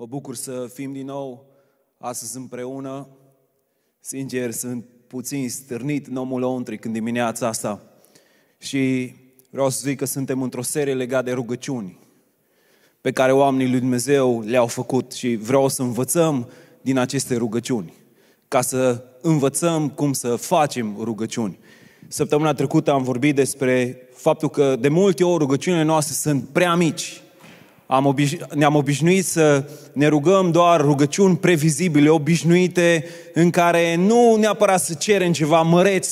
Mă 0.00 0.06
bucur 0.06 0.34
să 0.34 0.70
fim 0.72 0.92
din 0.92 1.06
nou 1.06 1.46
astăzi 1.98 2.36
împreună. 2.36 3.08
Sincer, 4.00 4.50
sunt 4.50 4.84
puțin 5.06 5.50
stârnit 5.50 6.06
în 6.06 6.16
omul 6.16 6.40
lăuntric 6.40 6.84
în 6.84 6.92
dimineața 6.92 7.46
asta. 7.46 7.82
Și 8.58 9.14
vreau 9.50 9.68
să 9.68 9.80
zic 9.84 9.98
că 9.98 10.04
suntem 10.04 10.42
într-o 10.42 10.62
serie 10.62 10.94
legată 10.94 11.24
de 11.24 11.32
rugăciuni 11.32 11.98
pe 13.00 13.12
care 13.12 13.32
oamenii 13.32 13.70
lui 13.70 13.80
Dumnezeu 13.80 14.42
le-au 14.42 14.66
făcut 14.66 15.12
și 15.12 15.34
vreau 15.34 15.68
să 15.68 15.82
învățăm 15.82 16.48
din 16.80 16.98
aceste 16.98 17.36
rugăciuni, 17.36 17.92
ca 18.48 18.60
să 18.60 19.04
învățăm 19.20 19.88
cum 19.88 20.12
să 20.12 20.36
facem 20.36 20.96
rugăciuni. 21.00 21.58
Săptămâna 22.08 22.52
trecută 22.52 22.90
am 22.90 23.02
vorbit 23.02 23.34
despre 23.34 23.96
faptul 24.14 24.48
că 24.50 24.76
de 24.76 24.88
multe 24.88 25.24
ori 25.24 25.38
rugăciunile 25.38 25.82
noastre 25.82 26.14
sunt 26.14 26.48
prea 26.48 26.74
mici 26.74 27.22
am 27.90 28.14
obiș- 28.14 28.54
ne-am 28.54 28.74
obișnuit 28.74 29.26
să 29.26 29.64
ne 29.92 30.06
rugăm 30.06 30.50
doar 30.50 30.80
rugăciuni 30.80 31.36
previzibile, 31.36 32.08
obișnuite, 32.08 33.04
în 33.34 33.50
care 33.50 33.94
nu 33.94 34.36
neapărat 34.36 34.80
să 34.80 34.94
cerem 34.94 35.32
ceva 35.32 35.62
măreț 35.62 36.08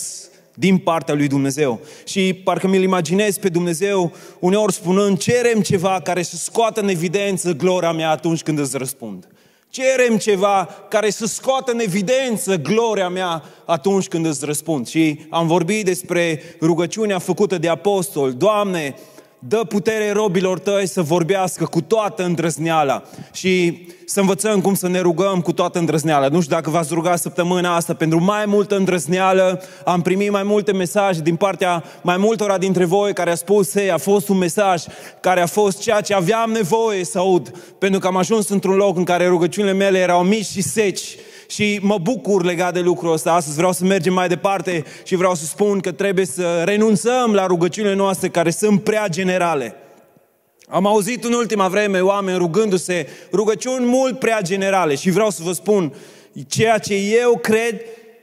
din 0.55 0.79
partea 0.79 1.15
lui 1.15 1.27
Dumnezeu. 1.27 1.81
Și 2.07 2.41
parcă 2.45 2.69
mi-l 2.69 2.83
imaginez 2.83 3.39
pe 3.39 3.49
Dumnezeu 3.49 4.13
uneori 4.39 4.73
spunând, 4.73 5.19
cerem 5.19 5.61
ceva 5.61 6.01
care 6.01 6.23
să 6.23 6.37
scoată 6.37 6.81
în 6.81 6.89
evidență 6.89 7.53
gloria 7.53 7.93
mea 7.93 8.11
atunci 8.11 8.43
când 8.43 8.59
îți 8.59 8.77
răspund. 8.77 9.29
Cerem 9.71 10.17
ceva 10.17 10.69
care 10.89 11.11
să 11.11 11.27
scoată 11.27 11.73
în 11.73 11.81
evidență 11.81 12.57
gloria 12.57 13.09
mea 13.09 13.43
atunci 13.67 14.09
când 14.09 14.27
îți 14.27 14.45
răspund. 14.45 14.87
Și 14.87 15.27
am 15.31 15.47
vorbit 15.47 15.85
despre 15.85 16.43
rugăciunea 16.61 17.19
făcută 17.19 17.59
de 17.59 17.69
apostol. 17.69 18.33
Doamne, 18.33 18.95
dă 19.39 19.65
putere 19.69 20.11
robilor 20.13 20.59
tăi 20.59 20.87
să 20.87 21.03
vorbească 21.03 21.65
cu 21.65 21.81
toată 21.81 22.25
îndrăzneala 22.25 23.03
și 23.33 23.87
să 24.05 24.21
învățăm 24.21 24.61
cum 24.61 24.75
să 24.75 24.89
ne 24.89 25.01
rugăm 25.01 25.41
cu 25.41 25.53
toată 25.53 25.79
îndrăzneala. 25.79 26.29
Nu 26.29 26.41
știu 26.41 26.55
dacă 26.55 26.71
v-ați 26.71 26.95
rugat 26.95 27.19
săptămâna 27.19 27.75
asta 27.75 27.95
pentru 27.95 28.21
mai 28.23 28.45
multă 28.47 28.77
îndrăzneală, 28.77 29.63
am 29.85 30.03
primit 30.03 30.31
mai 30.31 30.43
multe 30.43 30.73
mesaje 30.73 31.21
din 31.21 31.37
partea 31.37 31.85
mai 32.03 32.17
multora 32.17 32.59
dintre 32.59 32.85
voi 32.85 33.13
care 33.13 33.31
a 33.31 33.35
spus, 33.35 33.73
hei, 33.73 33.91
a 33.91 33.99
fost 33.99 34.29
un 34.29 34.37
mesaj 34.37 34.83
care 35.21 35.41
a 35.41 35.47
fost 35.47 35.81
ceea 35.81 36.01
ce 36.01 36.15
aveam 36.15 36.51
nevoie 36.51 37.05
să 37.05 37.19
aud, 37.19 37.53
pentru 37.79 38.01
că 38.01 38.07
am 38.07 38.17
ajuns 38.17 38.49
într-un 38.49 38.75
loc 38.77 38.97
în 38.97 39.05
care 39.05 39.27
rugăciunile 39.27 39.73
mele 39.73 39.99
erau 39.99 40.23
mici 40.23 40.47
și 40.47 40.63
seci 40.63 41.17
și 41.51 41.79
mă 41.83 41.99
bucur 41.99 42.45
legat 42.45 42.73
de 42.73 42.81
lucrul 42.81 43.13
ăsta. 43.13 43.33
Astăzi 43.33 43.57
vreau 43.57 43.73
să 43.73 43.85
mergem 43.85 44.13
mai 44.13 44.29
departe 44.29 44.85
și 45.05 45.15
vreau 45.15 45.35
să 45.35 45.45
spun 45.45 45.81
că 45.81 45.93
trebuie 45.93 46.27
să 46.27 46.63
renunțăm 46.65 47.33
la 47.33 47.47
rugăciunile 47.47 47.95
noastre 47.95 48.29
care 48.29 48.51
sunt 48.51 48.83
prea 48.83 49.09
generale. 49.09 49.75
Am 50.69 50.87
auzit 50.87 51.25
în 51.25 51.33
ultima 51.33 51.69
vreme 51.69 52.01
oameni 52.01 52.39
rugându-se 52.39 53.09
rugăciuni 53.33 53.87
mult 53.87 54.19
prea 54.19 54.41
generale 54.41 54.95
și 54.95 55.11
vreau 55.11 55.31
să 55.31 55.43
vă 55.43 55.53
spun 55.53 55.95
ceea 56.49 56.79
ce 56.79 56.95
eu 56.95 57.39
cred 57.39 57.81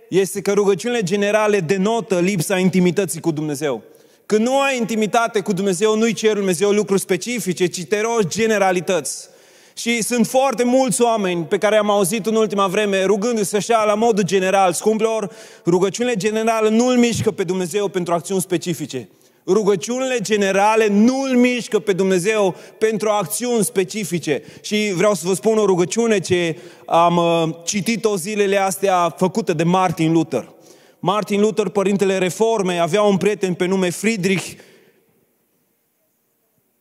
este 0.10 0.42
că 0.42 0.52
rugăciunile 0.52 1.04
generale 1.04 1.60
denotă 1.60 2.20
lipsa 2.20 2.58
intimității 2.58 3.22
cu 3.22 3.32
Dumnezeu. 3.32 3.84
Când 4.26 4.46
nu 4.46 4.60
ai 4.60 4.78
intimitate 4.78 5.40
cu 5.40 5.54
Dumnezeu, 5.54 5.98
nu-i 5.98 6.14
cer 6.14 6.34
Dumnezeu 6.34 6.72
lucruri 6.72 7.02
specifice, 7.02 7.66
ci 7.66 7.86
te 7.86 8.02
rogi 8.02 8.38
generalități. 8.38 9.30
Și 9.78 10.02
sunt 10.02 10.28
foarte 10.28 10.64
mulți 10.64 11.02
oameni 11.02 11.44
pe 11.44 11.58
care 11.58 11.78
am 11.78 11.90
auzit 11.90 12.26
în 12.26 12.36
ultima 12.36 12.68
vreme 12.68 13.04
rugându-se 13.04 13.58
așa 13.58 13.84
la 13.84 13.94
modul 13.94 14.24
general, 14.24 14.74
scumpilor, 14.74 15.32
rugăciunile 15.66 16.16
generale 16.16 16.70
nu 16.70 16.88
îl 16.88 16.98
mișcă 16.98 17.32
pe 17.32 17.44
Dumnezeu 17.44 17.88
pentru 17.88 18.14
acțiuni 18.14 18.42
specifice. 18.42 19.10
Rugăciunile 19.48 20.18
generale 20.22 20.88
nu 20.88 21.22
îl 21.22 21.38
mișcă 21.38 21.80
pe 21.80 21.94
Dumnezeu 21.94 22.56
pentru 22.78 23.10
acțiuni 23.10 23.64
specifice. 23.64 24.44
Și 24.62 24.94
vreau 24.96 25.14
să 25.14 25.28
vă 25.28 25.34
spun 25.34 25.58
o 25.58 25.66
rugăciune 25.66 26.20
ce 26.20 26.58
am 26.86 27.18
uh, 27.18 27.56
citit-o 27.66 28.16
zilele 28.16 28.58
astea 28.58 29.10
făcută 29.18 29.54
de 29.54 29.64
Martin 29.64 30.12
Luther. 30.12 30.54
Martin 31.00 31.42
Luther, 31.42 31.70
părintele 31.70 32.18
reformei, 32.18 32.80
avea 32.80 33.02
un 33.02 33.18
prieten 33.18 33.54
pe 33.54 33.66
nume 33.66 33.90
Friedrich 33.90 34.52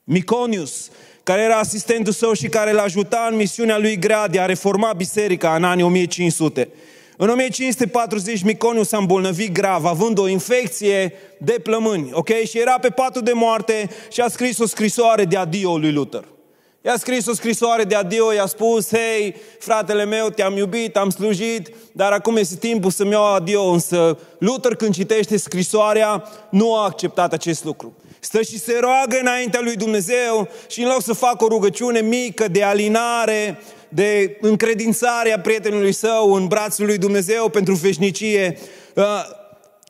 Miconius, 0.04 0.90
care 1.24 1.42
era 1.42 1.56
asistentul 1.56 2.12
său 2.12 2.32
și 2.32 2.48
care 2.48 2.70
îl 2.70 2.78
ajuta 2.78 3.28
în 3.30 3.36
misiunea 3.36 3.78
lui 3.78 3.98
grea 3.98 4.28
de 4.28 4.40
a 4.40 4.46
reforma 4.46 4.92
biserica 4.96 5.54
în 5.54 5.64
anii 5.64 5.84
1500. 5.84 6.68
În 7.16 7.28
1540 7.28 8.42
Miconiu 8.42 8.82
s-a 8.82 8.96
îmbolnăvit 8.96 9.52
grav, 9.52 9.84
având 9.84 10.18
o 10.18 10.28
infecție 10.28 11.12
de 11.38 11.52
plămâni, 11.62 12.10
ok? 12.12 12.28
Și 12.28 12.58
era 12.58 12.78
pe 12.78 12.88
patul 12.88 13.22
de 13.22 13.32
moarte 13.32 13.90
și 14.10 14.20
a 14.20 14.28
scris 14.28 14.58
o 14.58 14.66
scrisoare 14.66 15.24
de 15.24 15.36
adio 15.36 15.78
lui 15.78 15.92
Luther. 15.92 16.24
I-a 16.84 16.96
scris 16.96 17.26
o 17.26 17.34
scrisoare 17.34 17.84
de 17.84 17.94
adio, 17.94 18.32
i-a 18.32 18.46
spus, 18.46 18.88
hei, 18.88 19.34
fratele 19.58 20.04
meu, 20.04 20.28
te-am 20.28 20.56
iubit, 20.56 20.96
am 20.96 21.10
slujit, 21.10 21.70
dar 21.92 22.12
acum 22.12 22.36
este 22.36 22.56
timpul 22.56 22.90
să-mi 22.90 23.10
iau 23.10 23.34
adio. 23.34 23.62
Însă 23.62 24.18
Luther, 24.38 24.74
când 24.74 24.94
citește 24.94 25.36
scrisoarea, 25.36 26.24
nu 26.50 26.76
a 26.76 26.84
acceptat 26.84 27.32
acest 27.32 27.64
lucru 27.64 27.94
stă 28.24 28.42
și 28.42 28.58
se 28.58 28.78
roagă 28.80 29.18
înaintea 29.20 29.60
lui 29.60 29.76
Dumnezeu 29.76 30.48
și 30.68 30.82
în 30.82 30.88
loc 30.88 31.02
să 31.02 31.12
facă 31.12 31.44
o 31.44 31.48
rugăciune 31.48 32.00
mică 32.00 32.48
de 32.48 32.62
alinare, 32.62 33.58
de 33.88 34.36
încredințare 34.40 35.32
a 35.32 35.40
prietenului 35.40 35.92
său 35.92 36.32
în 36.32 36.46
brațul 36.46 36.86
lui 36.86 36.98
Dumnezeu 36.98 37.48
pentru 37.48 37.74
veșnicie, 37.74 38.58
uh, 38.94 39.04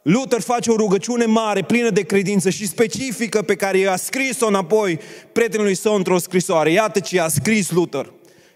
Luther 0.02 0.40
face 0.40 0.70
o 0.70 0.76
rugăciune 0.76 1.24
mare, 1.24 1.62
plină 1.62 1.90
de 1.90 2.02
credință 2.02 2.50
și 2.50 2.66
specifică 2.66 3.42
pe 3.42 3.54
care 3.54 3.78
i-a 3.78 3.96
scris-o 3.96 4.46
înapoi 4.46 4.98
prietenului 5.32 5.74
său 5.74 5.94
într-o 5.94 6.18
scrisoare. 6.18 6.70
Iată 6.70 7.00
ce 7.00 7.20
a 7.20 7.28
scris 7.28 7.70
Luther. 7.70 8.12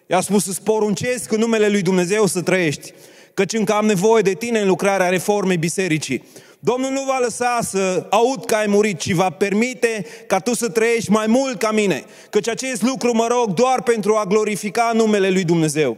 I-a 0.07 0.21
spus 0.21 0.45
să 0.45 0.61
poruncesc 0.65 1.33
în 1.33 1.39
numele 1.39 1.69
lui 1.69 1.83
Dumnezeu 1.83 2.27
să 2.27 2.41
trăiești, 2.41 2.93
căci 3.35 3.53
încă 3.53 3.73
am 3.73 3.87
nevoie 3.87 4.23
de 4.23 4.33
tine 4.33 4.61
în 4.61 4.67
lucrarea 4.67 5.09
reformei 5.09 5.57
bisericii. 5.57 6.25
Domnul 6.61 6.91
nu 6.91 7.03
va 7.03 7.19
lăsa 7.19 7.59
să 7.63 8.07
aud 8.11 8.45
că 8.45 8.55
ai 8.55 8.67
murit, 8.67 8.99
ci 8.99 9.13
va 9.13 9.31
permite 9.31 10.07
ca 10.27 10.39
tu 10.39 10.55
să 10.55 10.69
trăiești 10.69 11.11
mai 11.11 11.27
mult 11.27 11.59
ca 11.59 11.71
mine. 11.71 12.05
Căci 12.31 12.49
acest 12.49 12.83
lucru 12.83 13.15
mă 13.15 13.27
rog 13.27 13.55
doar 13.55 13.83
pentru 13.83 14.15
a 14.15 14.25
glorifica 14.25 14.91
numele 14.95 15.31
lui 15.31 15.45
Dumnezeu. 15.45 15.97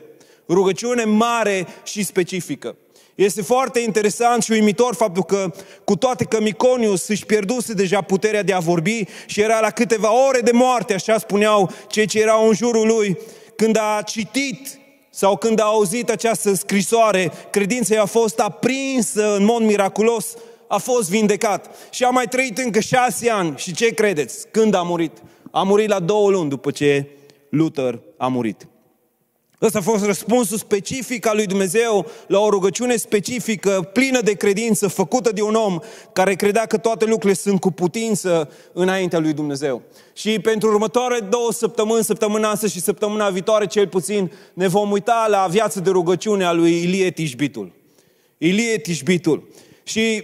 Rugăciune 0.48 1.04
mare 1.04 1.66
și 1.84 2.04
specifică. 2.04 2.76
Este 3.14 3.42
foarte 3.42 3.80
interesant 3.80 4.42
și 4.42 4.52
uimitor 4.52 4.94
faptul 4.94 5.22
că, 5.22 5.52
cu 5.84 5.96
toate 5.96 6.24
că 6.24 6.40
Miconius 6.40 7.08
își 7.08 7.26
pierduse 7.26 7.72
deja 7.72 8.00
puterea 8.00 8.42
de 8.42 8.52
a 8.52 8.58
vorbi 8.58 9.04
și 9.26 9.40
era 9.40 9.60
la 9.60 9.70
câteva 9.70 10.26
ore 10.28 10.40
de 10.40 10.50
moarte, 10.52 10.94
așa 10.94 11.18
spuneau 11.18 11.70
cei 11.88 12.06
ce 12.06 12.20
erau 12.20 12.48
în 12.48 12.54
jurul 12.54 12.86
lui, 12.86 13.18
când 13.56 13.76
a 13.76 14.02
citit 14.06 14.78
sau 15.10 15.36
când 15.36 15.60
a 15.60 15.64
auzit 15.64 16.10
această 16.10 16.54
scrisoare, 16.54 17.32
credința 17.50 17.94
i-a 17.94 18.04
fost 18.04 18.38
aprinsă 18.38 19.34
în 19.36 19.44
mod 19.44 19.62
miraculos 19.62 20.36
a 20.72 20.78
fost 20.78 21.10
vindecat 21.10 21.70
și 21.90 22.04
a 22.04 22.10
mai 22.10 22.26
trăit 22.26 22.58
încă 22.58 22.80
șase 22.80 23.30
ani. 23.30 23.56
Și 23.56 23.74
ce 23.74 23.94
credeți? 23.94 24.46
Când 24.50 24.74
a 24.74 24.82
murit? 24.82 25.22
A 25.50 25.62
murit 25.62 25.88
la 25.88 26.00
două 26.00 26.30
luni 26.30 26.48
după 26.48 26.70
ce 26.70 27.06
Luther 27.48 28.00
a 28.16 28.26
murit. 28.26 28.68
Ăsta 29.62 29.78
a 29.78 29.82
fost 29.82 30.04
răspunsul 30.04 30.58
specific 30.58 31.26
al 31.26 31.36
lui 31.36 31.46
Dumnezeu 31.46 32.06
la 32.26 32.38
o 32.38 32.50
rugăciune 32.50 32.96
specifică, 32.96 33.90
plină 33.92 34.20
de 34.20 34.32
credință, 34.32 34.88
făcută 34.88 35.32
de 35.32 35.42
un 35.42 35.54
om 35.54 35.78
care 36.12 36.34
credea 36.34 36.66
că 36.66 36.76
toate 36.76 37.04
lucrurile 37.04 37.34
sunt 37.34 37.60
cu 37.60 37.70
putință 37.70 38.50
înaintea 38.72 39.18
lui 39.18 39.32
Dumnezeu. 39.32 39.82
Și 40.12 40.38
pentru 40.38 40.68
următoare 40.68 41.20
două 41.30 41.52
săptămâni, 41.52 42.04
săptămâna 42.04 42.50
asta 42.50 42.66
și 42.66 42.80
săptămâna 42.80 43.30
viitoare 43.30 43.66
cel 43.66 43.88
puțin, 43.88 44.32
ne 44.54 44.68
vom 44.68 44.90
uita 44.90 45.26
la 45.28 45.46
viața 45.50 45.80
de 45.80 45.90
rugăciune 45.90 46.44
a 46.44 46.52
lui 46.52 46.82
Ilie 46.82 47.10
Tișbitul. 47.10 47.72
Ilie 48.38 48.78
Tișbitul. 48.78 49.48
Și 49.82 50.22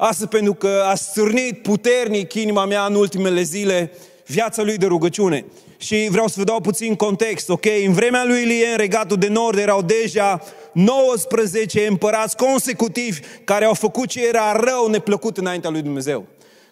Asta 0.00 0.26
pentru 0.26 0.54
că 0.54 0.82
a 0.86 0.94
stârnit 0.94 1.62
puternic 1.62 2.34
inima 2.34 2.64
mea 2.64 2.84
în 2.84 2.94
ultimele 2.94 3.42
zile 3.42 3.92
viața 4.26 4.62
lui 4.62 4.76
de 4.76 4.86
rugăciune. 4.86 5.44
Și 5.76 6.08
vreau 6.10 6.26
să 6.26 6.34
vă 6.36 6.44
dau 6.44 6.60
puțin 6.60 6.94
context, 6.94 7.48
ok? 7.48 7.64
În 7.86 7.92
vremea 7.92 8.24
lui 8.24 8.42
Ilie, 8.42 8.66
în 8.66 8.76
regatul 8.76 9.16
de 9.16 9.28
nord, 9.28 9.58
erau 9.58 9.82
deja 9.82 10.40
19 10.72 11.86
împărați 11.86 12.36
consecutivi 12.36 13.20
care 13.44 13.64
au 13.64 13.74
făcut 13.74 14.08
ce 14.08 14.26
era 14.26 14.52
rău 14.52 14.88
neplăcut 14.88 15.36
înaintea 15.36 15.70
lui 15.70 15.82
Dumnezeu. 15.82 16.26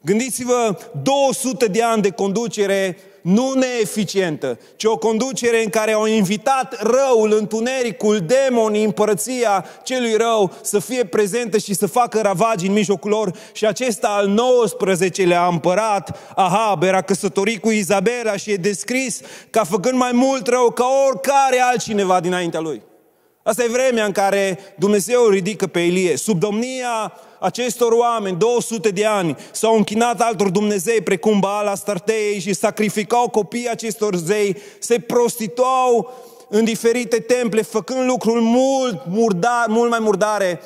Gândiți-vă 0.07 0.79
200 1.03 1.67
de 1.67 1.83
ani 1.83 2.03
de 2.03 2.11
conducere 2.11 2.99
nu 3.23 3.53
neeficientă, 3.53 4.59
ci 4.77 4.85
o 4.85 4.97
conducere 4.97 5.63
în 5.63 5.71
care 5.71 5.93
au 5.93 6.07
invitat 6.07 6.83
răul, 6.83 7.37
întunericul, 7.39 8.19
demonii, 8.19 8.85
împărăția 8.85 9.65
celui 9.83 10.15
rău 10.15 10.53
să 10.63 10.79
fie 10.79 11.05
prezentă 11.05 11.59
și 11.59 11.75
să 11.75 11.87
facă 11.87 12.21
ravagi 12.21 12.67
în 12.67 12.73
mijlocul 12.73 13.11
lor. 13.11 13.31
Și 13.53 13.67
acesta 13.67 14.09
al 14.09 14.35
19-lea 14.35 15.49
împărat, 15.51 16.19
Ahab, 16.37 16.83
era 16.83 17.03
căsătorit 17.03 17.61
cu 17.61 17.71
Izabela 17.71 18.37
și 18.37 18.51
e 18.51 18.57
descris 18.57 19.21
ca 19.51 19.65
făcând 19.65 19.99
mai 19.99 20.13
mult 20.13 20.47
rău 20.47 20.71
ca 20.71 20.87
oricare 21.09 21.61
altcineva 21.61 22.21
dinaintea 22.21 22.61
lui. 22.61 22.83
Asta 23.43 23.65
e 23.65 23.69
vremea 23.69 24.05
în 24.05 24.13
care 24.13 24.59
Dumnezeu 24.79 25.25
îl 25.25 25.31
ridică 25.31 25.67
pe 25.67 25.81
Ilie. 25.81 26.17
Sub 26.17 26.39
domnia 26.39 27.13
acestor 27.39 27.93
oameni, 27.93 28.37
200 28.37 28.89
de 28.89 29.07
ani, 29.07 29.37
s-au 29.51 29.77
închinat 29.77 30.21
altor 30.21 30.49
Dumnezei 30.49 31.01
precum 31.01 31.41
Baal 31.41 31.67
Astartei 31.67 32.39
și 32.41 32.55
sacrificau 32.55 33.29
copiii 33.29 33.69
acestor 33.69 34.15
zei, 34.15 34.57
se 34.79 34.99
prostituau 34.99 36.13
în 36.49 36.65
diferite 36.65 37.19
temple, 37.19 37.63
făcând 37.63 38.09
lucruri 38.09 38.41
mult, 38.41 39.03
murdar, 39.09 39.67
mult 39.69 39.91
mai 39.91 39.99
murdare 39.99 40.61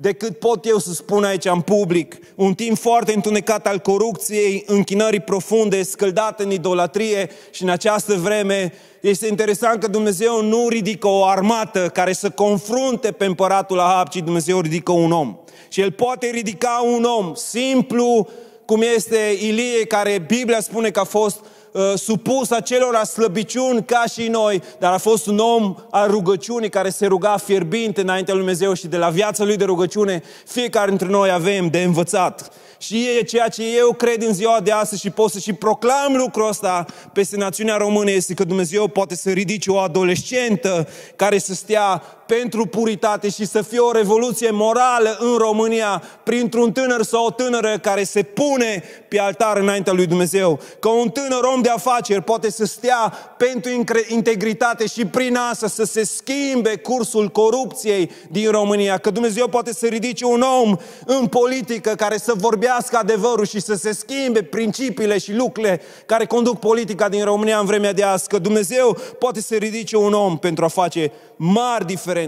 decât 0.00 0.38
pot 0.38 0.66
eu 0.66 0.78
să 0.78 0.92
spun 0.92 1.24
aici 1.24 1.44
în 1.44 1.60
public. 1.60 2.18
Un 2.34 2.54
timp 2.54 2.78
foarte 2.78 3.12
întunecat 3.14 3.66
al 3.66 3.78
corupției, 3.78 4.64
închinării 4.66 5.20
profunde, 5.20 5.82
scăldate 5.82 6.42
în 6.42 6.50
idolatrie 6.50 7.30
și 7.50 7.62
în 7.62 7.68
această 7.68 8.14
vreme 8.14 8.72
este 9.00 9.26
interesant 9.26 9.80
că 9.80 9.86
Dumnezeu 9.86 10.42
nu 10.42 10.68
ridică 10.68 11.08
o 11.08 11.24
armată 11.24 11.88
care 11.88 12.12
să 12.12 12.30
confrunte 12.30 13.12
pe 13.12 13.24
împăratul 13.24 13.80
Ahab, 13.80 14.08
ci 14.08 14.16
Dumnezeu 14.16 14.60
ridică 14.60 14.92
un 14.92 15.12
om. 15.12 15.36
Și 15.68 15.80
El 15.80 15.92
poate 15.92 16.26
ridica 16.26 16.82
un 16.84 17.04
om 17.04 17.34
simplu, 17.34 18.28
cum 18.64 18.82
este 18.94 19.36
Ilie, 19.40 19.84
care 19.86 20.24
Biblia 20.26 20.60
spune 20.60 20.90
că 20.90 21.00
a 21.00 21.04
fost 21.04 21.40
uh, 21.40 21.46
supus 21.94 22.50
acelora 22.50 23.04
slăbiciuni 23.04 23.84
ca 23.84 24.04
și 24.12 24.28
noi, 24.28 24.62
dar 24.78 24.92
a 24.92 24.98
fost 24.98 25.26
un 25.26 25.38
om 25.38 25.74
al 25.90 26.10
rugăciunii 26.10 26.68
care 26.68 26.90
se 26.90 27.06
ruga 27.06 27.36
fierbinte 27.36 28.00
înaintea 28.00 28.34
lui 28.34 28.42
Dumnezeu 28.42 28.74
și 28.74 28.86
de 28.86 28.96
la 28.96 29.08
viața 29.08 29.44
lui 29.44 29.56
de 29.56 29.64
rugăciune 29.64 30.22
fiecare 30.46 30.88
dintre 30.88 31.08
noi 31.08 31.30
avem 31.30 31.68
de 31.68 31.82
învățat. 31.82 32.52
Și 32.78 33.08
e 33.18 33.22
ceea 33.22 33.48
ce 33.48 33.76
eu 33.76 33.92
cred 33.92 34.22
în 34.22 34.34
ziua 34.34 34.60
de 34.60 34.72
astăzi 34.72 35.00
și 35.00 35.10
pot 35.10 35.30
să 35.30 35.38
și 35.38 35.52
proclam 35.52 36.14
lucrul 36.16 36.48
ăsta 36.48 36.86
peste 37.12 37.36
națiunea 37.36 37.76
română 37.76 38.10
este 38.10 38.34
că 38.34 38.44
Dumnezeu 38.44 38.88
poate 38.88 39.16
să 39.16 39.30
ridice 39.30 39.70
o 39.70 39.78
adolescentă 39.78 40.88
care 41.16 41.38
să 41.38 41.54
stea 41.54 42.02
pentru 42.38 42.66
puritate 42.66 43.28
și 43.28 43.46
să 43.46 43.62
fie 43.62 43.78
o 43.78 43.92
revoluție 43.92 44.50
morală 44.50 45.16
în 45.18 45.36
România 45.36 46.02
printr-un 46.22 46.72
tânăr 46.72 47.02
sau 47.02 47.26
o 47.26 47.30
tânără 47.30 47.78
care 47.82 48.04
se 48.04 48.22
pune 48.22 48.82
pe 49.08 49.20
altar 49.20 49.56
înaintea 49.56 49.92
lui 49.92 50.06
Dumnezeu. 50.06 50.60
Că 50.78 50.88
un 50.88 51.08
tânăr 51.08 51.42
om 51.54 51.62
de 51.62 51.68
afaceri 51.68 52.22
poate 52.22 52.50
să 52.50 52.64
stea 52.64 53.12
pentru 53.38 53.70
integritate 54.08 54.86
și 54.86 55.04
prin 55.04 55.36
asta 55.36 55.68
să 55.68 55.84
se 55.84 56.04
schimbe 56.04 56.76
cursul 56.76 57.28
corupției 57.28 58.10
din 58.28 58.50
România. 58.50 58.98
Că 58.98 59.10
Dumnezeu 59.10 59.48
poate 59.48 59.72
să 59.72 59.86
ridice 59.86 60.24
un 60.24 60.44
om 60.62 60.76
în 61.06 61.26
politică 61.26 61.94
care 61.94 62.16
să 62.16 62.32
vorbească 62.36 62.96
adevărul 62.96 63.46
și 63.46 63.60
să 63.60 63.74
se 63.74 63.92
schimbe 63.92 64.42
principiile 64.42 65.18
și 65.18 65.32
lucrurile 65.32 65.80
care 66.06 66.26
conduc 66.26 66.58
politica 66.58 67.08
din 67.08 67.24
România 67.24 67.58
în 67.58 67.66
vremea 67.66 67.92
de 67.92 68.02
azi. 68.02 68.28
Că 68.28 68.38
Dumnezeu 68.38 68.96
poate 69.18 69.40
să 69.40 69.54
ridice 69.54 69.96
un 69.96 70.12
om 70.12 70.38
pentru 70.38 70.64
a 70.64 70.68
face 70.68 71.12
mari 71.36 71.86
diferențe. 71.86 72.18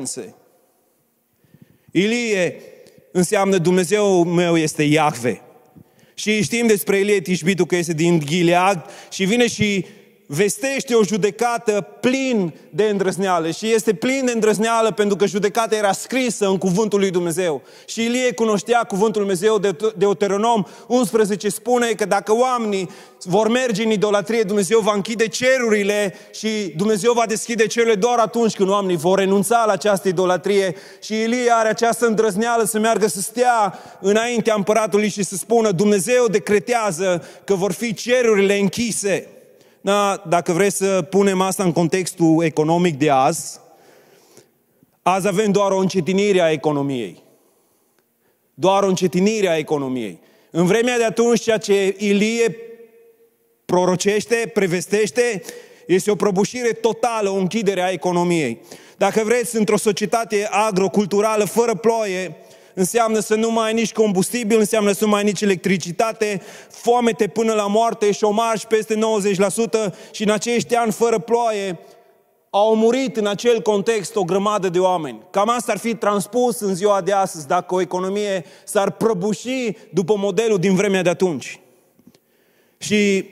Ilie 1.91 2.57
înseamnă 3.13 3.59
Dumnezeu 3.59 4.25
meu 4.25 4.57
este 4.57 4.83
Iahve. 4.83 5.41
Și 6.15 6.43
știm 6.43 6.67
despre 6.67 6.99
Ilie 6.99 7.21
Tishbitu 7.21 7.67
că 7.67 7.77
este 7.77 7.93
din 7.93 8.21
Gilead 8.21 8.91
și 9.11 9.25
vine 9.25 9.47
și 9.47 9.87
vestește 10.35 10.95
o 10.95 11.05
judecată 11.05 11.87
plin 12.01 12.55
de 12.71 12.85
îndrăzneală 12.85 13.51
și 13.51 13.73
este 13.73 13.93
plin 13.95 14.25
de 14.25 14.33
îndrăzneală 14.33 14.91
pentru 14.91 15.17
că 15.17 15.27
judecata 15.27 15.77
era 15.77 15.93
scrisă 15.93 16.47
în 16.47 16.59
cuvântul 16.59 16.99
lui 16.99 17.11
Dumnezeu. 17.11 17.63
Și 17.87 18.05
Ilie 18.05 18.33
cunoștea 18.33 18.79
cuvântul 18.79 19.23
lui 19.23 19.31
Dumnezeu 19.31 19.59
de 19.59 19.93
Deuteronom 19.97 20.65
11 20.87 21.49
spune 21.49 21.87
că 21.87 22.05
dacă 22.05 22.35
oamenii 22.35 22.91
vor 23.25 23.49
merge 23.49 23.83
în 23.83 23.91
idolatrie, 23.91 24.43
Dumnezeu 24.43 24.81
va 24.81 24.93
închide 24.95 25.29
cerurile 25.29 26.15
și 26.35 26.49
Dumnezeu 26.77 27.13
va 27.13 27.27
deschide 27.27 27.67
cerurile 27.67 27.97
doar 27.97 28.19
atunci 28.19 28.55
când 28.55 28.69
oamenii 28.69 28.97
vor 28.97 29.19
renunța 29.19 29.65
la 29.67 29.73
această 29.73 30.09
idolatrie 30.09 30.75
și 31.03 31.15
Ilie 31.15 31.51
are 31.51 31.69
această 31.69 32.07
îndrăzneală 32.07 32.65
să 32.65 32.79
meargă 32.79 33.07
să 33.07 33.21
stea 33.21 33.79
înaintea 34.01 34.55
împăratului 34.55 35.09
și 35.09 35.23
să 35.23 35.37
spună 35.37 35.71
Dumnezeu 35.71 36.27
decretează 36.27 37.25
că 37.45 37.55
vor 37.55 37.73
fi 37.73 37.95
cerurile 37.95 38.59
închise. 38.59 39.32
Da, 39.85 40.23
dacă 40.29 40.53
vreți 40.53 40.77
să 40.77 41.03
punem 41.03 41.41
asta 41.41 41.63
în 41.63 41.73
contextul 41.73 42.45
economic 42.45 42.99
de 42.99 43.11
azi, 43.11 43.61
azi 45.03 45.27
avem 45.27 45.51
doar 45.51 45.71
o 45.71 45.79
încetinire 45.79 46.41
a 46.41 46.51
economiei. 46.51 47.23
Doar 48.55 48.83
o 48.83 48.87
încetinire 48.89 49.49
a 49.49 49.57
economiei. 49.57 50.19
În 50.51 50.67
vremea 50.67 50.97
de 50.97 51.05
atunci, 51.05 51.41
ceea 51.41 51.59
ce 51.59 51.97
Ilie 51.99 52.57
prorocește, 53.65 54.51
prevestește, 54.55 55.43
este 55.87 56.11
o 56.11 56.15
prăbușire 56.15 56.73
totală, 56.73 57.31
o 57.31 57.37
închidere 57.37 57.83
a 57.83 57.91
economiei. 57.91 58.61
Dacă 58.97 59.23
vreți, 59.25 59.57
într-o 59.57 59.77
societate 59.77 60.49
agroculturală, 60.51 61.45
fără 61.45 61.75
ploaie, 61.75 62.37
înseamnă 62.75 63.19
să 63.19 63.35
nu 63.35 63.51
mai 63.51 63.67
ai 63.67 63.73
nici 63.73 63.93
combustibil, 63.93 64.59
înseamnă 64.59 64.93
să 64.93 65.05
nu 65.05 65.11
mai 65.11 65.19
ai 65.19 65.25
nici 65.25 65.41
electricitate, 65.41 66.43
foamete 66.71 67.27
până 67.27 67.53
la 67.53 67.67
moarte, 67.67 68.13
șomaj 68.13 68.65
peste 68.65 68.95
90% 68.95 69.95
și 70.11 70.23
în 70.23 70.31
acești 70.31 70.75
ani 70.75 70.93
fără 70.93 71.19
ploaie 71.19 71.79
au 72.51 72.77
murit 72.77 73.17
în 73.17 73.27
acel 73.27 73.61
context 73.61 74.17
o 74.17 74.25
grămadă 74.25 74.69
de 74.69 74.79
oameni. 74.79 75.23
Cam 75.31 75.49
asta 75.49 75.73
ar 75.73 75.79
fi 75.79 75.95
transpus 75.95 76.61
în 76.61 76.75
ziua 76.75 77.01
de 77.01 77.13
astăzi 77.13 77.47
dacă 77.47 77.75
o 77.75 77.81
economie 77.81 78.45
s-ar 78.65 78.91
prăbuși 78.91 79.77
după 79.91 80.17
modelul 80.17 80.59
din 80.59 80.75
vremea 80.75 81.03
de 81.03 81.09
atunci. 81.09 81.61
Și 82.79 83.29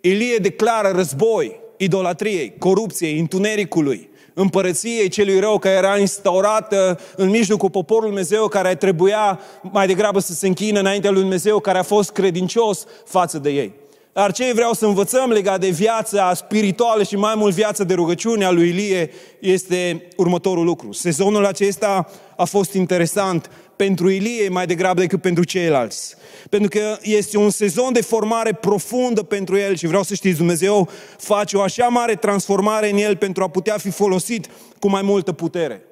Ilie 0.00 0.36
declară 0.36 0.88
război 0.88 1.60
idolatriei, 1.76 2.54
corupției, 2.58 3.18
întunericului 3.18 4.10
împărăției 4.34 5.08
celui 5.08 5.40
rău 5.40 5.58
care 5.58 5.74
era 5.74 5.98
instaurată 5.98 7.00
în 7.16 7.28
mijlocul 7.28 7.70
poporului 7.70 8.08
Dumnezeu 8.08 8.48
care 8.48 8.74
trebuia 8.74 9.40
mai 9.62 9.86
degrabă 9.86 10.18
să 10.18 10.32
se 10.32 10.46
închină 10.46 10.78
înaintea 10.78 11.10
lui 11.10 11.20
Dumnezeu 11.20 11.58
care 11.58 11.78
a 11.78 11.82
fost 11.82 12.10
credincios 12.10 12.84
față 13.04 13.38
de 13.38 13.50
ei. 13.50 13.80
Dar 14.12 14.32
ce 14.32 14.52
vreau 14.54 14.72
să 14.72 14.86
învățăm 14.86 15.30
legat 15.30 15.60
de 15.60 15.68
viața 15.68 16.34
spirituală 16.34 17.02
și 17.02 17.16
mai 17.16 17.34
mult 17.36 17.54
viața 17.54 17.84
de 17.84 17.94
rugăciune 17.94 18.44
a 18.44 18.50
lui 18.50 18.68
Ilie 18.68 19.10
este 19.38 20.08
următorul 20.16 20.64
lucru. 20.64 20.92
Sezonul 20.92 21.46
acesta 21.46 22.10
a 22.36 22.44
fost 22.44 22.72
interesant 22.72 23.50
pentru 23.76 24.10
Ilie 24.10 24.48
mai 24.48 24.66
degrabă 24.66 25.00
decât 25.00 25.20
pentru 25.20 25.44
ceilalți. 25.44 26.14
Pentru 26.48 26.68
că 26.68 26.98
este 27.02 27.38
un 27.38 27.50
sezon 27.50 27.92
de 27.92 28.02
formare 28.02 28.52
profundă 28.52 29.22
pentru 29.22 29.56
el 29.56 29.76
și 29.76 29.86
vreau 29.86 30.02
să 30.02 30.14
știți, 30.14 30.36
Dumnezeu 30.36 30.88
face 31.18 31.56
o 31.56 31.60
așa 31.60 31.86
mare 31.86 32.14
transformare 32.14 32.90
în 32.90 32.96
el 32.96 33.16
pentru 33.16 33.42
a 33.42 33.48
putea 33.48 33.78
fi 33.78 33.90
folosit 33.90 34.48
cu 34.78 34.88
mai 34.88 35.02
multă 35.02 35.32
putere. 35.32 35.82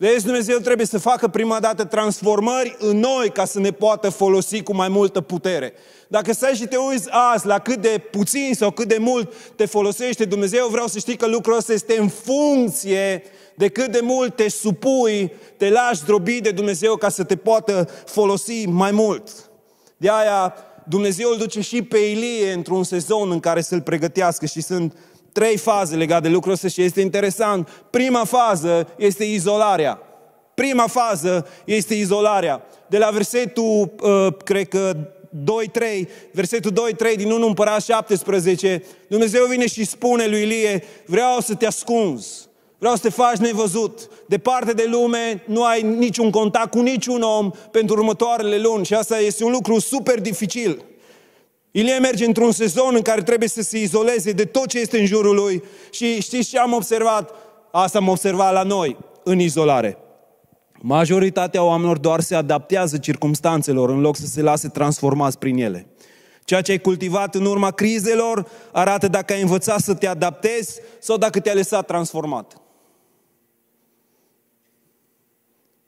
Vezi, 0.00 0.24
Dumnezeu 0.24 0.58
trebuie 0.58 0.86
să 0.86 0.98
facă 0.98 1.28
prima 1.28 1.60
dată 1.60 1.84
transformări 1.84 2.76
în 2.78 2.98
noi 2.98 3.30
ca 3.32 3.44
să 3.44 3.60
ne 3.60 3.70
poată 3.70 4.08
folosi 4.08 4.62
cu 4.62 4.74
mai 4.74 4.88
multă 4.88 5.20
putere. 5.20 5.72
Dacă 6.08 6.32
stai 6.32 6.54
și 6.54 6.66
te 6.66 6.76
uiți 6.76 7.08
azi 7.10 7.46
la 7.46 7.58
cât 7.58 7.80
de 7.80 8.02
puțin 8.10 8.54
sau 8.54 8.70
cât 8.70 8.88
de 8.88 8.96
mult 9.00 9.32
te 9.56 9.66
folosește 9.66 10.24
Dumnezeu, 10.24 10.68
vreau 10.68 10.86
să 10.86 10.98
știi 10.98 11.16
că 11.16 11.26
lucrul 11.26 11.56
ăsta 11.56 11.72
este 11.72 11.98
în 11.98 12.08
funcție 12.08 13.22
de 13.58 13.68
cât 13.68 13.90
de 13.90 14.00
mult 14.02 14.36
te 14.36 14.48
supui, 14.48 15.32
te 15.56 15.70
lași 15.70 16.04
drobi 16.04 16.40
de 16.40 16.50
Dumnezeu 16.50 16.96
ca 16.96 17.08
să 17.08 17.24
te 17.24 17.36
poată 17.36 17.88
folosi 18.06 18.66
mai 18.66 18.90
mult. 18.90 19.50
De 19.96 20.08
aia 20.10 20.54
Dumnezeu 20.88 21.30
îl 21.30 21.36
duce 21.36 21.60
și 21.60 21.82
pe 21.82 21.98
Ilie 21.98 22.52
într-un 22.52 22.84
sezon 22.84 23.30
în 23.30 23.40
care 23.40 23.60
să-l 23.60 23.80
pregătească 23.80 24.46
și 24.46 24.60
sunt 24.60 24.96
trei 25.32 25.56
faze 25.56 25.96
legate 25.96 26.22
de 26.22 26.28
lucrul 26.28 26.52
ăsta 26.52 26.68
și 26.68 26.82
este 26.82 27.00
interesant. 27.00 27.68
Prima 27.90 28.24
fază 28.24 28.88
este 28.96 29.24
izolarea. 29.24 29.98
Prima 30.54 30.86
fază 30.86 31.46
este 31.64 31.94
izolarea. 31.94 32.62
De 32.86 32.98
la 32.98 33.10
versetul, 33.10 33.94
uh, 34.02 34.26
cred 34.44 34.68
că 34.68 34.96
2-3, 35.44 36.08
versetul 36.32 36.72
2-3 36.72 37.16
din 37.16 37.30
1 37.30 37.46
Împărat 37.46 37.82
17, 37.82 38.82
Dumnezeu 39.08 39.44
vine 39.44 39.66
și 39.66 39.84
spune 39.84 40.26
lui 40.26 40.42
Ilie, 40.42 40.84
vreau 41.06 41.40
să 41.40 41.54
te 41.54 41.66
ascunzi. 41.66 42.47
Vreau 42.78 42.94
să 42.94 43.02
te 43.02 43.10
faci 43.10 43.36
nevăzut. 43.36 44.08
Departe 44.26 44.72
de 44.72 44.84
lume, 44.90 45.42
nu 45.46 45.64
ai 45.64 45.82
niciun 45.82 46.30
contact 46.30 46.70
cu 46.70 46.80
niciun 46.80 47.22
om 47.22 47.50
pentru 47.70 47.96
următoarele 47.96 48.58
luni 48.58 48.84
și 48.84 48.94
asta 48.94 49.18
este 49.18 49.44
un 49.44 49.50
lucru 49.50 49.78
super 49.78 50.20
dificil. 50.20 50.84
Ilie 51.70 51.98
merge 51.98 52.24
într-un 52.24 52.52
sezon 52.52 52.94
în 52.94 53.02
care 53.02 53.22
trebuie 53.22 53.48
să 53.48 53.62
se 53.62 53.78
izoleze 53.78 54.32
de 54.32 54.44
tot 54.44 54.66
ce 54.66 54.78
este 54.78 54.98
în 54.98 55.06
jurul 55.06 55.34
lui 55.34 55.62
și 55.90 56.20
știți 56.20 56.48
ce 56.48 56.58
am 56.58 56.72
observat? 56.72 57.34
Asta 57.72 57.98
am 57.98 58.08
observat 58.08 58.52
la 58.52 58.62
noi, 58.62 58.96
în 59.22 59.38
izolare. 59.38 59.98
Majoritatea 60.80 61.62
oamenilor 61.62 61.98
doar 61.98 62.20
se 62.20 62.34
adaptează 62.34 62.98
circumstanțelor 62.98 63.90
în 63.90 64.00
loc 64.00 64.16
să 64.16 64.26
se 64.26 64.42
lase 64.42 64.68
transformați 64.68 65.38
prin 65.38 65.58
ele. 65.58 65.86
Ceea 66.44 66.60
ce 66.60 66.70
ai 66.70 66.78
cultivat 66.78 67.34
în 67.34 67.44
urma 67.44 67.70
crizelor 67.70 68.48
arată 68.72 69.08
dacă 69.08 69.32
ai 69.32 69.40
învățat 69.40 69.80
să 69.80 69.94
te 69.94 70.06
adaptezi 70.06 70.80
sau 70.98 71.16
dacă 71.16 71.40
te-ai 71.40 71.54
lăsat 71.54 71.86
transformat. 71.86 72.60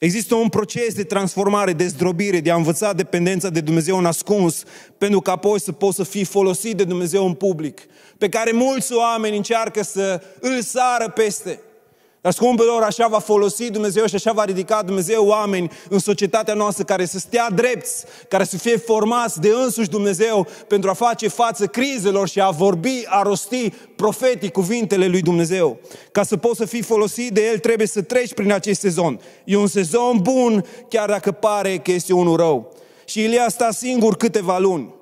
Există 0.00 0.35
un 0.35 0.49
proces 0.49 0.95
de 0.95 1.04
transformare, 1.04 1.73
de 1.73 1.87
zdrobire, 1.87 2.40
de 2.40 2.50
a 2.50 2.57
învăța 2.57 2.92
dependența 2.92 3.49
de 3.50 3.61
Dumnezeu 3.61 3.99
în 3.99 4.07
ascuns, 4.07 4.62
pentru 4.99 5.21
că 5.21 5.30
apoi 5.30 5.61
să 5.61 5.73
poți 5.73 5.97
să 5.97 6.02
fii 6.02 6.25
folosit 6.25 6.76
de 6.76 6.85
Dumnezeu 6.85 7.26
în 7.26 7.35
public, 7.35 7.80
pe 8.19 8.28
care 8.28 8.50
mulți 8.52 8.92
oameni 8.92 9.37
încearcă 9.37 9.83
să 9.83 10.23
îl 10.40 10.62
sară 10.62 11.11
peste. 11.11 11.61
Dar 12.22 12.32
scumpilor, 12.32 12.82
așa 12.82 13.06
va 13.06 13.18
folosi 13.18 13.70
Dumnezeu 13.70 14.06
și 14.06 14.14
așa 14.14 14.32
va 14.32 14.44
ridica 14.44 14.82
Dumnezeu 14.82 15.26
oameni 15.26 15.70
în 15.88 15.98
societatea 15.98 16.54
noastră 16.54 16.84
care 16.84 17.04
să 17.04 17.18
stea 17.18 17.50
drepți, 17.54 18.04
care 18.28 18.44
să 18.44 18.56
fie 18.56 18.76
formați 18.76 19.40
de 19.40 19.52
însuși 19.64 19.88
Dumnezeu 19.88 20.46
pentru 20.68 20.90
a 20.90 20.92
face 20.92 21.28
față 21.28 21.66
crizelor 21.66 22.28
și 22.28 22.40
a 22.40 22.50
vorbi, 22.50 23.02
a 23.06 23.22
rosti 23.22 23.70
profetic 23.96 24.52
cuvintele 24.52 25.06
lui 25.06 25.22
Dumnezeu. 25.22 25.78
Ca 26.12 26.22
să 26.22 26.36
poți 26.36 26.56
să 26.56 26.64
fii 26.64 26.82
folosit 26.82 27.32
de 27.32 27.46
El, 27.46 27.58
trebuie 27.58 27.86
să 27.86 28.02
treci 28.02 28.34
prin 28.34 28.52
acest 28.52 28.80
sezon. 28.80 29.20
E 29.44 29.56
un 29.56 29.66
sezon 29.66 30.18
bun, 30.22 30.64
chiar 30.88 31.08
dacă 31.08 31.32
pare 31.32 31.76
că 31.76 31.90
este 31.90 32.12
unul 32.12 32.36
rău. 32.36 32.72
Și 33.04 33.22
Ilie 33.22 33.40
a 33.40 33.48
stat 33.48 33.72
singur 33.72 34.16
câteva 34.16 34.58
luni. 34.58 34.98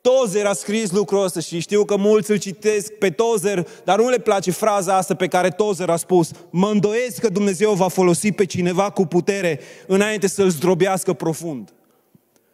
Tozer 0.00 0.46
a 0.46 0.52
scris 0.52 0.90
lucrul 0.90 1.24
ăsta 1.24 1.40
și 1.40 1.60
știu 1.60 1.84
că 1.84 1.96
mulți 1.96 2.30
îl 2.30 2.36
citesc 2.36 2.92
pe 2.92 3.10
Tozer, 3.10 3.68
dar 3.84 3.98
nu 3.98 4.08
le 4.08 4.18
place 4.18 4.50
fraza 4.50 4.96
asta 4.96 5.14
pe 5.14 5.26
care 5.26 5.48
Tozer 5.48 5.90
a 5.90 5.96
spus. 5.96 6.30
Mă 6.50 6.68
îndoiesc 6.68 7.20
că 7.20 7.28
Dumnezeu 7.28 7.72
va 7.72 7.88
folosi 7.88 8.32
pe 8.32 8.44
cineva 8.44 8.90
cu 8.90 9.06
putere 9.06 9.60
înainte 9.86 10.26
să-l 10.26 10.48
zdrobească 10.48 11.12
profund. 11.12 11.72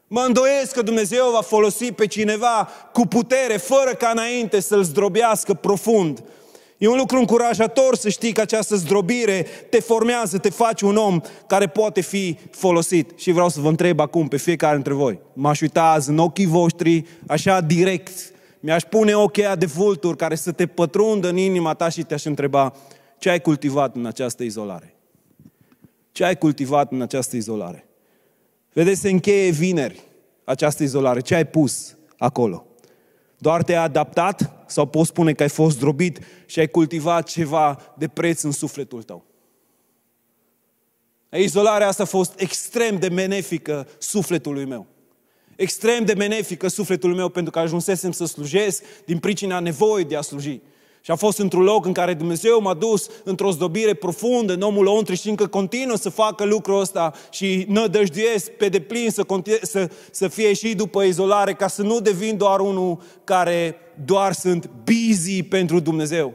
Mă 0.08 0.20
îndoiesc 0.20 0.72
că 0.72 0.82
Dumnezeu 0.82 1.30
va 1.30 1.40
folosi 1.40 1.92
pe 1.92 2.06
cineva 2.06 2.68
cu 2.92 3.06
putere, 3.06 3.56
fără 3.56 3.90
ca 3.90 4.08
înainte 4.08 4.60
să-l 4.60 4.82
zdrobească 4.82 5.54
profund. 5.54 6.24
E 6.78 6.88
un 6.88 6.96
lucru 6.96 7.18
încurajator 7.18 7.96
să 7.96 8.08
știi 8.08 8.32
că 8.32 8.40
această 8.40 8.76
zdrobire 8.76 9.46
te 9.70 9.80
formează, 9.80 10.38
te 10.38 10.50
face 10.50 10.84
un 10.84 10.96
om 10.96 11.20
care 11.46 11.66
poate 11.66 12.00
fi 12.00 12.38
folosit. 12.50 13.12
Și 13.16 13.30
vreau 13.30 13.48
să 13.48 13.60
vă 13.60 13.68
întreb 13.68 14.00
acum 14.00 14.28
pe 14.28 14.36
fiecare 14.36 14.74
dintre 14.74 14.92
voi. 14.92 15.18
M-aș 15.32 15.60
uita 15.60 15.82
azi 15.82 16.10
în 16.10 16.18
ochii 16.18 16.46
voștri, 16.46 17.04
așa 17.26 17.60
direct. 17.60 18.32
Mi-aș 18.60 18.82
pune 18.82 19.14
ochii 19.14 19.52
de 19.58 19.66
vulturi 19.66 20.16
care 20.16 20.34
să 20.34 20.52
te 20.52 20.66
pătrundă 20.66 21.28
în 21.28 21.36
inima 21.36 21.74
ta 21.74 21.88
și 21.88 22.02
te-aș 22.02 22.24
întreba 22.24 22.72
ce 23.18 23.30
ai 23.30 23.40
cultivat 23.40 23.96
în 23.96 24.06
această 24.06 24.42
izolare. 24.42 24.94
Ce 26.12 26.24
ai 26.24 26.36
cultivat 26.38 26.92
în 26.92 27.02
această 27.02 27.36
izolare? 27.36 27.86
Vedeți, 28.72 29.00
se 29.00 29.10
încheie 29.10 29.50
vineri 29.50 30.02
această 30.44 30.82
izolare. 30.82 31.20
Ce 31.20 31.34
ai 31.34 31.46
pus 31.46 31.96
acolo? 32.18 32.66
Doar 33.38 33.62
te-ai 33.62 33.84
adaptat 33.84 34.55
sau 34.66 34.86
poți 34.86 35.08
spune 35.08 35.32
că 35.32 35.42
ai 35.42 35.48
fost 35.48 35.78
drobit 35.78 36.18
și 36.46 36.58
ai 36.58 36.68
cultivat 36.68 37.28
ceva 37.28 37.94
de 37.98 38.08
preț 38.08 38.42
în 38.42 38.52
sufletul 38.52 39.02
tău. 39.02 39.24
Izolarea 41.30 41.88
asta 41.88 42.02
a 42.02 42.06
fost 42.06 42.40
extrem 42.40 42.98
de 42.98 43.08
benefică 43.08 43.88
sufletului 43.98 44.64
meu. 44.64 44.86
Extrem 45.56 46.04
de 46.04 46.14
benefică 46.14 46.68
sufletului 46.68 47.16
meu 47.16 47.28
pentru 47.28 47.52
că 47.52 47.58
ajunsesem 47.58 48.12
să 48.12 48.24
slujesc 48.24 48.82
din 49.04 49.18
pricina 49.18 49.60
nevoii 49.60 50.04
de 50.04 50.16
a 50.16 50.20
sluji. 50.20 50.60
Și 51.06 51.12
a 51.12 51.16
fost 51.16 51.38
într-un 51.38 51.62
loc 51.62 51.86
în 51.86 51.92
care 51.92 52.14
Dumnezeu 52.14 52.60
m-a 52.60 52.74
dus 52.74 53.08
într-o 53.24 53.50
zdobire 53.50 53.94
profundă 53.94 54.52
în 54.52 54.60
omul 54.60 54.84
lăuntri 54.84 55.16
și 55.16 55.28
încă 55.28 55.46
continuă 55.46 55.96
să 55.96 56.10
facă 56.10 56.44
lucrul 56.44 56.80
ăsta 56.80 57.12
și 57.30 57.64
nădăjduiesc 57.68 58.50
pe 58.50 58.68
deplin 58.68 59.10
să, 59.10 59.24
continue, 59.24 59.58
să, 59.62 59.90
să 60.10 60.28
fie 60.28 60.52
și 60.52 60.74
după 60.74 61.02
izolare 61.02 61.52
ca 61.52 61.68
să 61.68 61.82
nu 61.82 62.00
devin 62.00 62.36
doar 62.36 62.60
unul 62.60 62.98
care 63.24 63.76
doar 64.04 64.32
sunt 64.32 64.70
busy 64.84 65.42
pentru 65.42 65.80
Dumnezeu. 65.80 66.34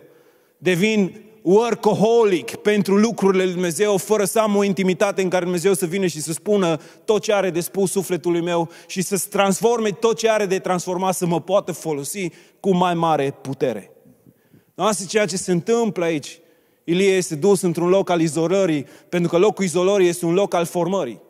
Devin 0.57 1.21
workaholic 1.41 2.55
pentru 2.55 2.97
lucrurile 2.97 3.43
lui 3.43 3.53
Dumnezeu, 3.53 3.97
fără 3.97 4.23
să 4.23 4.39
am 4.39 4.55
o 4.55 4.63
intimitate 4.63 5.21
în 5.21 5.29
care 5.29 5.43
Dumnezeu 5.43 5.73
să 5.73 5.85
vină 5.85 6.05
și 6.05 6.21
să 6.21 6.33
spună 6.33 6.77
tot 7.05 7.21
ce 7.21 7.33
are 7.33 7.49
de 7.49 7.59
spus 7.59 7.91
sufletului 7.91 8.41
meu 8.41 8.69
și 8.87 9.01
să 9.01 9.23
transforme 9.29 9.89
tot 9.89 10.17
ce 10.17 10.29
are 10.29 10.45
de 10.45 10.59
transformat 10.59 11.15
să 11.15 11.25
mă 11.25 11.41
poată 11.41 11.71
folosi 11.71 12.29
cu 12.59 12.75
mai 12.75 12.93
mare 12.93 13.37
putere. 13.41 13.90
Asta 14.75 15.03
e 15.03 15.05
ceea 15.05 15.25
ce 15.25 15.37
se 15.37 15.51
întâmplă 15.51 16.05
aici. 16.05 16.39
Ilie 16.83 17.11
este 17.11 17.35
dus 17.35 17.61
într-un 17.61 17.89
loc 17.89 18.09
al 18.09 18.21
izolării, 18.21 18.85
pentru 19.09 19.29
că 19.29 19.37
locul 19.37 19.65
izolării 19.65 20.07
este 20.07 20.25
un 20.25 20.33
loc 20.33 20.53
al 20.53 20.65
formării. 20.65 21.21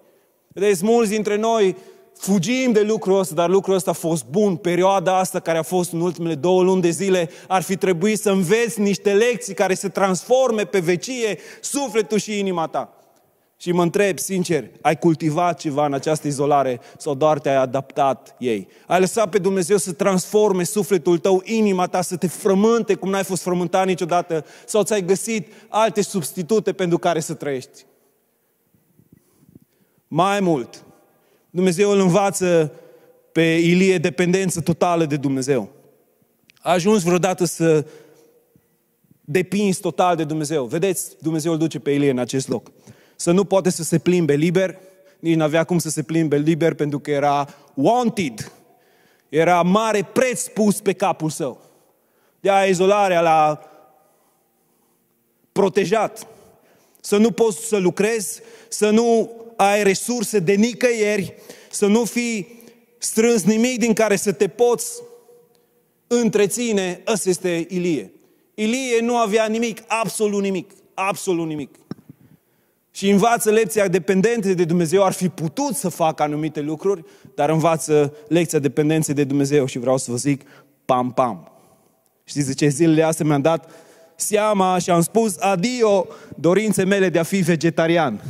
Vedeți, 0.47 0.85
mulți 0.85 1.11
dintre 1.11 1.37
noi 1.37 1.75
fugim 2.17 2.71
de 2.71 2.81
lucrul 2.81 3.19
ăsta, 3.19 3.35
dar 3.35 3.49
lucrul 3.49 3.75
ăsta 3.75 3.89
a 3.89 3.93
fost 3.93 4.25
bun. 4.25 4.55
Perioada 4.55 5.17
asta 5.17 5.39
care 5.39 5.57
a 5.57 5.63
fost 5.63 5.91
în 5.91 6.01
ultimele 6.01 6.35
două 6.35 6.63
luni 6.63 6.81
de 6.81 6.89
zile 6.89 7.29
ar 7.47 7.61
fi 7.61 7.77
trebuit 7.77 8.19
să 8.19 8.29
înveți 8.29 8.79
niște 8.79 9.13
lecții 9.13 9.53
care 9.53 9.75
să 9.75 9.89
transforme 9.89 10.65
pe 10.65 10.79
vecie 10.79 11.39
sufletul 11.61 12.17
și 12.17 12.39
inima 12.39 12.67
ta. 12.67 13.00
Și 13.61 13.71
mă 13.71 13.81
întreb, 13.81 14.19
sincer, 14.19 14.69
ai 14.81 14.97
cultivat 14.97 15.59
ceva 15.59 15.85
în 15.85 15.93
această 15.93 16.27
izolare 16.27 16.79
sau 16.97 17.15
doar 17.15 17.39
te-ai 17.39 17.55
adaptat 17.55 18.35
ei? 18.39 18.67
Ai 18.87 18.99
lăsat 18.99 19.29
pe 19.29 19.37
Dumnezeu 19.37 19.77
să 19.77 19.93
transforme 19.93 20.63
sufletul 20.63 21.17
tău, 21.17 21.41
inima 21.45 21.87
ta, 21.87 22.01
să 22.01 22.17
te 22.17 22.27
frământe 22.27 22.93
cum 22.93 23.09
n-ai 23.09 23.23
fost 23.23 23.41
frământat 23.41 23.85
niciodată? 23.85 24.45
Sau 24.65 24.83
ți-ai 24.83 25.05
găsit 25.05 25.47
alte 25.67 26.01
substitute 26.01 26.73
pentru 26.73 26.97
care 26.97 27.19
să 27.19 27.33
trăiești? 27.33 27.85
Mai 30.07 30.39
mult, 30.39 30.85
Dumnezeu 31.49 31.91
îl 31.91 31.99
învață 31.99 32.71
pe 33.31 33.41
Ilie 33.41 33.97
dependență 33.97 34.61
totală 34.61 35.05
de 35.05 35.15
Dumnezeu. 35.17 35.69
A 36.61 36.71
ajuns 36.71 37.03
vreodată 37.03 37.45
să 37.45 37.85
depinzi 39.21 39.79
total 39.79 40.15
de 40.15 40.23
Dumnezeu. 40.23 40.65
Vedeți, 40.65 41.11
Dumnezeu 41.19 41.51
îl 41.51 41.57
duce 41.57 41.79
pe 41.79 41.91
Ilie 41.91 42.09
în 42.09 42.19
acest 42.19 42.47
loc 42.47 42.71
să 43.21 43.31
nu 43.31 43.43
poate 43.43 43.69
să 43.69 43.83
se 43.83 43.99
plimbe 43.99 44.33
liber, 44.33 44.77
nici 45.19 45.35
nu 45.35 45.43
avea 45.43 45.63
cum 45.63 45.79
să 45.79 45.89
se 45.89 46.03
plimbe 46.03 46.37
liber 46.37 46.73
pentru 46.73 46.99
că 46.99 47.11
era 47.11 47.47
wanted, 47.73 48.51
era 49.29 49.61
mare 49.61 50.09
preț 50.13 50.47
pus 50.47 50.79
pe 50.79 50.93
capul 50.93 51.29
său. 51.29 51.61
De-aia 52.39 52.65
izolarea 52.65 53.21
l-a 53.21 53.61
protejat. 55.51 56.27
Să 57.01 57.17
nu 57.17 57.31
poți 57.31 57.67
să 57.67 57.77
lucrezi, 57.77 58.41
să 58.67 58.89
nu 58.89 59.31
ai 59.55 59.83
resurse 59.83 60.39
de 60.39 60.53
nicăieri, 60.53 61.33
să 61.69 61.85
nu 61.85 62.03
fii 62.03 62.63
strâns 62.97 63.43
nimic 63.43 63.79
din 63.79 63.93
care 63.93 64.15
să 64.15 64.31
te 64.31 64.47
poți 64.47 65.01
întreține. 66.07 67.01
Ăsta 67.07 67.29
este 67.29 67.65
Ilie. 67.69 68.11
Ilie 68.53 68.99
nu 69.01 69.17
avea 69.17 69.45
nimic, 69.45 69.83
absolut 69.87 70.41
nimic, 70.41 70.71
absolut 70.93 71.47
nimic 71.47 71.79
și 72.91 73.09
învață 73.09 73.51
lecția 73.51 73.87
dependenței 73.87 74.55
de 74.55 74.65
Dumnezeu, 74.65 75.03
ar 75.03 75.11
fi 75.11 75.29
putut 75.29 75.75
să 75.75 75.89
facă 75.89 76.23
anumite 76.23 76.61
lucruri, 76.61 77.03
dar 77.35 77.49
învață 77.49 78.13
lecția 78.27 78.59
dependenței 78.59 79.13
de 79.13 79.23
Dumnezeu 79.23 79.65
și 79.65 79.79
vreau 79.79 79.97
să 79.97 80.11
vă 80.11 80.17
zic, 80.17 80.41
pam, 80.85 81.11
pam. 81.11 81.51
Știți 82.23 82.47
de 82.47 82.53
ce 82.53 82.67
zilele 82.67 83.03
astea 83.03 83.25
mi-am 83.25 83.41
dat 83.41 83.71
seama 84.15 84.77
și 84.77 84.89
am 84.89 85.01
spus 85.01 85.37
adio 85.39 86.07
dorințe 86.35 86.83
mele 86.83 87.09
de 87.09 87.19
a 87.19 87.23
fi 87.23 87.37
vegetarian. 87.37 88.23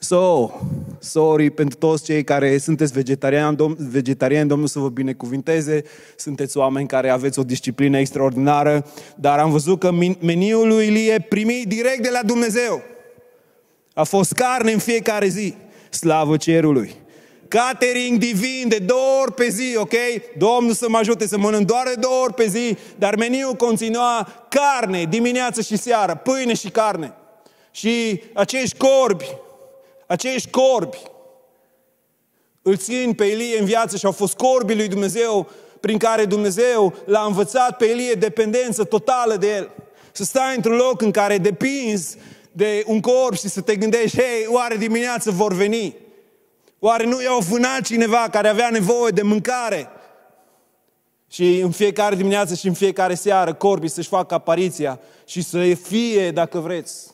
So, 0.00 0.50
sorry 0.98 1.50
pentru 1.50 1.78
toți 1.78 2.04
cei 2.04 2.24
care 2.24 2.58
sunteți 2.58 2.92
vegetariani, 2.92 3.56
dom- 3.56 3.76
vegetariani, 3.76 4.48
Domnul 4.48 4.68
să 4.68 4.78
vă 4.78 4.88
binecuvinteze, 4.88 5.82
sunteți 6.16 6.56
oameni 6.56 6.86
care 6.88 7.08
aveți 7.08 7.38
o 7.38 7.42
disciplină 7.42 7.98
extraordinară, 7.98 8.86
dar 9.14 9.38
am 9.38 9.50
văzut 9.50 9.78
că 9.78 9.90
meniul 10.20 10.68
lui 10.68 10.86
Ilie 10.86 11.26
primi 11.28 11.64
direct 11.66 12.02
de 12.02 12.10
la 12.12 12.20
Dumnezeu. 12.26 12.82
A 13.94 14.02
fost 14.02 14.32
carne 14.32 14.72
în 14.72 14.78
fiecare 14.78 15.28
zi, 15.28 15.54
slavă 15.90 16.36
cerului. 16.36 16.94
Catering 17.48 18.18
divin 18.18 18.64
de 18.68 18.78
două 18.78 19.20
ori 19.22 19.32
pe 19.32 19.48
zi, 19.48 19.76
ok? 19.76 19.94
Domnul 20.36 20.72
să 20.72 20.86
mă 20.88 20.96
ajute 20.98 21.26
să 21.26 21.38
mănânc 21.38 21.66
doar 21.66 21.86
de 21.94 22.00
două 22.00 22.22
ori 22.22 22.34
pe 22.34 22.46
zi, 22.46 22.76
dar 22.98 23.16
meniul 23.16 23.54
continua 23.54 24.28
carne, 24.48 25.04
dimineață 25.04 25.60
și 25.60 25.76
seară, 25.76 26.14
pâine 26.14 26.54
și 26.54 26.68
carne. 26.68 27.12
Și 27.70 28.22
acești 28.34 28.76
corbi, 28.76 29.26
acești 30.08 30.50
corbi 30.50 30.98
îl 32.62 32.76
țin 32.76 33.12
pe 33.12 33.24
Elie 33.24 33.58
în 33.58 33.64
viață 33.64 33.96
și 33.96 34.06
au 34.06 34.12
fost 34.12 34.34
corbii 34.34 34.76
lui 34.76 34.88
Dumnezeu 34.88 35.48
prin 35.80 35.98
care 35.98 36.24
Dumnezeu 36.24 36.94
l-a 37.04 37.24
învățat 37.24 37.76
pe 37.76 37.88
Elie 37.88 38.12
dependență 38.12 38.84
totală 38.84 39.36
de 39.36 39.54
el. 39.54 39.70
Să 40.12 40.24
stai 40.24 40.56
într-un 40.56 40.76
loc 40.76 41.00
în 41.00 41.10
care 41.10 41.38
depinzi 41.38 42.16
de 42.52 42.82
un 42.86 43.00
corp 43.00 43.36
și 43.36 43.48
să 43.48 43.60
te 43.60 43.76
gândești, 43.76 44.16
hei, 44.16 44.46
oare 44.48 44.76
dimineață 44.76 45.30
vor 45.30 45.52
veni? 45.52 45.96
Oare 46.78 47.04
nu 47.04 47.22
i-au 47.22 47.38
vânat 47.38 47.80
cineva 47.80 48.28
care 48.30 48.48
avea 48.48 48.68
nevoie 48.70 49.10
de 49.10 49.22
mâncare? 49.22 49.88
Și 51.30 51.58
în 51.58 51.70
fiecare 51.70 52.14
dimineață 52.14 52.54
și 52.54 52.66
în 52.66 52.74
fiecare 52.74 53.14
seară 53.14 53.54
corbii 53.54 53.88
să-și 53.88 54.08
facă 54.08 54.34
apariția 54.34 55.00
și 55.26 55.42
să 55.42 55.74
fie, 55.82 56.30
dacă 56.30 56.58
vreți, 56.58 57.06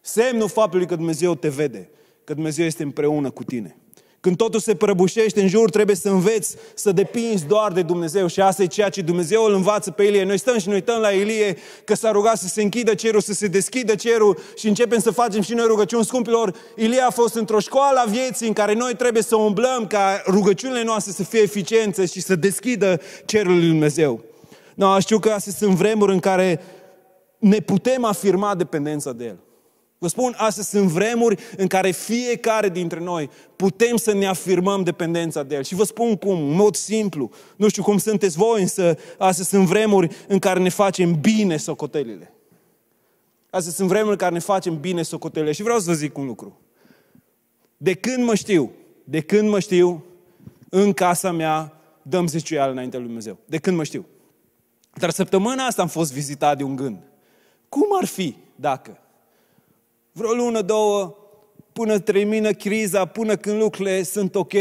semnul 0.00 0.48
faptului 0.48 0.86
că 0.86 0.96
Dumnezeu 0.96 1.34
te 1.34 1.48
vede 1.48 1.90
că 2.32 2.38
Dumnezeu 2.38 2.64
este 2.64 2.82
împreună 2.82 3.30
cu 3.30 3.44
tine. 3.44 3.76
Când 4.20 4.36
totul 4.36 4.60
se 4.60 4.74
prăbușește 4.74 5.40
în 5.40 5.48
jur, 5.48 5.70
trebuie 5.70 5.96
să 5.96 6.08
înveți 6.08 6.56
să 6.74 6.92
depinzi 6.92 7.46
doar 7.46 7.72
de 7.72 7.82
Dumnezeu. 7.82 8.26
Și 8.26 8.40
asta 8.40 8.62
e 8.62 8.66
ceea 8.66 8.88
ce 8.88 9.02
Dumnezeu 9.02 9.44
îl 9.44 9.54
învață 9.54 9.90
pe 9.90 10.02
Ilie. 10.02 10.24
Noi 10.24 10.38
stăm 10.38 10.58
și 10.58 10.68
ne 10.68 10.74
uităm 10.74 11.00
la 11.00 11.08
Ilie 11.08 11.56
că 11.84 11.94
s-a 11.94 12.10
rugat 12.10 12.38
să 12.38 12.46
se 12.46 12.62
închidă 12.62 12.94
cerul, 12.94 13.20
să 13.20 13.32
se 13.32 13.46
deschidă 13.46 13.94
cerul 13.94 14.38
și 14.56 14.68
începem 14.68 14.98
să 14.98 15.10
facem 15.10 15.40
și 15.40 15.54
noi 15.54 15.66
rugăciuni. 15.66 16.04
Scumpilor, 16.04 16.54
Ilie 16.76 17.00
a 17.00 17.10
fost 17.10 17.34
într-o 17.34 17.58
școală 17.58 17.98
a 17.98 18.08
vieții 18.08 18.46
în 18.46 18.52
care 18.52 18.74
noi 18.74 18.94
trebuie 18.94 19.22
să 19.22 19.36
umblăm 19.36 19.86
ca 19.86 20.22
rugăciunile 20.26 20.84
noastre 20.84 21.12
să 21.12 21.22
fie 21.22 21.40
eficiențe 21.40 22.06
și 22.06 22.20
să 22.20 22.34
deschidă 22.36 23.00
cerul 23.24 23.56
lui 23.56 23.66
Dumnezeu. 23.66 24.24
No, 24.74 24.98
știu 24.98 25.18
că 25.18 25.30
astea 25.30 25.52
sunt 25.52 25.74
vremuri 25.74 26.12
în 26.12 26.20
care 26.20 26.60
ne 27.38 27.58
putem 27.58 28.04
afirma 28.04 28.54
dependența 28.54 29.12
de 29.12 29.24
El. 29.24 29.38
Vă 30.02 30.08
spun, 30.08 30.34
astea 30.36 30.62
sunt 30.62 30.88
vremuri 30.88 31.42
în 31.56 31.66
care 31.66 31.90
fiecare 31.90 32.68
dintre 32.68 33.00
noi 33.00 33.30
putem 33.56 33.96
să 33.96 34.12
ne 34.12 34.26
afirmăm 34.26 34.82
dependența 34.82 35.42
de 35.42 35.54
El. 35.54 35.62
Și 35.62 35.74
vă 35.74 35.84
spun 35.84 36.16
cum, 36.16 36.42
în 36.42 36.54
mod 36.54 36.74
simplu. 36.74 37.30
Nu 37.56 37.68
știu 37.68 37.82
cum 37.82 37.98
sunteți 37.98 38.36
voi, 38.36 38.60
însă 38.60 38.98
astea 39.18 39.44
sunt 39.44 39.66
vremuri 39.66 40.16
în 40.28 40.38
care 40.38 40.60
ne 40.60 40.68
facem 40.68 41.20
bine 41.20 41.56
socotelile. 41.56 42.32
Astea 43.50 43.72
sunt 43.72 43.88
vremuri 43.88 44.10
în 44.10 44.16
care 44.16 44.32
ne 44.32 44.38
facem 44.38 44.80
bine 44.80 45.02
socotelile. 45.02 45.52
Și 45.52 45.62
vreau 45.62 45.78
să 45.78 45.84
vă 45.86 45.92
zic 45.92 46.18
un 46.18 46.26
lucru. 46.26 46.60
De 47.76 47.94
când 47.94 48.24
mă 48.24 48.34
știu, 48.34 48.70
de 49.04 49.20
când 49.20 49.48
mă 49.48 49.60
știu, 49.60 50.04
în 50.68 50.92
casa 50.92 51.32
mea 51.32 51.80
dăm 52.02 52.26
zeciuială 52.26 52.72
înaintea 52.72 52.98
lui 52.98 53.08
Dumnezeu. 53.08 53.38
De 53.44 53.58
când 53.58 53.76
mă 53.76 53.84
știu. 53.84 54.06
Dar 54.94 55.10
săptămâna 55.10 55.64
asta 55.64 55.82
am 55.82 55.88
fost 55.88 56.12
vizitat 56.12 56.56
de 56.56 56.62
un 56.62 56.76
gând. 56.76 56.98
Cum 57.68 57.86
ar 58.00 58.04
fi 58.04 58.36
dacă 58.56 58.96
vreo 60.12 60.32
lună, 60.32 60.62
două, 60.62 61.16
până 61.72 61.98
termină 61.98 62.52
criza, 62.52 63.04
până 63.04 63.36
când 63.36 63.60
lucrurile 63.60 64.02
sunt 64.02 64.34
ok, 64.34 64.52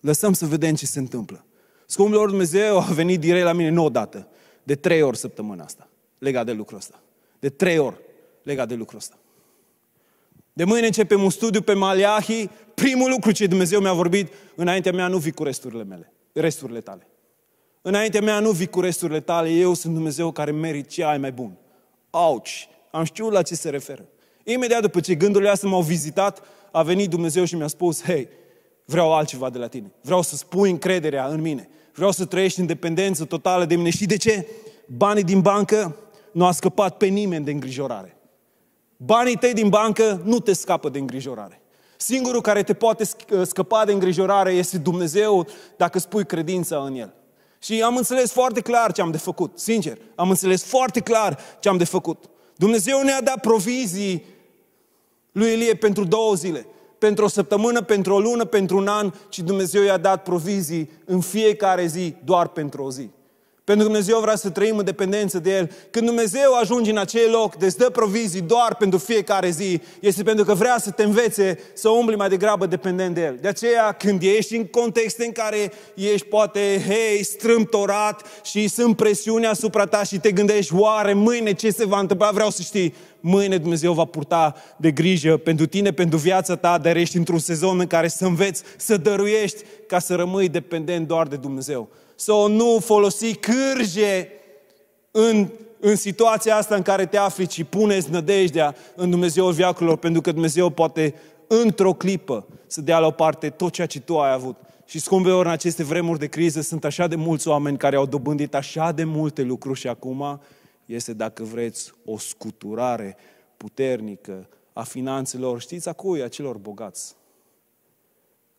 lăsăm 0.00 0.32
să 0.32 0.46
vedem 0.46 0.74
ce 0.74 0.86
se 0.86 0.98
întâmplă. 0.98 1.44
Scumpul 1.86 2.14
lor 2.14 2.28
Dumnezeu 2.28 2.78
a 2.78 2.86
venit 2.92 3.20
direct 3.20 3.44
la 3.44 3.52
mine, 3.52 3.68
nu 3.68 3.84
odată, 3.84 4.28
de 4.62 4.74
trei 4.74 5.02
ori 5.02 5.16
săptămâna 5.16 5.64
asta, 5.64 5.88
legat 6.18 6.46
de 6.46 6.52
lucrul 6.52 6.78
ăsta. 6.78 7.02
De 7.38 7.48
trei 7.48 7.78
ori 7.78 7.96
legat 8.42 8.68
de 8.68 8.74
lucrul 8.74 8.98
ăsta. 8.98 9.18
De 10.52 10.64
mâine 10.64 10.86
începem 10.86 11.22
un 11.22 11.30
studiu 11.30 11.60
pe 11.60 11.72
Maliahi. 11.72 12.48
Primul 12.74 13.10
lucru 13.10 13.30
ce 13.30 13.46
Dumnezeu 13.46 13.80
mi-a 13.80 13.92
vorbit, 13.92 14.32
înaintea 14.54 14.92
mea 14.92 15.08
nu 15.08 15.18
vii 15.18 15.32
cu 15.32 15.42
resturile 15.42 15.84
mele, 15.84 16.12
resturile 16.32 16.80
tale. 16.80 17.06
Înaintea 17.82 18.20
mea 18.20 18.40
nu 18.40 18.50
vii 18.50 18.66
cu 18.66 18.80
resturile 18.80 19.20
tale, 19.20 19.50
eu 19.50 19.74
sunt 19.74 19.94
Dumnezeu 19.94 20.30
care 20.30 20.50
merit 20.50 20.88
ce 20.88 21.04
ai 21.04 21.18
mai 21.18 21.32
bun. 21.32 21.58
Auci! 22.10 22.68
Am 22.90 23.04
știut 23.04 23.32
la 23.32 23.42
ce 23.42 23.54
se 23.54 23.70
referă. 23.70 24.04
Imediat 24.44 24.80
după 24.80 25.00
ce 25.00 25.14
gândurile 25.14 25.50
astea 25.50 25.68
m-au 25.68 25.82
vizitat, 25.82 26.42
a 26.72 26.82
venit 26.82 27.10
Dumnezeu 27.10 27.44
și 27.44 27.54
mi-a 27.54 27.66
spus, 27.66 28.02
hei, 28.02 28.28
vreau 28.84 29.14
altceva 29.14 29.50
de 29.50 29.58
la 29.58 29.66
tine. 29.66 29.92
Vreau 30.00 30.22
să 30.22 30.36
spui 30.36 30.70
încrederea 30.70 31.26
în 31.26 31.40
mine. 31.40 31.68
Vreau 31.94 32.10
să 32.10 32.24
trăiești 32.24 32.60
în 32.60 32.66
dependență 32.66 33.24
totală 33.24 33.64
de 33.64 33.76
mine. 33.76 33.90
Și 33.90 34.06
de 34.06 34.16
ce? 34.16 34.46
Banii 34.86 35.24
din 35.24 35.40
bancă 35.40 35.96
nu 36.32 36.46
a 36.46 36.52
scăpat 36.52 36.96
pe 36.96 37.06
nimeni 37.06 37.44
de 37.44 37.50
îngrijorare. 37.50 38.16
Banii 38.96 39.36
tăi 39.36 39.52
din 39.52 39.68
bancă 39.68 40.20
nu 40.24 40.38
te 40.38 40.52
scapă 40.52 40.88
de 40.88 40.98
îngrijorare. 40.98 41.62
Singurul 41.96 42.40
care 42.40 42.62
te 42.62 42.74
poate 42.74 43.04
scăpa 43.42 43.84
de 43.84 43.92
îngrijorare 43.92 44.52
este 44.52 44.78
Dumnezeu 44.78 45.46
dacă 45.76 45.98
spui 45.98 46.24
credința 46.24 46.76
în 46.76 46.94
El. 46.94 47.14
Și 47.62 47.82
am 47.82 47.96
înțeles 47.96 48.32
foarte 48.32 48.60
clar 48.60 48.92
ce 48.92 49.00
am 49.00 49.10
de 49.10 49.18
făcut, 49.18 49.58
sincer. 49.58 49.98
Am 50.14 50.30
înțeles 50.30 50.64
foarte 50.64 51.00
clar 51.00 51.38
ce 51.60 51.68
am 51.68 51.76
de 51.76 51.84
făcut. 51.84 52.24
Dumnezeu 52.60 53.02
ne-a 53.02 53.22
dat 53.22 53.40
provizii 53.40 54.24
lui 55.32 55.50
Elie 55.50 55.74
pentru 55.74 56.04
două 56.04 56.34
zile, 56.34 56.66
pentru 56.98 57.24
o 57.24 57.28
săptămână, 57.28 57.82
pentru 57.82 58.14
o 58.14 58.20
lună, 58.20 58.44
pentru 58.44 58.76
un 58.76 58.86
an, 58.86 59.12
și 59.28 59.42
Dumnezeu 59.42 59.82
i-a 59.82 59.96
dat 59.96 60.22
provizii 60.22 60.90
în 61.04 61.20
fiecare 61.20 61.86
zi, 61.86 62.14
doar 62.24 62.48
pentru 62.48 62.82
o 62.82 62.90
zi. 62.90 63.08
Pentru 63.70 63.88
că 63.88 63.92
Dumnezeu 63.92 64.20
vrea 64.20 64.36
să 64.36 64.50
trăim 64.50 64.78
în 64.78 64.84
dependență 64.84 65.38
de 65.38 65.56
El. 65.56 65.70
Când 65.90 66.06
Dumnezeu 66.06 66.54
ajunge 66.60 66.90
în 66.90 66.98
acel 66.98 67.30
loc 67.30 67.56
de 67.56 67.66
îți 67.66 67.76
dă 67.76 67.90
provizii 67.90 68.40
doar 68.40 68.74
pentru 68.74 68.98
fiecare 68.98 69.50
zi, 69.50 69.80
este 70.00 70.22
pentru 70.22 70.44
că 70.44 70.54
vrea 70.54 70.76
să 70.78 70.90
te 70.90 71.02
învețe 71.02 71.58
să 71.74 71.88
umbli 71.88 72.16
mai 72.16 72.28
degrabă 72.28 72.66
dependent 72.66 73.14
de 73.14 73.20
El. 73.20 73.38
De 73.40 73.48
aceea, 73.48 73.92
când 73.92 74.22
ești 74.22 74.56
în 74.56 74.66
contexte 74.66 75.24
în 75.24 75.32
care 75.32 75.72
ești 75.94 76.26
poate, 76.26 76.84
hei, 76.86 77.24
strâmtorat 77.24 78.22
și 78.44 78.68
sunt 78.68 78.96
presiuni 78.96 79.46
asupra 79.46 79.86
ta 79.86 80.02
și 80.04 80.18
te 80.18 80.32
gândești, 80.32 80.74
oare 80.74 81.12
mâine 81.12 81.52
ce 81.52 81.70
se 81.70 81.86
va 81.86 81.98
întâmpla? 81.98 82.30
Vreau 82.30 82.50
să 82.50 82.62
știi, 82.62 82.94
mâine 83.20 83.58
Dumnezeu 83.58 83.92
va 83.92 84.04
purta 84.04 84.54
de 84.76 84.90
grijă 84.90 85.36
pentru 85.36 85.66
tine, 85.66 85.92
pentru 85.92 86.18
viața 86.18 86.56
ta, 86.56 86.78
dar 86.78 86.96
ești 86.96 87.16
într-un 87.16 87.38
sezon 87.38 87.80
în 87.80 87.86
care 87.86 88.08
să 88.08 88.24
înveți 88.24 88.62
să 88.76 88.96
dăruiești 88.96 89.62
ca 89.86 89.98
să 89.98 90.14
rămâi 90.14 90.48
dependent 90.48 91.06
doar 91.06 91.26
de 91.26 91.36
Dumnezeu 91.36 91.88
să 92.20 92.32
nu 92.48 92.78
folosi 92.80 93.34
cârje 93.34 94.28
în, 95.10 95.48
în 95.80 95.96
situația 95.96 96.56
asta 96.56 96.74
în 96.74 96.82
care 96.82 97.06
te 97.06 97.16
afli, 97.16 97.46
ci 97.46 97.64
puneți 97.64 98.10
nădejdea 98.10 98.74
în 98.94 99.10
Dumnezeu 99.10 99.50
viacurilor, 99.50 99.96
pentru 99.96 100.20
că 100.20 100.32
Dumnezeu 100.32 100.70
poate 100.70 101.14
într-o 101.46 101.92
clipă 101.92 102.46
să 102.66 102.80
dea 102.80 102.98
la 102.98 103.06
o 103.06 103.10
parte 103.10 103.50
tot 103.50 103.72
ceea 103.72 103.86
ce 103.86 104.00
tu 104.00 104.18
ai 104.18 104.32
avut. 104.32 104.56
Și 104.86 104.98
scumpe 104.98 105.30
ori 105.30 105.46
în 105.46 105.52
aceste 105.52 105.84
vremuri 105.84 106.18
de 106.18 106.26
criză 106.26 106.60
sunt 106.60 106.84
așa 106.84 107.06
de 107.06 107.16
mulți 107.16 107.48
oameni 107.48 107.76
care 107.76 107.96
au 107.96 108.06
dobândit 108.06 108.54
așa 108.54 108.92
de 108.92 109.04
multe 109.04 109.42
lucruri 109.42 109.78
și 109.78 109.88
acum 109.88 110.40
este, 110.94 111.12
dacă 111.12 111.42
vreți, 111.42 111.92
o 112.04 112.18
scuturare 112.18 113.16
puternică 113.56 114.48
a 114.72 114.82
finanțelor. 114.82 115.60
Știți 115.60 115.88
a 115.88 115.92
cui? 115.92 116.22
A 116.22 116.28
celor 116.28 116.56
bogați. 116.58 117.16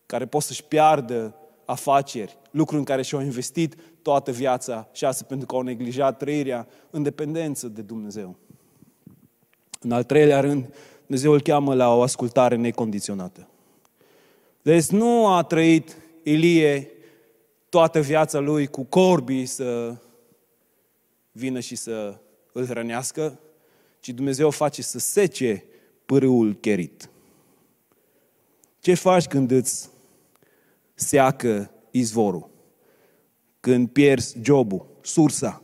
Care 0.05 0.25
pot 0.25 0.41
să-și 0.41 0.63
piardă 0.63 1.35
afaceri, 1.65 2.37
lucruri 2.51 2.79
în 2.79 2.85
care 2.85 3.01
și-au 3.01 3.21
investit 3.21 3.75
toată 4.01 4.31
viața 4.31 4.89
și 4.91 5.05
asta 5.05 5.25
pentru 5.27 5.47
că 5.47 5.55
au 5.55 5.61
neglijat 5.61 6.17
trăirea 6.17 6.67
în 6.89 7.03
dependență 7.03 7.67
de 7.67 7.81
Dumnezeu. 7.81 8.35
În 9.79 9.91
al 9.91 10.03
treilea 10.03 10.39
rând, 10.39 10.73
Dumnezeu 11.05 11.31
îl 11.31 11.41
cheamă 11.41 11.73
la 11.73 11.95
o 11.95 12.01
ascultare 12.01 12.55
necondiționată. 12.55 13.47
Deci 14.61 14.87
nu 14.87 15.27
a 15.27 15.43
trăit 15.43 15.97
Ilie 16.23 16.91
toată 17.69 17.99
viața 17.99 18.39
lui 18.39 18.67
cu 18.67 18.83
corbii 18.83 19.45
să 19.45 19.95
vină 21.31 21.59
și 21.59 21.75
să 21.75 22.19
îl 22.51 22.65
hrănească, 22.65 23.39
ci 23.99 24.09
Dumnezeu 24.09 24.49
face 24.49 24.81
să 24.81 24.99
sece 24.99 25.63
pârâul 26.05 26.53
cherit. 26.53 27.09
Ce 28.79 28.93
faci 28.93 29.27
când 29.27 29.51
îți 29.51 29.89
seacă 30.93 31.71
izvorul. 31.91 32.49
Când 33.59 33.89
pierzi 33.89 34.37
jobul, 34.41 34.85
sursa. 35.01 35.63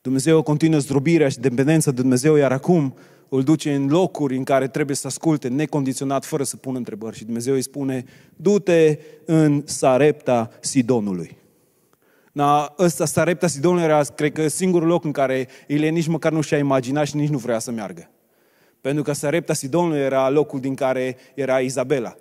Dumnezeu 0.00 0.42
continuă 0.42 0.78
zdrobirea 0.78 1.28
și 1.28 1.38
dependența 1.38 1.90
de 1.90 2.00
Dumnezeu, 2.00 2.34
iar 2.34 2.52
acum 2.52 2.94
îl 3.28 3.42
duce 3.42 3.74
în 3.74 3.88
locuri 3.88 4.36
în 4.36 4.44
care 4.44 4.68
trebuie 4.68 4.96
să 4.96 5.06
asculte 5.06 5.48
necondiționat, 5.48 6.24
fără 6.24 6.42
să 6.42 6.56
pună 6.56 6.78
întrebări. 6.78 7.16
Și 7.16 7.24
Dumnezeu 7.24 7.54
îi 7.54 7.62
spune, 7.62 8.04
du-te 8.36 8.98
în 9.24 9.62
Sarepta 9.66 10.50
Sidonului. 10.60 11.36
Na, 12.32 12.74
ăsta, 12.78 13.04
Sarepta 13.04 13.46
Sidonului 13.46 13.84
era, 13.84 14.02
cred 14.02 14.32
că, 14.32 14.48
singurul 14.48 14.88
loc 14.88 15.04
în 15.04 15.12
care 15.12 15.48
Ilie 15.66 15.88
nici 15.88 16.06
măcar 16.06 16.32
nu 16.32 16.40
și-a 16.40 16.58
imaginat 16.58 17.06
și 17.06 17.16
nici 17.16 17.28
nu 17.28 17.38
vrea 17.38 17.58
să 17.58 17.70
meargă. 17.70 18.10
Pentru 18.80 19.02
că 19.02 19.12
Sarepta 19.12 19.52
Sidonului 19.52 20.00
era 20.00 20.28
locul 20.28 20.60
din 20.60 20.74
care 20.74 21.16
era 21.34 21.60
Izabela 21.60 22.16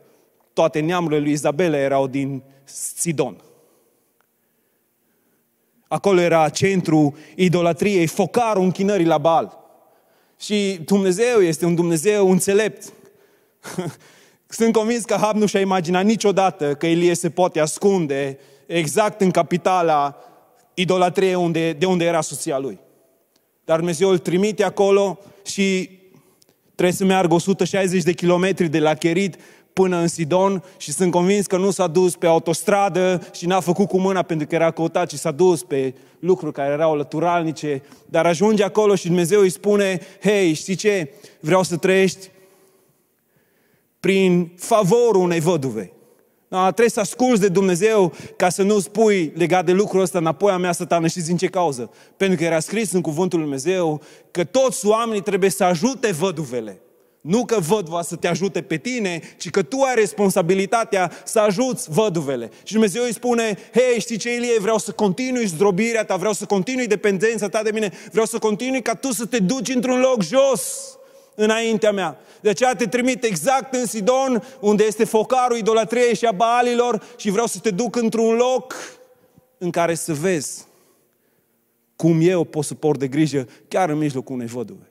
toate 0.60 0.80
neamurile 0.80 1.20
lui 1.20 1.32
Izabela 1.32 1.78
erau 1.78 2.08
din 2.08 2.44
Sidon. 2.96 3.42
Acolo 5.88 6.20
era 6.20 6.50
centru 6.50 7.18
idolatriei, 7.36 8.08
focarul 8.08 8.64
închinării 8.64 9.06
la 9.06 9.18
Baal. 9.18 9.58
Și 10.40 10.80
Dumnezeu 10.86 11.40
este 11.40 11.66
un 11.66 11.76
Dumnezeu 11.76 12.32
înțelept. 12.32 12.94
Sunt 14.48 14.74
convins 14.74 15.06
că 15.06 15.14
Hab 15.14 15.36
nu 15.36 15.46
și-a 15.46 15.60
imaginat 15.60 16.06
niciodată 16.06 16.76
că 16.76 16.88
Elie 16.88 17.14
se 17.14 17.30
poate 17.30 17.60
ascunde 17.60 18.40
exact 18.76 19.22
în 19.22 19.32
capitala 19.32 20.18
idolatriei 20.74 21.36
unde, 21.36 21.72
de 21.72 21.86
unde 21.86 22.06
era 22.06 22.22
soția 22.22 22.58
lui. 22.58 22.80
Dar 23.66 23.78
Dumnezeu 23.78 24.10
îl 24.10 24.18
trimite 24.18 24.64
acolo 24.64 25.20
și 25.46 25.90
trebuie 26.76 26.96
să 26.96 27.06
meargă 27.06 27.34
160 27.34 28.04
de 28.04 28.14
kilometri 28.14 28.68
de 28.68 28.80
la 28.80 28.94
Cherit 28.94 29.36
până 29.74 29.98
în 29.98 30.08
Sidon 30.08 30.64
și 30.78 30.92
sunt 30.92 31.12
convins 31.12 31.46
că 31.46 31.58
nu 31.58 31.72
s-a 31.72 31.88
dus 31.88 32.16
pe 32.16 32.28
autostradă 32.28 33.28
și 33.34 33.46
n-a 33.46 33.60
făcut 33.60 33.88
cu 33.88 34.00
mâna 34.00 34.22
pentru 34.22 34.48
că 34.48 34.56
era 34.56 34.72
căutat, 34.72 35.08
ci 35.08 35.16
s-a 35.16 35.32
dus 35.32 35.64
pe 35.64 35.94
lucruri 36.20 36.54
care 36.54 36.74
erau 36.74 36.96
lăturalnice, 36.96 37.82
dar 38.06 38.26
ajunge 38.26 38.64
acolo 38.64 38.96
și 38.96 39.06
Dumnezeu 39.06 39.40
îi 39.40 39.50
spune, 39.50 40.00
hei, 40.22 40.54
știi 40.54 40.76
ce, 40.76 41.14
vreau 41.40 41.64
să 41.64 41.78
trăiești 41.78 42.30
prin 44.00 44.52
favorul 44.56 45.22
unei 45.22 45.40
văduve. 45.40 45.92
Da, 46.50 46.64
trebuie 46.64 46.90
să 46.90 47.00
asculți 47.00 47.42
de 47.42 47.48
Dumnezeu 47.48 48.14
ca 48.36 48.50
să 48.50 48.64
nu 48.64 48.80
spui 48.80 49.34
legat 49.36 49.66
de 49.66 49.72
lucrul 49.72 50.02
ăsta 50.02 50.18
înapoi 50.18 50.52
a 50.52 50.58
mea 50.58 50.72
satană. 50.72 51.08
și 51.08 51.20
din 51.20 51.38
ce 51.38 51.48
cauză? 51.48 51.90
Pentru 52.18 52.38
că 52.38 52.44
era 52.44 52.60
scris 52.60 52.92
în 52.92 53.02
cuvântul 53.02 53.40
Lui 53.40 53.48
Dumnezeu 53.48 54.02
că 54.32 54.44
toți 54.44 54.86
oamenii 54.86 55.22
trebuie 55.22 55.50
să 55.50 55.64
ajute 55.64 56.12
văduvele. 56.12 56.82
Nu 57.22 57.46
că 57.46 57.60
vădva 57.60 58.02
să 58.02 58.16
te 58.16 58.28
ajute 58.28 58.62
pe 58.62 58.78
tine, 58.78 59.22
ci 59.38 59.50
că 59.50 59.62
tu 59.62 59.82
ai 59.82 59.96
responsabilitatea 59.96 61.12
să 61.24 61.40
ajuți 61.40 61.90
văduvele. 61.92 62.50
Și 62.64 62.74
Dumnezeu 62.74 63.04
îi 63.04 63.14
spune, 63.14 63.58
hei, 63.74 64.00
știi 64.00 64.18
ce, 64.18 64.36
Ilie, 64.36 64.60
vreau 64.60 64.78
să 64.78 64.92
continui 64.92 65.46
zdrobirea 65.46 66.06
ta, 66.06 66.16
vreau 66.16 66.34
să 66.34 66.46
continui 66.46 66.88
dependența 66.88 67.48
ta 67.48 67.64
de 67.64 67.72
mine, 67.72 67.92
vreau 68.12 68.26
să 68.26 68.38
continui 68.38 68.82
ca 68.82 68.96
tu 68.96 69.12
să 69.12 69.26
te 69.26 69.40
duci 69.40 69.76
într-un 69.76 70.00
loc 70.00 70.24
jos 70.24 70.94
înaintea 71.40 71.92
mea. 71.92 72.18
De 72.42 72.50
aceea 72.50 72.76
te 72.76 72.86
trimit 72.86 73.24
exact 73.24 73.74
în 73.74 73.86
Sidon, 73.86 74.44
unde 74.60 74.84
este 74.84 75.04
focarul 75.04 75.58
idolatriei 75.58 76.16
și 76.16 76.26
a 76.26 76.32
baalilor 76.32 77.04
și 77.18 77.30
vreau 77.30 77.48
să 77.48 77.60
te 77.60 77.70
duc 77.70 77.96
într-un 77.96 78.36
loc 78.36 78.76
în 79.58 79.70
care 79.70 79.96
să 79.96 80.14
vezi 80.14 80.68
cum 81.96 82.20
eu 82.22 82.44
pot 82.44 82.64
să 82.64 82.74
port 82.74 83.00
de 83.00 83.08
grijă 83.08 83.48
chiar 83.68 83.90
în 83.90 83.98
mijlocul 83.98 84.36
unei 84.36 84.48
văduve. 84.48 84.90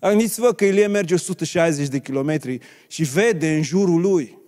Gândiți-vă 0.00 0.52
că 0.52 0.64
Ilie 0.64 0.86
merge 0.86 1.14
160 1.14 1.88
de 1.88 1.98
kilometri 1.98 2.58
și 2.86 3.02
vede 3.02 3.54
în 3.54 3.62
jurul 3.62 4.00
lui 4.00 4.38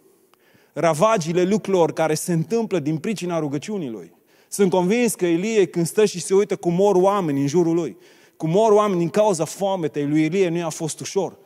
ravagile 0.72 1.42
lucrurilor 1.42 1.92
care 1.92 2.14
se 2.14 2.32
întâmplă 2.32 2.78
din 2.78 2.96
pricina 2.98 3.38
rugăciunii 3.38 3.88
lui. 3.88 4.12
Sunt 4.48 4.70
convins 4.70 5.14
că 5.14 5.26
Ilie 5.26 5.66
când 5.66 5.86
stă 5.86 6.04
și 6.04 6.20
se 6.20 6.34
uită 6.34 6.56
cum 6.56 6.74
mor 6.74 6.96
oameni 6.96 7.40
în 7.40 7.46
jurul 7.46 7.74
lui, 7.74 7.96
cum 8.36 8.50
mor 8.50 8.72
oameni 8.72 8.98
din 8.98 9.08
cauza 9.08 9.44
foametei 9.44 10.06
lui 10.06 10.24
Ilie, 10.24 10.48
nu 10.48 10.56
i-a 10.56 10.68
fost 10.68 11.00
ușor 11.00 11.36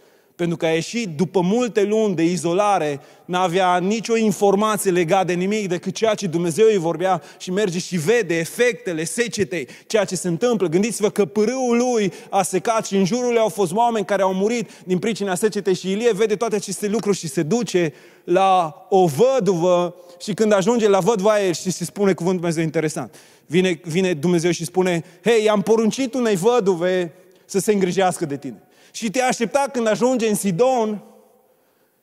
pentru 0.41 0.59
că 0.59 0.67
a 0.67 0.71
ieșit 0.71 1.09
după 1.09 1.41
multe 1.41 1.83
luni 1.83 2.15
de 2.15 2.25
izolare, 2.25 3.01
n-avea 3.25 3.79
nicio 3.79 4.17
informație 4.17 4.91
legată 4.91 5.25
de 5.25 5.33
nimic 5.33 5.69
decât 5.69 5.95
ceea 5.95 6.15
ce 6.15 6.27
Dumnezeu 6.27 6.67
îi 6.67 6.77
vorbea 6.77 7.23
și 7.39 7.51
merge 7.51 7.79
și 7.79 7.97
vede 7.97 8.39
efectele 8.39 9.05
secetei, 9.05 9.69
ceea 9.87 10.05
ce 10.05 10.17
se 10.17 10.29
întâmplă. 10.29 10.69
Gândiți-vă 10.69 11.11
că 11.11 11.25
pârâul 11.25 11.77
lui 11.77 12.13
a 12.31 12.43
secat 12.43 12.87
și 12.87 12.97
în 12.97 13.05
jurul 13.05 13.29
lui 13.29 13.39
au 13.39 13.49
fost 13.49 13.73
oameni 13.73 14.05
care 14.05 14.23
au 14.23 14.35
murit 14.35 14.71
din 14.85 14.99
pricina 14.99 15.35
secetei 15.35 15.75
și 15.75 15.91
Ilie 15.91 16.13
vede 16.13 16.37
toate 16.37 16.55
aceste 16.55 16.89
lucruri 16.89 17.17
și 17.17 17.29
se 17.29 17.43
duce 17.43 17.93
la 18.25 18.75
o 18.89 19.07
văduvă 19.07 19.95
și 20.21 20.35
când 20.35 20.53
ajunge 20.53 20.89
la 20.89 20.99
văduva 20.99 21.31
aia 21.31 21.53
și 21.53 21.71
se 21.71 21.85
spune 21.85 22.13
cuvântul 22.13 22.41
Dumnezeu 22.41 22.65
interesant. 22.65 23.15
Vine, 23.47 23.81
vine 23.85 24.13
Dumnezeu 24.13 24.51
și 24.51 24.65
spune, 24.65 25.05
hei, 25.25 25.49
am 25.49 25.63
poruncit 25.63 26.15
unei 26.15 26.37
văduve 26.37 27.13
să 27.45 27.59
se 27.59 27.73
îngrijească 27.73 28.25
de 28.25 28.37
tine. 28.37 28.63
Și 28.93 29.11
te 29.11 29.21
aștepta 29.21 29.69
când 29.73 29.87
ajunge 29.87 30.29
în 30.29 30.35
Sidon, 30.35 31.05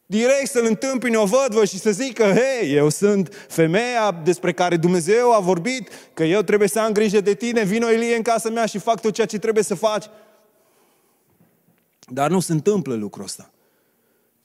direct 0.09 0.49
să-l 0.49 0.65
întâmpine 0.65 1.17
o 1.17 1.25
vădvă 1.25 1.65
și 1.65 1.79
să 1.79 1.91
zică, 1.91 2.23
hei, 2.23 2.73
eu 2.73 2.89
sunt 2.89 3.45
femeia 3.47 4.21
despre 4.23 4.53
care 4.53 4.77
Dumnezeu 4.77 5.33
a 5.33 5.39
vorbit, 5.39 5.89
că 6.13 6.23
eu 6.23 6.41
trebuie 6.41 6.67
să 6.67 6.79
am 6.79 6.91
grijă 6.91 7.21
de 7.21 7.33
tine, 7.33 7.63
vino 7.63 7.89
Ilie 7.89 8.15
în 8.15 8.21
casa 8.21 8.49
mea 8.49 8.65
și 8.65 8.77
fac 8.77 9.01
tot 9.01 9.13
ceea 9.13 9.27
ce 9.27 9.37
trebuie 9.37 9.63
să 9.63 9.75
faci. 9.75 10.05
Dar 11.99 12.29
nu 12.29 12.39
se 12.39 12.51
întâmplă 12.51 12.95
lucrul 12.95 13.23
ăsta. 13.23 13.51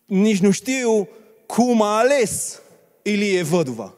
Nici 0.05 0.41
nu 0.41 0.51
știu 0.51 1.09
cum 1.47 1.83
a 1.83 1.99
ales 1.99 2.61
Ilie 3.03 3.43
văduva. 3.43 3.95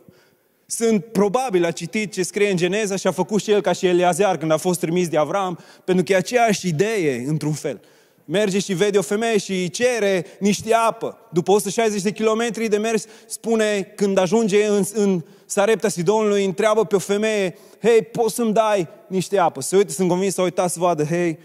Sunt 0.66 1.04
probabil, 1.04 1.64
a 1.64 1.70
citit 1.70 2.12
ce 2.12 2.22
scrie 2.22 2.50
în 2.50 2.56
Geneza 2.56 2.96
și 2.96 3.06
a 3.06 3.10
făcut 3.10 3.42
și 3.42 3.50
el 3.50 3.60
ca 3.60 3.72
și 3.72 3.86
Eliazear 3.86 4.36
când 4.36 4.50
a 4.50 4.56
fost 4.56 4.80
trimis 4.80 5.08
de 5.08 5.16
Avram, 5.16 5.58
pentru 5.84 6.04
că 6.04 6.12
e 6.12 6.16
aceeași 6.16 6.68
idee, 6.68 7.24
într-un 7.26 7.52
fel 7.52 7.80
merge 8.24 8.58
și 8.58 8.72
vede 8.72 8.98
o 8.98 9.02
femeie 9.02 9.38
și 9.38 9.52
îi 9.52 9.68
cere 9.68 10.26
niște 10.38 10.74
apă. 10.74 11.18
După 11.32 11.52
160 11.52 12.02
de 12.02 12.12
kilometri 12.12 12.68
de 12.68 12.76
mers, 12.76 13.04
spune, 13.26 13.82
când 13.82 14.18
ajunge 14.18 14.66
în, 14.66 14.84
în 14.94 15.24
Sarepta 15.46 15.88
Sidonului, 15.88 16.44
întreabă 16.44 16.84
pe 16.84 16.94
o 16.94 16.98
femeie, 16.98 17.58
hei, 17.82 18.02
poți 18.02 18.34
să-mi 18.34 18.52
dai 18.52 18.88
niște 19.06 19.38
apă? 19.38 19.60
Se 19.60 19.76
uită, 19.76 19.92
sunt 19.92 20.08
convins 20.08 20.34
să 20.34 20.42
uita 20.42 20.66
să 20.66 20.78
vadă, 20.78 21.04
hei, 21.04 21.38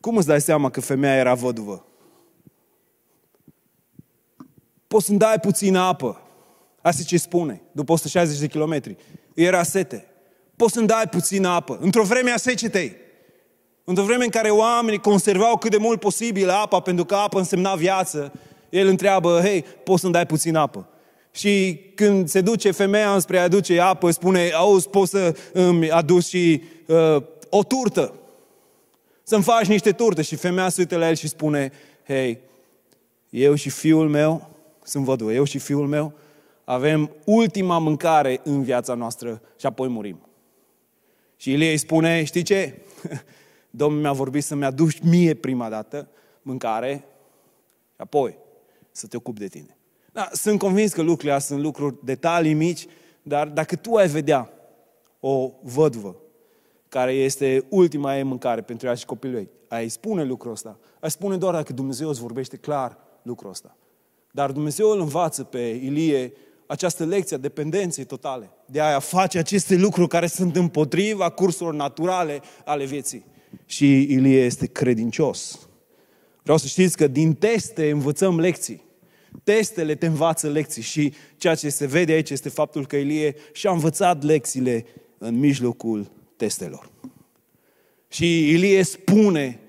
cum 0.00 0.16
îți 0.16 0.26
dai 0.26 0.40
seama 0.40 0.70
că 0.70 0.80
femeia 0.80 1.14
era 1.14 1.34
văduvă? 1.34 1.86
Poți 4.86 5.06
să-mi 5.06 5.18
dai 5.18 5.40
puțină 5.40 5.78
apă. 5.78 6.22
Asta 6.80 7.02
ce 7.02 7.16
spune, 7.16 7.62
după 7.72 7.92
160 7.92 8.38
de 8.38 8.46
kilometri. 8.46 8.96
Era 9.34 9.62
sete. 9.62 10.06
Poți 10.56 10.72
să-mi 10.72 10.86
dai 10.86 11.08
puțină 11.08 11.48
apă. 11.48 11.78
Într-o 11.80 12.02
vreme 12.02 12.30
a 12.30 12.36
secetei. 12.36 12.96
Într-o 13.88 14.04
vreme 14.04 14.24
în 14.24 14.30
care 14.30 14.50
oamenii 14.50 14.98
conservau 14.98 15.56
cât 15.56 15.70
de 15.70 15.76
mult 15.76 16.00
posibil 16.00 16.48
apa, 16.48 16.80
pentru 16.80 17.04
că 17.04 17.14
apă 17.14 17.38
însemna 17.38 17.74
viață, 17.74 18.32
el 18.68 18.86
întreabă, 18.86 19.40
hei, 19.42 19.64
poți 19.84 20.00
să-mi 20.00 20.12
dai 20.12 20.26
puțin 20.26 20.56
apă? 20.56 20.88
Și 21.30 21.80
când 21.94 22.28
se 22.28 22.40
duce 22.40 22.70
femeia 22.70 23.14
înspre 23.14 23.38
a 23.38 23.42
aduce 23.42 23.80
apă, 23.80 24.10
spune, 24.10 24.50
auzi, 24.50 24.88
poți 24.88 25.10
să 25.10 25.36
îmi 25.52 25.90
aduci 25.90 26.24
și 26.24 26.62
uh, 26.86 27.22
o 27.48 27.62
turtă. 27.62 28.14
Să-mi 29.22 29.42
faci 29.42 29.66
niște 29.66 29.92
turte. 29.92 30.22
Și 30.22 30.36
femeia 30.36 30.68
se 30.68 30.80
uită 30.80 30.96
la 30.96 31.08
el 31.08 31.14
și 31.14 31.28
spune, 31.28 31.72
hei, 32.06 32.38
eu 33.30 33.54
și 33.54 33.70
fiul 33.70 34.08
meu, 34.08 34.48
sunt 34.82 35.04
văduvă, 35.04 35.32
eu 35.32 35.44
și 35.44 35.58
fiul 35.58 35.86
meu, 35.86 36.12
avem 36.64 37.10
ultima 37.24 37.78
mâncare 37.78 38.40
în 38.44 38.62
viața 38.62 38.94
noastră 38.94 39.42
și 39.58 39.66
apoi 39.66 39.88
murim. 39.88 40.20
Și 41.36 41.52
Ilie 41.52 41.70
îi 41.70 41.76
spune, 41.76 42.24
știi 42.24 42.42
ce? 42.42 42.74
Domnul 43.78 44.00
mi-a 44.00 44.12
vorbit 44.12 44.44
să-mi 44.44 44.64
aduci 44.64 45.00
mie 45.00 45.34
prima 45.34 45.68
dată 45.68 46.08
mâncare 46.42 47.04
și 47.94 47.96
apoi 47.96 48.38
să 48.90 49.06
te 49.06 49.16
ocupi 49.16 49.38
de 49.38 49.46
tine. 49.46 49.76
Da, 50.12 50.28
sunt 50.32 50.58
convins 50.58 50.92
că 50.92 51.02
lucrurile 51.02 51.32
astea 51.32 51.54
sunt 51.56 51.66
lucruri, 51.66 51.96
detalii 52.04 52.54
mici, 52.54 52.86
dar 53.22 53.48
dacă 53.48 53.76
tu 53.76 53.94
ai 53.94 54.08
vedea 54.08 54.50
o 55.20 55.52
vădvă 55.62 56.16
care 56.88 57.12
este 57.12 57.66
ultima 57.68 58.16
ei 58.16 58.22
mâncare 58.22 58.60
pentru 58.60 58.86
ea 58.86 58.94
și 58.94 59.04
copilul 59.04 59.36
ei, 59.38 59.48
ai 59.68 59.88
spune 59.88 60.24
lucrul 60.24 60.52
ăsta. 60.52 60.78
Ai 61.00 61.10
spune 61.10 61.36
doar 61.36 61.54
dacă 61.54 61.72
Dumnezeu 61.72 62.08
îți 62.08 62.20
vorbește 62.20 62.56
clar 62.56 62.98
lucrul 63.22 63.50
ăsta. 63.50 63.76
Dar 64.30 64.52
Dumnezeu 64.52 64.90
îl 64.90 65.00
învață 65.00 65.44
pe 65.44 65.58
Ilie 65.58 66.32
această 66.66 67.04
lecție 67.04 67.36
a 67.36 67.38
dependenței 67.38 68.04
totale. 68.04 68.50
De 68.66 68.80
aia 68.80 68.98
face 68.98 69.38
aceste 69.38 69.76
lucruri 69.76 70.08
care 70.08 70.26
sunt 70.26 70.56
împotriva 70.56 71.30
cursurilor 71.30 71.74
naturale 71.74 72.40
ale 72.64 72.84
vieții 72.84 73.24
și 73.66 74.02
Ilie 74.02 74.44
este 74.44 74.66
credincios. 74.66 75.68
Vreau 76.42 76.58
să 76.58 76.66
știți 76.66 76.96
că 76.96 77.06
din 77.06 77.34
teste 77.34 77.90
învățăm 77.90 78.40
lecții. 78.40 78.82
Testele 79.44 79.94
te 79.94 80.06
învață 80.06 80.48
lecții 80.48 80.82
și 80.82 81.12
ceea 81.36 81.54
ce 81.54 81.68
se 81.68 81.86
vede 81.86 82.12
aici 82.12 82.30
este 82.30 82.48
faptul 82.48 82.86
că 82.86 82.96
Ilie 82.96 83.34
și-a 83.52 83.70
învățat 83.70 84.22
lecțiile 84.22 84.84
în 85.18 85.38
mijlocul 85.38 86.10
testelor. 86.36 86.90
Și 88.08 88.48
Ilie 88.48 88.82
spune 88.82 89.60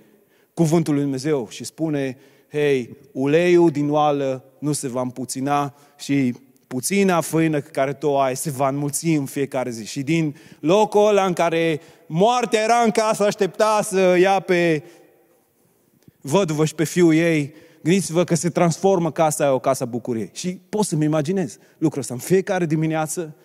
cuvântul 0.53 0.93
lui 0.93 1.03
Dumnezeu 1.03 1.47
și 1.49 1.63
spune, 1.63 2.17
hei, 2.51 2.97
uleiul 3.11 3.69
din 3.69 3.89
oală 3.89 4.43
nu 4.59 4.71
se 4.71 4.87
va 4.87 5.01
împuțina 5.01 5.75
și 5.97 6.33
puțina 6.69 7.21
făină 7.21 7.61
care 7.61 7.93
tu 7.93 8.07
o 8.07 8.19
ai 8.19 8.35
se 8.35 8.49
va 8.49 8.67
înmulți 8.67 9.07
în 9.07 9.25
fiecare 9.25 9.69
zi. 9.69 9.85
Și 9.85 10.01
din 10.01 10.35
locul 10.59 11.07
ăla 11.07 11.25
în 11.25 11.33
care 11.33 11.81
moartea 12.05 12.61
era 12.61 12.81
în 12.83 12.91
casă, 12.91 13.23
aștepta 13.23 13.79
să 13.83 14.17
ia 14.19 14.39
pe 14.39 14.83
văduvă 16.21 16.65
și 16.65 16.75
pe 16.75 16.83
fiul 16.83 17.13
ei, 17.13 17.53
gândiți-vă 17.81 18.23
că 18.23 18.35
se 18.35 18.49
transformă 18.49 19.11
casa 19.11 19.43
aia 19.43 19.53
o 19.53 19.59
casa 19.59 19.85
bucuriei. 19.85 20.29
Și 20.33 20.59
pot 20.69 20.85
să-mi 20.85 21.05
imaginez 21.05 21.57
lucrul 21.77 22.01
ăsta. 22.01 22.13
În 22.13 22.19
fiecare 22.19 22.65
dimineață 22.65 23.35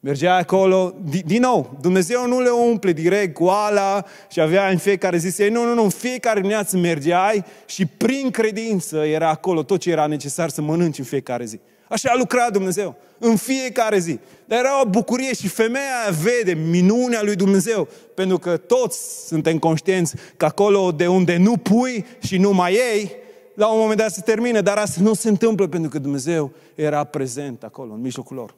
mergea 0.00 0.36
acolo, 0.36 0.94
din, 1.04 1.22
din 1.26 1.40
nou, 1.40 1.78
Dumnezeu 1.80 2.26
nu 2.26 2.40
le 2.40 2.50
umple 2.50 2.92
direct 2.92 3.34
cu 3.34 3.46
ala 3.46 4.04
și 4.30 4.40
avea 4.40 4.68
în 4.68 4.78
fiecare 4.78 5.16
zi 5.16 5.30
să 5.30 5.48
nu, 5.50 5.64
nu, 5.64 5.74
nu, 5.74 5.82
în 5.82 5.88
fiecare 5.90 6.40
dimineață 6.40 6.76
mergeai 6.76 7.44
și 7.66 7.86
prin 7.86 8.30
credință 8.30 8.96
era 8.96 9.28
acolo 9.28 9.62
tot 9.62 9.80
ce 9.80 9.90
era 9.90 10.06
necesar 10.06 10.48
să 10.48 10.62
mănânci 10.62 10.98
în 10.98 11.04
fiecare 11.04 11.44
zi. 11.44 11.60
Așa 11.92 12.10
a 12.10 12.16
lucrat 12.16 12.52
Dumnezeu 12.52 12.96
în 13.18 13.36
fiecare 13.36 13.98
zi. 13.98 14.18
Dar 14.44 14.58
era 14.58 14.82
o 14.82 14.88
bucurie 14.88 15.34
și 15.34 15.48
femeia 15.48 16.10
vede 16.22 16.52
minunea 16.52 17.22
lui 17.22 17.36
Dumnezeu, 17.36 17.88
pentru 18.14 18.38
că 18.38 18.56
toți 18.56 19.26
suntem 19.26 19.58
conștienți 19.58 20.14
că 20.36 20.44
acolo 20.44 20.92
de 20.92 21.06
unde 21.06 21.36
nu 21.36 21.56
pui 21.56 22.04
și 22.18 22.38
nu 22.38 22.52
mai 22.52 22.72
ei, 22.72 23.12
la 23.54 23.72
un 23.72 23.78
moment 23.80 23.98
dat 23.98 24.12
se 24.12 24.20
termină, 24.20 24.60
dar 24.60 24.76
asta 24.76 25.00
nu 25.00 25.14
se 25.14 25.28
întâmplă 25.28 25.66
pentru 25.68 25.90
că 25.90 25.98
Dumnezeu 25.98 26.52
era 26.74 27.04
prezent 27.04 27.62
acolo, 27.62 27.92
în 27.92 28.00
mijlocul 28.00 28.36
lor. 28.36 28.54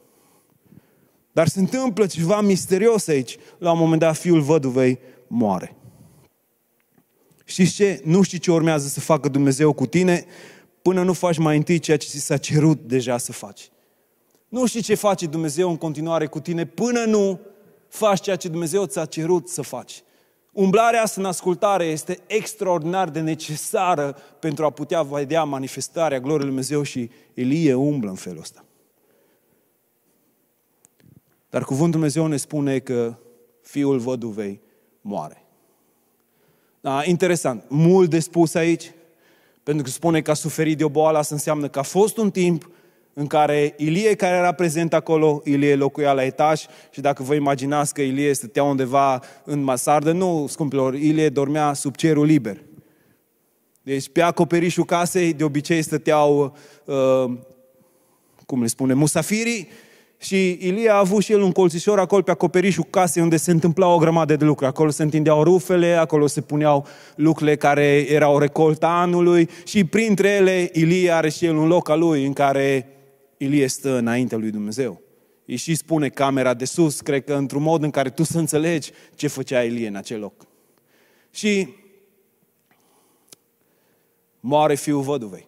Dar 1.31 1.47
se 1.47 1.59
întâmplă 1.59 2.05
ceva 2.05 2.41
misterios 2.41 3.07
aici. 3.07 3.37
La 3.57 3.71
un 3.71 3.79
moment 3.79 3.99
dat, 3.99 4.15
fiul 4.15 4.41
văduvei 4.41 4.99
moare. 5.27 5.75
Știți 7.45 7.73
ce? 7.73 8.01
Nu 8.03 8.21
știi 8.21 8.39
ce 8.39 8.51
urmează 8.51 8.87
să 8.87 8.99
facă 8.99 9.29
Dumnezeu 9.29 9.73
cu 9.73 9.85
tine 9.85 10.25
până 10.85 11.03
nu 11.03 11.13
faci 11.13 11.37
mai 11.37 11.57
întâi 11.57 11.79
ceea 11.79 11.97
ce 11.97 12.07
ți 12.07 12.19
s-a 12.19 12.37
cerut 12.37 12.79
deja 12.79 13.17
să 13.17 13.31
faci. 13.31 13.69
Nu 14.47 14.65
știi 14.65 14.81
ce 14.81 14.95
face 14.95 15.25
Dumnezeu 15.25 15.69
în 15.69 15.77
continuare 15.77 16.27
cu 16.27 16.39
tine 16.39 16.65
până 16.65 17.03
nu 17.05 17.39
faci 17.87 18.21
ceea 18.21 18.35
ce 18.35 18.47
Dumnezeu 18.47 18.85
ți-a 18.85 19.05
cerut 19.05 19.49
să 19.49 19.61
faci. 19.61 20.03
Umblarea 20.51 21.01
asta 21.01 21.21
în 21.21 21.27
ascultare 21.27 21.85
este 21.85 22.19
extraordinar 22.27 23.09
de 23.09 23.19
necesară 23.19 24.17
pentru 24.39 24.65
a 24.65 24.69
putea 24.69 25.01
vedea 25.01 25.43
manifestarea 25.43 26.19
gloriei 26.19 26.39
Lui 26.39 26.47
Dumnezeu 26.47 26.83
și 26.83 27.09
Elie 27.33 27.73
umblă 27.73 28.09
în 28.09 28.15
felul 28.15 28.39
ăsta. 28.39 28.65
Dar 31.49 31.63
cuvântul 31.63 31.91
Dumnezeu 31.91 32.27
ne 32.27 32.37
spune 32.37 32.79
că 32.79 33.15
fiul 33.61 33.99
văduvei 33.99 34.61
moare. 35.01 35.45
Da, 36.81 37.03
interesant. 37.03 37.63
Mult 37.67 38.09
de 38.09 38.19
spus 38.19 38.53
aici, 38.53 38.91
pentru 39.65 39.83
că 39.83 39.89
spune 39.89 40.21
că 40.21 40.31
a 40.31 40.33
suferit 40.33 40.77
de 40.77 40.83
o 40.83 40.89
boală, 40.89 41.17
asta 41.17 41.35
înseamnă 41.35 41.67
că 41.67 41.79
a 41.79 41.81
fost 41.81 42.17
un 42.17 42.31
timp 42.31 42.69
în 43.13 43.27
care 43.27 43.73
Ilie, 43.77 44.15
care 44.15 44.35
era 44.35 44.51
prezent 44.51 44.93
acolo, 44.93 45.41
Ilie 45.43 45.75
locuia 45.75 46.13
la 46.13 46.23
etaj 46.23 46.65
și 46.91 47.01
dacă 47.01 47.23
vă 47.23 47.33
imaginați 47.33 47.93
că 47.93 48.01
Ilie 48.01 48.33
stătea 48.33 48.63
undeva 48.63 49.21
în 49.43 49.59
masardă, 49.59 50.11
nu, 50.11 50.45
scumpilor, 50.49 50.93
Ilie 50.93 51.29
dormea 51.29 51.73
sub 51.73 51.95
cerul 51.95 52.25
liber. 52.25 52.57
Deci 53.81 54.09
pe 54.09 54.21
acoperișul 54.21 54.85
casei 54.85 55.33
de 55.33 55.43
obicei 55.43 55.81
stăteau, 55.81 56.57
uh, 56.85 57.37
cum 58.45 58.61
le 58.61 58.67
spune, 58.67 58.93
musafirii 58.93 59.67
Și 60.17 60.57
Ilie 60.61 60.89
a 60.89 60.97
avut 60.97 61.23
și 61.23 61.31
el 61.31 61.41
un 61.41 61.51
colțișor 61.51 61.99
acolo 61.99 62.21
pe 62.21 62.31
acoperișul 62.31 62.83
casei 62.89 63.23
unde 63.23 63.37
se 63.37 63.51
întâmpla 63.51 63.93
o 63.93 63.97
grămadă 63.97 64.35
de 64.35 64.45
lucruri. 64.45 64.69
Acolo 64.69 64.89
se 64.89 65.03
întindeau 65.03 65.43
rufele, 65.43 65.93
acolo 65.93 66.27
se 66.27 66.41
puneau 66.41 66.85
lucrurile 67.15 67.55
care 67.55 68.05
erau 68.09 68.37
recolta 68.37 68.87
anului 68.87 69.49
și 69.65 69.83
printre 69.83 70.29
ele 70.29 70.69
Ilie 70.73 71.11
are 71.11 71.29
și 71.29 71.45
el 71.45 71.55
un 71.55 71.67
loc 71.67 71.89
al 71.89 71.99
lui 71.99 72.25
în 72.25 72.33
care 72.33 72.89
Ilie 73.37 73.67
stă 73.67 73.97
înaintea 73.97 74.37
lui 74.37 74.51
Dumnezeu. 74.51 75.01
Îi 75.45 75.55
și 75.55 75.75
spune 75.75 76.09
camera 76.09 76.53
de 76.53 76.65
sus, 76.65 77.01
cred 77.01 77.23
că 77.23 77.33
într-un 77.33 77.61
mod 77.61 77.83
în 77.83 77.89
care 77.89 78.09
tu 78.09 78.23
să 78.23 78.37
înțelegi 78.37 78.91
ce 79.15 79.27
făcea 79.27 79.63
Ilie 79.63 79.87
în 79.87 79.95
acel 79.95 80.19
loc. 80.19 80.45
Și 81.31 81.67
moare 84.39 84.75
fiul 84.75 85.01
văduvei. 85.01 85.47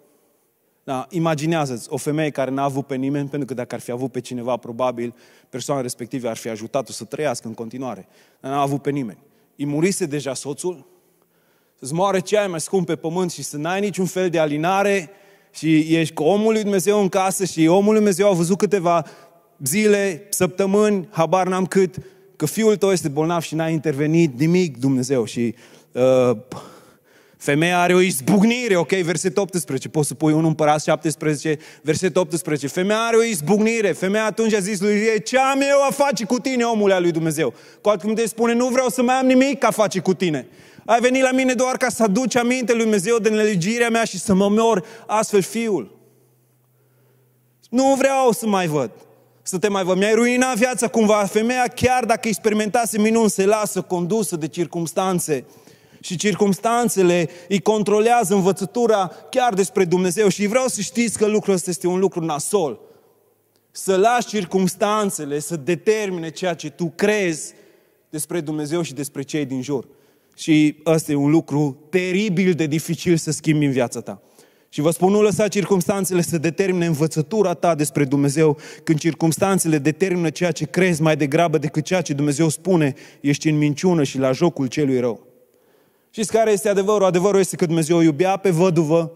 Da, 0.87 1.07
imaginează-ți 1.09 1.87
o 1.89 1.97
femeie 1.97 2.29
care 2.29 2.51
n-a 2.51 2.63
avut 2.63 2.85
pe 2.85 2.95
nimeni, 2.95 3.29
pentru 3.29 3.47
că 3.47 3.53
dacă 3.53 3.75
ar 3.75 3.81
fi 3.81 3.91
avut 3.91 4.11
pe 4.11 4.19
cineva, 4.19 4.57
probabil 4.57 5.13
persoana 5.49 5.81
respectivă 5.81 6.29
ar 6.29 6.37
fi 6.37 6.49
ajutat-o 6.49 6.91
să 6.91 7.03
trăiască 7.03 7.47
în 7.47 7.53
continuare. 7.53 8.07
Dar 8.39 8.51
n-a 8.51 8.61
avut 8.61 8.81
pe 8.81 8.89
nimeni. 8.89 9.17
Îi 9.55 9.65
murise 9.65 10.05
deja 10.05 10.33
soțul, 10.33 10.87
să-ți 11.79 11.93
moare 11.93 12.19
cea 12.19 12.47
mai 12.47 12.59
scump 12.59 12.85
pe 12.85 12.95
pământ 12.95 13.31
și 13.31 13.43
să 13.43 13.57
n-ai 13.57 13.79
niciun 13.79 14.05
fel 14.05 14.29
de 14.29 14.39
alinare 14.39 15.09
și 15.53 15.95
ești 15.95 16.13
cu 16.13 16.23
omul 16.23 16.51
lui 16.51 16.61
Dumnezeu 16.61 17.01
în 17.01 17.09
casă 17.09 17.45
și 17.45 17.67
omul 17.67 17.85
lui 17.85 17.95
Dumnezeu 17.95 18.29
a 18.29 18.33
văzut 18.33 18.57
câteva 18.57 19.05
zile, 19.63 20.27
săptămâni, 20.29 21.07
habar 21.11 21.47
n-am 21.47 21.65
cât, 21.65 21.95
că 22.35 22.45
fiul 22.45 22.75
tău 22.75 22.91
este 22.91 23.07
bolnav 23.07 23.41
și 23.41 23.55
n-a 23.55 23.69
intervenit 23.69 24.39
nimic 24.39 24.77
Dumnezeu 24.77 25.25
și 25.25 25.55
uh, 25.91 26.37
Femeia 27.37 27.79
are 27.79 27.93
o 27.93 28.01
izbucnire, 28.01 28.75
ok? 28.75 28.89
Verset 28.89 29.37
18, 29.37 29.89
poți 29.89 30.07
să 30.07 30.13
pui 30.13 30.33
1 30.33 30.47
împărat 30.47 30.81
17, 30.81 31.57
verset 31.81 32.15
18. 32.15 32.67
Femeia 32.67 32.99
are 32.99 33.15
o 33.15 33.23
izbucnire. 33.23 33.91
Femeia 33.91 34.25
atunci 34.25 34.53
a 34.53 34.59
zis 34.59 34.79
lui 34.79 34.95
Ilie, 34.95 35.19
ce 35.19 35.37
am 35.37 35.61
eu 35.61 35.83
a 35.87 35.91
face 35.91 36.25
cu 36.25 36.39
tine, 36.39 36.63
omule 36.63 36.93
al 36.93 37.01
lui 37.01 37.11
Dumnezeu? 37.11 37.53
Cu 37.81 37.89
altcuvinte 37.89 38.27
spune, 38.27 38.53
nu 38.53 38.67
vreau 38.67 38.89
să 38.89 39.01
mai 39.01 39.15
am 39.15 39.25
nimic 39.25 39.63
a 39.63 39.71
face 39.71 39.99
cu 39.99 40.13
tine. 40.13 40.47
Ai 40.85 40.99
venit 40.99 41.21
la 41.21 41.31
mine 41.31 41.53
doar 41.53 41.77
ca 41.77 41.89
să 41.89 42.03
aduci 42.03 42.35
aminte 42.35 42.73
lui 42.73 42.81
Dumnezeu 42.81 43.17
de 43.17 43.29
nelegirea 43.29 43.89
mea 43.89 44.03
și 44.03 44.19
să 44.19 44.33
mă 44.33 44.49
mor 44.49 44.85
astfel 45.07 45.41
fiul. 45.41 45.97
Nu 47.69 47.95
vreau 47.97 48.31
să 48.31 48.47
mai 48.47 48.67
văd. 48.67 48.91
Să 49.41 49.57
te 49.57 49.67
mai 49.67 49.83
văd. 49.83 49.97
Mi-ai 49.97 50.13
ruinat 50.13 50.55
viața 50.55 50.87
cumva. 50.87 51.25
Femeia, 51.25 51.67
chiar 51.75 52.05
dacă 52.05 52.27
experimentase 52.27 52.99
minuni, 52.99 53.29
se 53.29 53.45
lasă 53.45 53.81
condusă 53.81 54.35
de 54.35 54.47
circumstanțe 54.47 55.45
și 56.07 56.15
circumstanțele 56.15 57.29
îi 57.49 57.59
controlează 57.59 58.33
învățătura 58.33 59.11
chiar 59.29 59.53
despre 59.53 59.85
Dumnezeu. 59.85 60.27
Și 60.27 60.47
vreau 60.47 60.67
să 60.67 60.81
știți 60.81 61.17
că 61.17 61.25
lucrul 61.25 61.53
ăsta 61.53 61.69
este 61.69 61.87
un 61.87 61.99
lucru 61.99 62.25
nasol. 62.25 62.79
Să 63.71 63.95
lași 63.95 64.27
circumstanțele 64.27 65.39
să 65.39 65.55
determine 65.55 66.29
ceea 66.29 66.53
ce 66.53 66.69
tu 66.69 66.93
crezi 66.95 67.53
despre 68.09 68.41
Dumnezeu 68.41 68.81
și 68.81 68.93
despre 68.93 69.21
cei 69.21 69.45
din 69.45 69.61
jur. 69.61 69.87
Și 70.35 70.77
ăsta 70.85 71.11
e 71.11 71.15
un 71.15 71.29
lucru 71.29 71.77
teribil 71.89 72.53
de 72.53 72.65
dificil 72.65 73.17
să 73.17 73.31
schimbi 73.31 73.65
în 73.65 73.71
viața 73.71 74.01
ta. 74.01 74.21
Și 74.69 74.81
vă 74.81 74.91
spun, 74.91 75.11
nu 75.11 75.21
lăsa 75.21 75.47
circumstanțele 75.47 76.21
să 76.21 76.37
determine 76.37 76.85
învățătura 76.85 77.53
ta 77.53 77.75
despre 77.75 78.05
Dumnezeu. 78.05 78.57
Când 78.83 78.99
circumstanțele 78.99 79.77
determină 79.77 80.29
ceea 80.29 80.51
ce 80.51 80.65
crezi 80.65 81.01
mai 81.01 81.15
degrabă 81.15 81.57
decât 81.57 81.83
ceea 81.83 82.01
ce 82.01 82.13
Dumnezeu 82.13 82.49
spune, 82.49 82.93
ești 83.21 83.49
în 83.49 83.57
minciună 83.57 84.03
și 84.03 84.17
la 84.17 84.31
jocul 84.31 84.67
celui 84.67 84.99
rău. 84.99 85.26
Știți 86.17 86.31
care 86.31 86.51
este 86.51 86.69
adevărul? 86.69 87.07
Adevărul 87.07 87.39
este 87.39 87.55
că 87.55 87.65
Dumnezeu 87.65 87.99
iubea 87.99 88.37
pe 88.37 88.49
văduvă. 88.49 89.11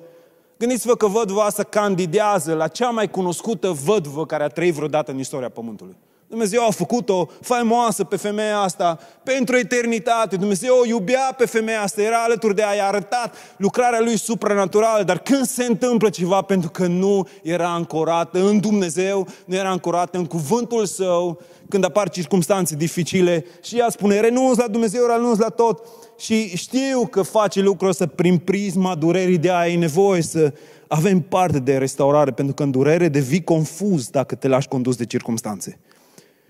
Gândiți-vă 0.57 0.95
că 0.95 1.07
văduva 1.07 1.43
asta 1.43 1.63
candidează 1.63 2.53
la 2.53 2.67
cea 2.67 2.89
mai 2.89 3.09
cunoscută 3.09 3.69
văduvă 3.69 4.25
care 4.25 4.43
a 4.43 4.47
trăit 4.47 4.73
vreodată 4.73 5.11
în 5.11 5.19
istoria 5.19 5.49
Pământului. 5.49 5.95
Dumnezeu 6.31 6.65
a 6.67 6.71
făcut-o 6.71 7.29
faimoasă 7.41 8.03
pe 8.03 8.15
femeia 8.15 8.59
asta 8.59 8.99
pentru 9.23 9.57
eternitate. 9.57 10.35
Dumnezeu 10.35 10.77
o 10.81 10.85
iubea 10.85 11.33
pe 11.37 11.45
femeia 11.45 11.81
asta, 11.81 12.01
era 12.01 12.23
alături 12.23 12.55
de 12.55 12.61
ea, 12.61 12.73
i-a 12.75 12.87
arătat 12.87 13.35
lucrarea 13.57 13.99
lui 13.99 14.17
supranaturală, 14.17 15.03
dar 15.03 15.17
când 15.17 15.45
se 15.45 15.63
întâmplă 15.63 16.09
ceva, 16.09 16.41
pentru 16.41 16.69
că 16.69 16.87
nu 16.87 17.27
era 17.43 17.73
ancorată 17.73 18.39
în 18.39 18.59
Dumnezeu, 18.59 19.27
nu 19.45 19.55
era 19.55 19.69
ancorată 19.69 20.17
în 20.17 20.25
cuvântul 20.25 20.85
său, 20.85 21.41
când 21.69 21.85
apar 21.85 22.09
circunstanțe 22.09 22.75
dificile 22.75 23.45
și 23.63 23.77
ea 23.77 23.89
spune, 23.89 24.19
renunț 24.19 24.57
la 24.57 24.67
Dumnezeu, 24.67 25.05
renunț 25.05 25.37
la 25.37 25.49
tot. 25.49 25.85
Și 26.19 26.57
știu 26.57 27.05
că 27.05 27.21
face 27.21 27.61
lucrul 27.61 27.89
ăsta 27.89 28.07
prin 28.15 28.37
prisma 28.37 28.95
durerii 28.95 29.37
de 29.37 29.51
aia, 29.51 29.73
e 29.73 29.77
nevoie 29.77 30.21
să 30.21 30.53
avem 30.87 31.19
parte 31.19 31.59
de 31.59 31.77
restaurare, 31.77 32.31
pentru 32.31 32.53
că 32.53 32.63
în 32.63 32.71
durere 32.71 33.07
devii 33.07 33.43
confuz 33.43 34.09
dacă 34.09 34.35
te 34.35 34.47
lași 34.47 34.67
condus 34.67 34.95
de 34.95 35.05
circunstanțe. 35.05 35.79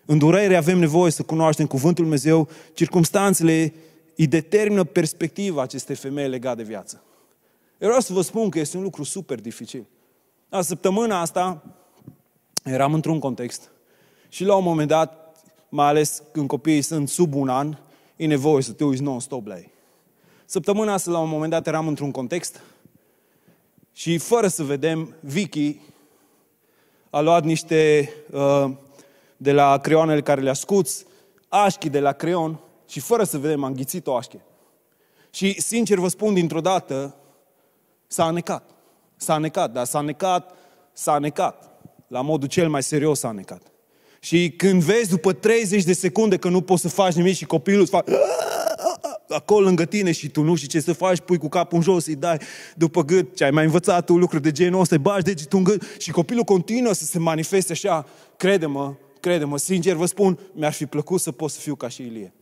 În 0.05 0.17
durere 0.17 0.55
avem 0.55 0.79
nevoie 0.79 1.11
să 1.11 1.23
cunoaștem 1.23 1.67
Cuvântul 1.67 2.03
Dumnezeu, 2.03 2.47
circumstanțele 2.73 3.73
îi 4.15 4.27
determină 4.27 4.83
perspectiva 4.83 5.61
acestei 5.61 5.95
femei 5.95 6.29
legate 6.29 6.55
de 6.55 6.67
viață. 6.67 7.03
Eu 7.79 7.87
vreau 7.87 7.99
să 7.99 8.13
vă 8.13 8.21
spun 8.21 8.49
că 8.49 8.59
este 8.59 8.77
un 8.77 8.83
lucru 8.83 9.03
super 9.03 9.39
dificil. 9.39 9.85
La 10.49 10.61
săptămâna 10.61 11.19
asta 11.19 11.63
eram 12.63 12.93
într-un 12.93 13.19
context 13.19 13.71
și 14.29 14.43
la 14.43 14.55
un 14.55 14.63
moment 14.63 14.87
dat, 14.87 15.35
mai 15.69 15.87
ales 15.87 16.23
când 16.31 16.47
copiii 16.47 16.81
sunt 16.81 17.09
sub 17.09 17.33
un 17.33 17.49
an, 17.49 17.77
e 18.15 18.25
nevoie 18.25 18.63
să 18.63 18.71
te 18.71 18.83
uiți 18.83 19.01
non-stop 19.01 19.47
la 19.47 19.55
ei. 19.55 19.71
Săptămâna 20.45 20.93
asta, 20.93 21.11
la 21.11 21.19
un 21.19 21.29
moment 21.29 21.51
dat, 21.51 21.67
eram 21.67 21.87
într-un 21.87 22.11
context 22.11 22.61
și 23.93 24.17
fără 24.17 24.47
să 24.47 24.63
vedem, 24.63 25.15
Vicky 25.19 25.79
a 27.09 27.19
luat 27.19 27.43
niște 27.43 28.09
uh, 28.31 28.71
de 29.41 29.51
la 29.51 29.77
creioanele 29.77 30.21
care 30.21 30.41
le-a 30.41 30.53
scuț, 30.53 31.03
așchi 31.47 31.89
de 31.89 31.99
la 31.99 32.11
creion 32.11 32.59
și 32.87 32.99
fără 32.99 33.23
să 33.23 33.37
vedem, 33.37 33.63
a 33.63 33.67
înghițit 33.67 34.07
o 34.07 34.15
așche. 34.15 34.41
Și 35.31 35.61
sincer 35.61 35.97
vă 35.97 36.07
spun, 36.07 36.33
dintr-o 36.33 36.61
dată 36.61 37.15
s-a 38.07 38.25
anecat. 38.25 38.69
S-a 39.15 39.33
anecat, 39.33 39.71
dar 39.71 39.85
s-a 39.85 39.97
anecat, 39.97 40.55
s-a 40.93 41.11
anecat. 41.11 41.69
La 42.07 42.21
modul 42.21 42.47
cel 42.47 42.69
mai 42.69 42.83
serios 42.83 43.19
s-a 43.19 43.27
anecat. 43.27 43.61
Și 44.19 44.53
când 44.57 44.83
vezi 44.83 45.09
după 45.09 45.33
30 45.33 45.83
de 45.83 45.93
secunde 45.93 46.37
că 46.37 46.49
nu 46.49 46.61
poți 46.61 46.81
să 46.81 46.89
faci 46.89 47.13
nimic 47.13 47.35
și 47.35 47.45
copilul 47.45 47.81
îți 47.81 47.91
face 47.91 48.11
acolo 49.29 49.65
lângă 49.65 49.85
tine 49.85 50.11
și 50.11 50.29
tu 50.29 50.41
nu 50.41 50.55
știi 50.55 50.67
ce 50.67 50.79
să 50.79 50.93
faci, 50.93 51.19
pui 51.19 51.37
cu 51.37 51.49
capul 51.49 51.77
în 51.77 51.83
jos, 51.83 52.05
îi 52.05 52.15
dai 52.15 52.37
după 52.75 53.03
gât, 53.03 53.35
ce 53.35 53.43
ai 53.43 53.51
mai 53.51 53.63
învățat 53.63 54.05
tu 54.05 54.17
lucruri 54.17 54.43
de 54.43 54.51
genul 54.51 54.79
ăsta, 54.79 54.95
îi 54.95 55.01
bagi 55.01 55.23
degetul 55.23 55.57
în 55.57 55.63
gât 55.63 55.83
și 55.97 56.11
copilul 56.11 56.43
continuă 56.43 56.93
să 56.93 57.03
se 57.03 57.19
manifeste 57.19 57.71
așa, 57.71 58.05
crede-mă, 58.37 58.95
crede-mă, 59.21 59.57
sincer 59.57 59.95
vă 59.95 60.05
spun, 60.05 60.39
mi-ar 60.53 60.73
fi 60.73 60.85
plăcut 60.85 61.21
să 61.21 61.31
pot 61.31 61.51
să 61.51 61.59
fiu 61.59 61.75
ca 61.75 61.87
și 61.87 62.01
Ilie. 62.01 62.33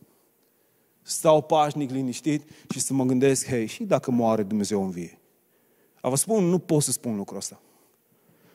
Stau 1.02 1.42
pașnic, 1.42 1.90
liniștit 1.90 2.50
și 2.68 2.80
să 2.80 2.92
mă 2.92 3.04
gândesc, 3.04 3.46
hei, 3.46 3.66
și 3.66 3.84
dacă 3.84 4.10
moare 4.10 4.42
Dumnezeu 4.42 4.82
în 4.84 4.90
vie? 4.90 5.18
A 6.00 6.08
vă 6.08 6.16
spun, 6.16 6.44
nu 6.44 6.58
pot 6.58 6.82
să 6.82 6.90
spun 6.90 7.16
lucrul 7.16 7.38
ăsta. 7.38 7.60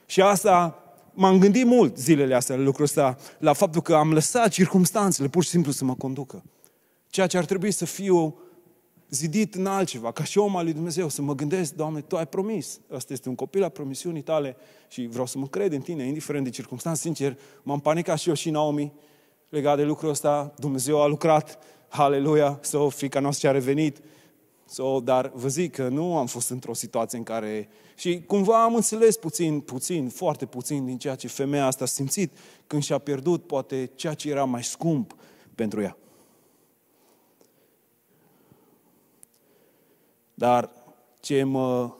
Și 0.06 0.20
asta 0.20 0.82
m-am 1.12 1.38
gândit 1.38 1.64
mult 1.64 1.98
zilele 1.98 2.34
astea 2.34 2.56
la 2.56 2.62
lucrul 2.62 2.84
ăsta, 2.84 3.16
la 3.38 3.52
faptul 3.52 3.82
că 3.82 3.94
am 3.94 4.12
lăsat 4.12 4.50
circumstanțele 4.50 5.28
pur 5.28 5.42
și 5.42 5.48
simplu 5.48 5.72
să 5.72 5.84
mă 5.84 5.94
conducă. 5.94 6.42
Ceea 7.08 7.26
ce 7.26 7.38
ar 7.38 7.44
trebui 7.44 7.70
să 7.70 7.84
fiu 7.84 8.38
zidit 9.10 9.54
în 9.54 9.66
altceva, 9.66 10.12
ca 10.12 10.24
și 10.24 10.38
om 10.38 10.56
al 10.56 10.64
lui 10.64 10.72
Dumnezeu, 10.72 11.08
să 11.08 11.22
mă 11.22 11.34
gândesc, 11.34 11.74
Doamne, 11.74 12.00
Tu 12.00 12.16
ai 12.16 12.26
promis. 12.26 12.80
Asta 12.92 13.12
este 13.12 13.28
un 13.28 13.34
copil 13.34 13.62
al 13.62 13.70
promisiunii 13.70 14.22
tale 14.22 14.56
și 14.88 15.06
vreau 15.06 15.26
să 15.26 15.38
mă 15.38 15.46
cred 15.46 15.72
în 15.72 15.80
Tine, 15.80 16.06
indiferent 16.06 16.44
de 16.44 16.50
circunstanțe. 16.50 17.00
Sincer, 17.00 17.38
m-am 17.62 17.80
panicat 17.80 18.18
și 18.18 18.28
eu 18.28 18.34
și 18.34 18.50
Naomi 18.50 18.92
legat 19.48 19.76
de 19.76 19.82
lucrul 19.82 20.10
ăsta. 20.10 20.54
Dumnezeu 20.58 21.02
a 21.02 21.06
lucrat, 21.06 21.58
haleluia, 21.88 22.58
sau 22.62 22.88
fica 22.88 23.20
noastră 23.20 23.48
a 23.48 23.52
revenit. 23.52 24.00
So, 24.68 25.00
dar 25.00 25.30
vă 25.34 25.48
zic 25.48 25.74
că 25.74 25.88
nu 25.88 26.16
am 26.16 26.26
fost 26.26 26.50
într-o 26.50 26.74
situație 26.74 27.18
în 27.18 27.24
care... 27.24 27.68
Și 27.94 28.22
cumva 28.26 28.62
am 28.62 28.74
înțeles 28.74 29.16
puțin, 29.16 29.60
puțin, 29.60 30.08
foarte 30.08 30.46
puțin 30.46 30.84
din 30.84 30.98
ceea 30.98 31.14
ce 31.14 31.28
femeia 31.28 31.66
asta 31.66 31.84
a 31.84 31.86
simțit 31.86 32.32
când 32.66 32.82
și-a 32.82 32.98
pierdut 32.98 33.46
poate 33.46 33.90
ceea 33.94 34.14
ce 34.14 34.30
era 34.30 34.44
mai 34.44 34.64
scump 34.64 35.16
pentru 35.54 35.80
ea. 35.80 35.96
Dar 40.38 40.70
ce 41.20 41.42
mă 41.42 41.94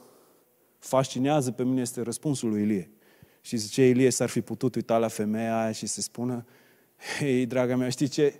fascinează 0.79 1.51
pe 1.51 1.63
mine 1.63 1.81
este 1.81 2.01
răspunsul 2.01 2.49
lui 2.49 2.61
Ilie. 2.61 2.91
Și 3.41 3.57
zice, 3.57 3.87
Ilie 3.87 4.09
s-ar 4.09 4.29
fi 4.29 4.41
putut 4.41 4.75
uita 4.75 4.97
la 4.97 5.07
femeia 5.07 5.61
aia 5.61 5.71
și 5.71 5.85
să 5.87 6.01
spună, 6.01 6.45
hei, 7.17 7.45
draga 7.45 7.75
mea, 7.75 7.89
știi 7.89 8.07
ce? 8.07 8.33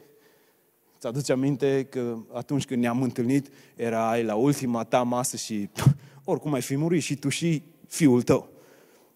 Ți 1.00 1.08
aduce 1.08 1.32
aminte 1.32 1.88
că 1.90 2.18
atunci 2.34 2.66
când 2.66 2.82
ne-am 2.82 3.02
întâlnit, 3.02 3.50
era 3.76 4.10
ai 4.10 4.24
la 4.24 4.36
ultima 4.36 4.84
ta 4.84 5.04
masă 5.04 5.38
și 5.38 5.70
oricum 6.24 6.54
ai 6.54 6.62
fi 6.62 6.76
murit 6.76 7.02
și 7.02 7.16
tu 7.16 7.30
și 7.30 7.64
fiul 7.88 8.22
tău. 8.22 8.50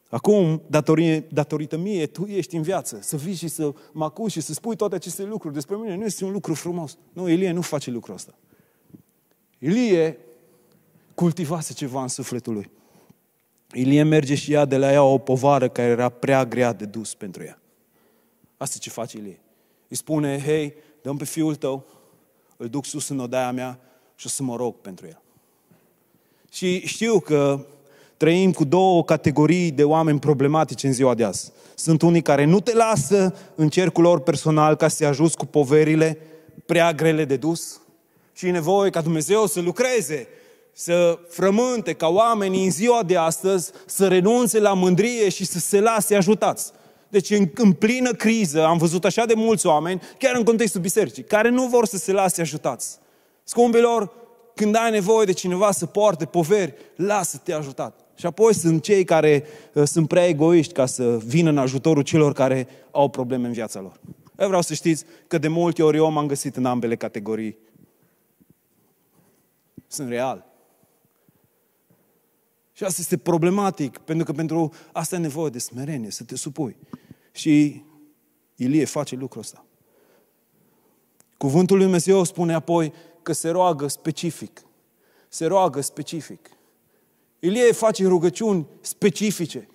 Acum, 0.09 0.61
datorie, 0.67 1.19
datorită 1.19 1.77
mie, 1.77 2.07
tu 2.07 2.25
ești 2.25 2.55
în 2.55 2.61
viață. 2.61 2.99
Să 3.01 3.17
vii 3.17 3.35
și 3.35 3.47
să 3.47 3.73
mă 3.91 4.03
acuzi 4.03 4.33
și 4.33 4.41
să 4.41 4.53
spui 4.53 4.75
toate 4.75 4.95
aceste 4.95 5.23
lucruri 5.23 5.53
despre 5.53 5.75
mine. 5.75 5.95
Nu 5.95 6.05
este 6.05 6.25
un 6.25 6.31
lucru 6.31 6.53
frumos. 6.53 6.97
Nu, 7.13 7.29
Ilie 7.29 7.51
nu 7.51 7.61
face 7.61 7.91
lucrul 7.91 8.15
ăsta. 8.15 8.35
Ilie 9.57 10.17
cultivase 11.21 11.73
ceva 11.73 12.01
în 12.01 12.07
sufletul 12.07 12.53
lui. 12.53 12.69
Ilie 13.73 14.03
merge 14.03 14.35
și 14.35 14.51
ia 14.51 14.65
de 14.65 14.77
la 14.77 14.91
ea 14.91 15.03
o 15.03 15.17
povară 15.17 15.69
care 15.69 15.87
era 15.87 16.09
prea 16.09 16.45
grea 16.45 16.73
de 16.73 16.85
dus 16.85 17.13
pentru 17.13 17.43
ea. 17.43 17.59
Asta 18.57 18.77
ce 18.79 18.89
face 18.89 19.17
Ilie. 19.17 19.39
Îi 19.87 19.95
spune, 19.95 20.41
hei, 20.45 20.73
dăm 21.01 21.17
pe 21.17 21.25
fiul 21.25 21.55
tău, 21.55 21.85
îl 22.57 22.67
duc 22.67 22.85
sus 22.85 23.09
în 23.09 23.19
odaia 23.19 23.51
mea 23.51 23.79
și 24.15 24.25
o 24.25 24.29
să 24.29 24.43
mă 24.43 24.55
rog 24.55 24.75
pentru 24.75 25.05
el. 25.05 25.21
Și 26.51 26.87
știu 26.87 27.19
că 27.19 27.65
trăim 28.17 28.51
cu 28.51 28.63
două 28.63 29.03
categorii 29.03 29.71
de 29.71 29.83
oameni 29.83 30.19
problematici 30.19 30.83
în 30.83 30.93
ziua 30.93 31.13
de 31.13 31.23
azi. 31.23 31.51
Sunt 31.75 32.01
unii 32.01 32.21
care 32.21 32.45
nu 32.45 32.59
te 32.59 32.73
lasă 32.73 33.35
în 33.55 33.69
cercul 33.69 34.03
lor 34.03 34.19
personal 34.19 34.75
ca 34.75 34.87
să-i 34.87 35.07
ajuți 35.07 35.37
cu 35.37 35.45
poverile 35.45 36.17
prea 36.65 36.93
grele 36.93 37.25
de 37.25 37.37
dus 37.37 37.81
și 38.33 38.47
e 38.47 38.51
nevoie 38.51 38.89
ca 38.89 39.01
Dumnezeu 39.01 39.45
să 39.45 39.61
lucreze, 39.61 40.27
să 40.73 41.19
frământe 41.29 41.93
ca 41.93 42.07
oamenii 42.07 42.63
în 42.63 42.71
ziua 42.71 43.03
de 43.03 43.17
astăzi 43.17 43.71
să 43.85 44.07
renunțe 44.07 44.59
la 44.59 44.73
mândrie 44.73 45.29
și 45.29 45.45
să 45.45 45.59
se 45.59 45.79
lase 45.79 46.15
ajutați. 46.15 46.71
Deci 47.09 47.29
în, 47.29 47.49
în 47.55 47.73
plină 47.73 48.11
criză 48.11 48.65
am 48.65 48.77
văzut 48.77 49.05
așa 49.05 49.25
de 49.25 49.33
mulți 49.33 49.65
oameni, 49.65 50.01
chiar 50.17 50.35
în 50.35 50.43
contextul 50.43 50.81
bisericii, 50.81 51.23
care 51.23 51.49
nu 51.49 51.67
vor 51.67 51.85
să 51.85 51.97
se 51.97 52.11
lase 52.11 52.41
ajutați. 52.41 52.97
Scumpilor, 53.43 54.11
când 54.55 54.75
ai 54.75 54.91
nevoie 54.91 55.25
de 55.25 55.31
cineva 55.31 55.71
să 55.71 55.85
poarte 55.85 56.25
poveri, 56.25 56.73
lasă-te 56.95 57.53
ajutat. 57.53 57.99
Și 58.15 58.25
apoi 58.25 58.53
sunt 58.53 58.83
cei 58.83 59.03
care 59.03 59.43
uh, 59.73 59.83
sunt 59.83 60.07
prea 60.07 60.27
egoiști 60.27 60.73
ca 60.73 60.85
să 60.85 61.17
vină 61.17 61.49
în 61.49 61.57
ajutorul 61.57 62.03
celor 62.03 62.33
care 62.33 62.67
au 62.91 63.09
probleme 63.09 63.47
în 63.47 63.53
viața 63.53 63.79
lor. 63.79 63.99
Eu 64.39 64.47
vreau 64.47 64.61
să 64.61 64.73
știți 64.73 65.05
că 65.27 65.37
de 65.37 65.47
multe 65.47 65.83
ori 65.83 65.97
eu 65.97 66.11
m-am 66.11 66.27
găsit 66.27 66.55
în 66.55 66.65
ambele 66.65 66.95
categorii. 66.95 67.57
Sunt 69.87 70.09
real. 70.09 70.50
Și 72.81 72.87
asta 72.87 73.01
este 73.01 73.17
problematic, 73.17 73.97
pentru 73.97 74.25
că 74.25 74.31
pentru 74.31 74.73
asta 74.91 75.15
e 75.15 75.19
nevoie 75.19 75.49
de 75.49 75.59
smerenie, 75.59 76.11
să 76.11 76.23
te 76.23 76.35
supui. 76.35 76.77
Și 77.31 77.83
Ilie 78.55 78.85
face 78.85 79.15
lucrul 79.15 79.41
ăsta. 79.41 79.65
Cuvântul 81.37 81.75
lui 81.75 81.85
Dumnezeu 81.85 82.23
spune 82.23 82.53
apoi 82.53 82.93
că 83.21 83.33
se 83.33 83.49
roagă 83.49 83.87
specific. 83.87 84.61
Se 85.29 85.45
roagă 85.45 85.81
specific. 85.81 86.49
Ilie 87.39 87.71
face 87.71 88.07
rugăciuni 88.07 88.67
specifice. 88.79 89.69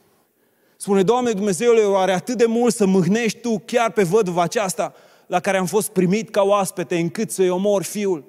Spune, 0.77 1.03
Doamne 1.03 1.33
Dumnezeule, 1.33 1.83
oare 1.83 2.13
atât 2.13 2.37
de 2.37 2.47
mult 2.47 2.75
să 2.75 2.87
mâhnești 2.87 3.39
Tu 3.39 3.63
chiar 3.65 3.93
pe 3.93 4.03
văduva 4.03 4.43
aceasta 4.43 4.95
la 5.27 5.41
care 5.41 5.57
am 5.57 5.67
fost 5.67 5.89
primit 5.89 6.31
ca 6.31 6.43
oaspete 6.43 6.99
încât 6.99 7.31
să-i 7.31 7.51
omor 7.51 7.83
fiul? 7.83 8.25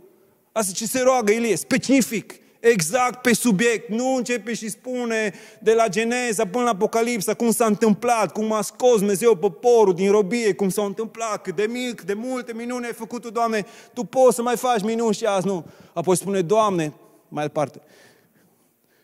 Asta 0.52 0.72
ce 0.72 0.86
se 0.86 1.02
roagă 1.02 1.32
Ilie, 1.32 1.56
specific, 1.56 2.34
exact 2.68 3.22
pe 3.22 3.34
subiect. 3.34 3.90
Nu 3.90 4.16
începe 4.16 4.54
și 4.54 4.70
spune 4.70 5.34
de 5.60 5.74
la 5.74 5.88
Geneza 5.88 6.46
până 6.46 6.64
la 6.64 6.70
Apocalipsa 6.70 7.34
cum 7.34 7.52
s-a 7.52 7.66
întâmplat, 7.66 8.32
cum 8.32 8.52
a 8.52 8.62
scos 8.62 8.98
Dumnezeu 8.98 9.36
poporul 9.36 9.94
din 9.94 10.12
robie, 10.12 10.54
cum 10.54 10.70
s-a 10.70 10.84
întâmplat, 10.84 11.42
cât 11.42 11.56
de 11.56 11.68
mic, 11.70 12.02
de 12.02 12.14
multe 12.14 12.54
minuni 12.54 12.86
ai 12.86 12.94
făcut 12.94 13.22
Tu, 13.22 13.30
Doamne, 13.30 13.66
Tu 13.94 14.04
poți 14.04 14.36
să 14.36 14.42
mai 14.42 14.58
faci 14.58 14.82
minuni 14.82 15.14
și 15.14 15.26
azi, 15.26 15.46
nu. 15.46 15.66
Apoi 15.94 16.18
spune, 16.18 16.42
Doamne, 16.42 16.94
mai 17.28 17.44
departe, 17.44 17.82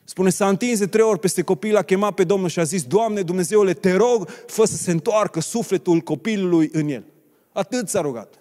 Spune, 0.06 0.30
s-a 0.30 0.48
întins 0.48 0.80
de 0.80 0.88
trei 0.88 1.04
ori 1.04 1.20
peste 1.20 1.42
copil, 1.42 1.76
a 1.76 1.82
chemat 1.82 2.14
pe 2.14 2.24
Domnul 2.24 2.50
și 2.50 2.60
a 2.60 2.64
zis, 2.64 2.84
Doamne 2.84 3.22
Dumnezeule, 3.22 3.74
te 3.74 3.96
rog, 3.96 4.30
fă 4.48 4.66
să 4.66 4.76
se 4.76 4.92
întoarcă 4.92 5.40
sufletul 5.40 6.00
copilului 6.00 6.70
în 6.74 6.88
el. 6.88 7.04
Atât 7.52 7.90
s-a 7.90 8.02
rugat. 8.02 8.34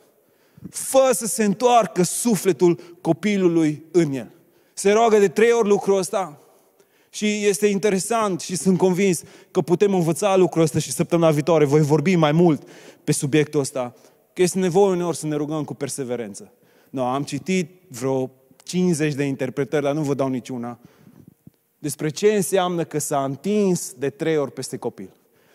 Fă 0.71 1.11
să 1.13 1.27
se 1.27 1.45
întoarcă 1.45 2.03
sufletul 2.03 2.79
copilului 3.01 3.85
în 3.91 4.13
el. 4.13 4.31
Se 4.83 4.92
roagă 4.92 5.18
de 5.18 5.29
trei 5.29 5.53
ori 5.53 5.68
lucrul 5.68 5.99
ăsta. 5.99 6.38
Și 7.11 7.47
este 7.47 7.66
interesant 7.66 8.40
și 8.40 8.57
sunt 8.57 8.79
convins 8.79 9.23
că 9.51 9.61
putem 9.61 9.95
învăța 9.95 10.37
lucrul 10.37 10.62
ăsta 10.62 10.79
și 10.79 10.92
săptămâna 10.92 11.31
viitoare 11.31 11.64
voi 11.64 11.81
vorbi 11.81 12.16
mai 12.16 12.33
mult 12.33 12.68
pe 13.05 13.12
subiectul 13.12 13.61
ăsta. 13.61 13.95
Că 14.33 14.42
este 14.42 14.59
nevoie 14.59 14.92
uneori 14.92 15.16
să 15.16 15.27
ne 15.27 15.35
rugăm 15.35 15.64
cu 15.64 15.75
perseverență. 15.75 16.53
No, 16.90 17.05
am 17.05 17.23
citit 17.23 17.71
vreo 17.88 18.31
50 18.62 19.14
de 19.14 19.25
interpretări, 19.25 19.83
dar 19.83 19.95
nu 19.95 20.03
vă 20.03 20.14
dau 20.14 20.29
niciuna 20.29 20.79
despre 21.79 22.09
ce 22.09 22.33
înseamnă 22.33 22.85
că 22.85 22.99
s-a 22.99 23.25
întins 23.25 23.92
de 23.99 24.11
trei 24.11 24.37
ori 24.37 24.53
peste 24.53 24.77
copil. 24.77 25.11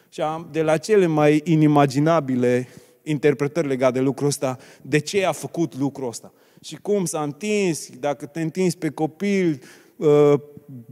Și 0.09 0.21
am 0.21 0.47
de 0.51 0.61
la 0.61 0.77
cele 0.77 1.05
mai 1.05 1.41
inimaginabile 1.43 2.67
interpretări 3.03 3.67
legate 3.67 3.97
de 3.97 4.03
lucrul 4.03 4.27
ăsta, 4.27 4.57
de 4.81 4.97
ce 4.97 5.25
a 5.25 5.31
făcut 5.31 5.77
lucrul 5.77 6.07
ăsta. 6.07 6.31
Și 6.61 6.75
cum 6.75 7.05
s-a 7.05 7.21
întins, 7.21 7.89
dacă 7.99 8.25
te 8.25 8.41
întinzi 8.41 8.77
pe 8.77 8.89
copil, 8.89 9.61
uh, 9.95 10.33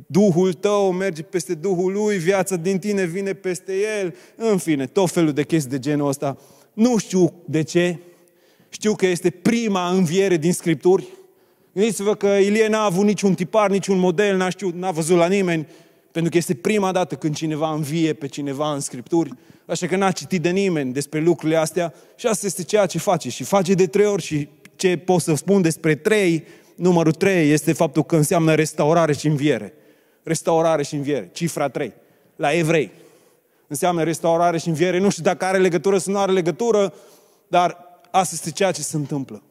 Duhul 0.08 0.54
tău 0.54 0.92
merge 0.92 1.22
peste 1.22 1.54
Duhul 1.54 1.92
lui, 1.92 2.18
viața 2.18 2.56
din 2.56 2.80
tine 2.80 3.06
vine 3.06 3.34
peste 3.34 3.74
el, 4.02 4.16
în 4.36 4.58
fine, 4.58 4.86
tot 4.86 5.12
felul 5.12 5.32
de 5.32 5.44
chestii 5.44 5.72
de 5.72 5.80
genul 5.80 6.08
ăsta. 6.08 6.38
Nu 6.74 6.98
știu 6.98 7.34
de 7.46 7.62
ce, 7.62 8.00
știu 8.70 8.96
că 8.96 9.08
este 9.08 9.30
prima 9.30 9.90
înviere 9.90 10.38
din 10.38 10.54
Scripturi, 10.54 11.08
Gândiți-vă 11.76 12.16
că 12.16 12.28
Ilie 12.28 12.68
n-a 12.68 12.84
avut 12.84 13.06
niciun 13.06 13.34
tipar, 13.34 13.70
niciun 13.70 13.98
model, 13.98 14.38
n-a, 14.38 14.50
știut, 14.50 14.74
n-a 14.74 14.92
văzut 14.92 15.18
la 15.18 15.28
nimeni, 15.28 15.68
pentru 16.12 16.32
că 16.32 16.38
este 16.38 16.54
prima 16.54 16.92
dată 16.92 17.16
când 17.16 17.36
cineva 17.36 17.74
învie 17.74 18.14
pe 18.14 18.28
cineva 18.28 18.74
în 18.74 18.80
Scripturi, 18.80 19.32
așa 19.66 19.88
că 19.88 19.96
n-a 19.96 20.12
citit 20.12 20.42
de 20.42 20.50
nimeni 20.50 20.94
despre 20.94 21.20
lucrurile 21.20 21.58
astea 21.58 21.94
și 22.16 22.28
asta 22.28 22.46
este 22.46 22.64
ceea 22.64 22.86
ce 22.86 22.98
face. 22.98 23.30
Și 23.30 23.44
face 23.44 23.74
de 23.74 23.88
trei 23.88 24.06
ori 24.06 24.22
și 24.22 24.48
ce 24.76 24.98
pot 24.98 25.22
să 25.22 25.36
spun 25.36 25.62
despre 25.62 25.96
trei, 25.96 26.44
numărul 26.76 27.12
trei 27.12 27.52
este 27.52 27.74
faptul 27.74 28.04
că 28.04 28.16
înseamnă 28.16 28.54
restaurare 28.54 29.14
și 29.14 29.28
înviere. 29.28 29.74
Restaurare 30.24 30.84
și 30.84 30.96
înviere, 30.96 31.30
cifra 31.34 31.68
trei. 31.68 31.94
La 32.36 32.54
evrei. 32.54 32.92
Înseamnă 33.68 34.04
restaurare 34.04 34.58
și 34.58 34.68
înviere. 34.68 35.00
Nu 35.00 35.10
știu 35.10 35.24
dacă 35.24 35.46
are 35.46 35.58
legătură 35.58 35.98
sau 35.98 36.14
nu 36.14 36.20
are 36.20 36.32
legătură, 36.32 36.94
dar 37.48 37.78
asta 38.12 38.34
este 38.34 38.52
ceea 38.52 38.72
ce 38.72 38.82
se 38.82 38.96
întâmplă. 38.96 39.44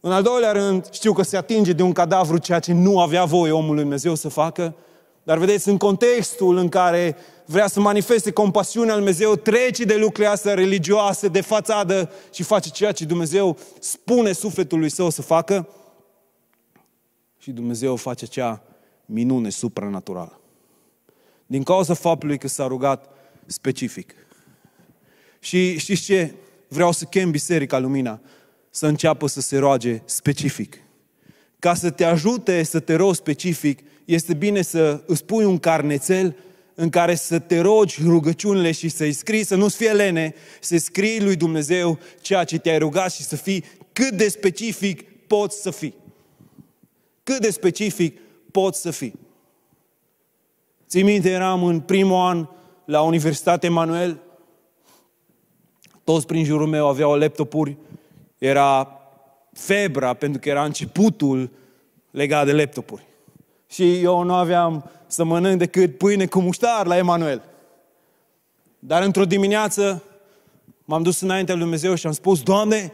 În 0.00 0.12
al 0.12 0.22
doilea 0.22 0.52
rând, 0.52 0.88
știu 0.90 1.12
că 1.12 1.22
se 1.22 1.36
atinge 1.36 1.72
de 1.72 1.82
un 1.82 1.92
cadavru 1.92 2.38
ceea 2.38 2.58
ce 2.58 2.72
nu 2.72 3.00
avea 3.00 3.24
voie 3.24 3.52
omul 3.52 3.72
lui 3.72 3.80
Dumnezeu 3.80 4.14
să 4.14 4.28
facă, 4.28 4.74
dar 5.22 5.38
vedeți, 5.38 5.68
în 5.68 5.76
contextul 5.76 6.56
în 6.56 6.68
care 6.68 7.16
vrea 7.46 7.66
să 7.66 7.80
manifeste 7.80 8.30
compasiunea 8.30 8.94
lui 8.94 9.04
Dumnezeu, 9.04 9.36
trece 9.36 9.84
de 9.84 9.96
lucrurile 9.96 10.32
astea 10.32 10.54
religioase, 10.54 11.28
de 11.28 11.40
fațadă 11.40 12.10
și 12.32 12.42
face 12.42 12.70
ceea 12.70 12.92
ce 12.92 13.04
Dumnezeu 13.04 13.58
spune 13.80 14.32
sufletului 14.32 14.88
său 14.88 15.10
să 15.10 15.22
facă 15.22 15.68
și 17.38 17.50
Dumnezeu 17.50 17.96
face 17.96 18.26
cea 18.26 18.62
minune 19.06 19.50
supranaturală. 19.50 20.40
Din 21.46 21.62
cauza 21.62 21.94
faptului 21.94 22.38
că 22.38 22.48
s-a 22.48 22.66
rugat 22.66 23.08
specific. 23.46 24.14
Și 25.38 25.78
știți 25.78 26.02
ce? 26.02 26.34
Vreau 26.68 26.92
să 26.92 27.04
chem 27.04 27.30
Biserica 27.30 27.78
Lumina 27.78 28.20
să 28.70 28.86
înceapă 28.86 29.26
să 29.26 29.40
se 29.40 29.56
roage 29.58 30.02
specific. 30.04 30.78
Ca 31.58 31.74
să 31.74 31.90
te 31.90 32.04
ajute 32.04 32.62
să 32.62 32.80
te 32.80 32.94
rogi 32.94 33.16
specific, 33.16 33.80
este 34.04 34.34
bine 34.34 34.62
să 34.62 35.02
îți 35.06 35.24
pui 35.24 35.44
un 35.44 35.58
carnețel 35.58 36.36
în 36.74 36.90
care 36.90 37.14
să 37.14 37.38
te 37.38 37.60
rogi 37.60 38.02
rugăciunile 38.02 38.72
și 38.72 38.88
să-i 38.88 39.12
scrii, 39.12 39.44
să 39.44 39.54
nu-ți 39.54 39.76
fie 39.76 39.92
lene, 39.92 40.34
să 40.60 40.76
scrii 40.76 41.22
lui 41.22 41.36
Dumnezeu 41.36 41.98
ceea 42.20 42.44
ce 42.44 42.58
te-ai 42.58 42.78
rugat 42.78 43.12
și 43.12 43.22
să 43.22 43.36
fii 43.36 43.64
cât 43.92 44.10
de 44.10 44.28
specific 44.28 45.26
poți 45.26 45.62
să 45.62 45.70
fii. 45.70 45.94
Cât 47.22 47.40
de 47.40 47.50
specific 47.50 48.18
poți 48.50 48.80
să 48.80 48.90
fii. 48.90 49.18
Ții 50.88 51.02
minte, 51.02 51.30
eram 51.30 51.64
în 51.64 51.80
primul 51.80 52.16
an 52.16 52.46
la 52.84 53.02
Universitatea 53.02 53.68
Emanuel, 53.68 54.20
toți 56.04 56.26
prin 56.26 56.44
jurul 56.44 56.66
meu 56.66 56.88
aveau 56.88 57.14
laptopuri 57.14 57.76
era 58.38 59.00
febra, 59.52 60.14
pentru 60.14 60.40
că 60.40 60.48
era 60.48 60.64
începutul 60.64 61.50
legat 62.10 62.46
de 62.46 62.52
laptopuri. 62.52 63.06
Și 63.70 63.98
eu 63.98 64.22
nu 64.22 64.34
aveam 64.34 64.90
să 65.12 65.24
mănânc 65.24 65.58
decât 65.58 65.98
pâine 65.98 66.26
cu 66.26 66.40
muștar 66.40 66.86
la 66.86 66.96
Emanuel. 66.96 67.42
Dar 68.78 69.02
într-o 69.02 69.24
dimineață 69.24 70.02
m-am 70.84 71.02
dus 71.02 71.20
înaintea 71.20 71.54
lui 71.54 71.62
Dumnezeu 71.62 71.94
și 71.94 72.06
am 72.06 72.12
spus, 72.12 72.42
Doamne, 72.42 72.92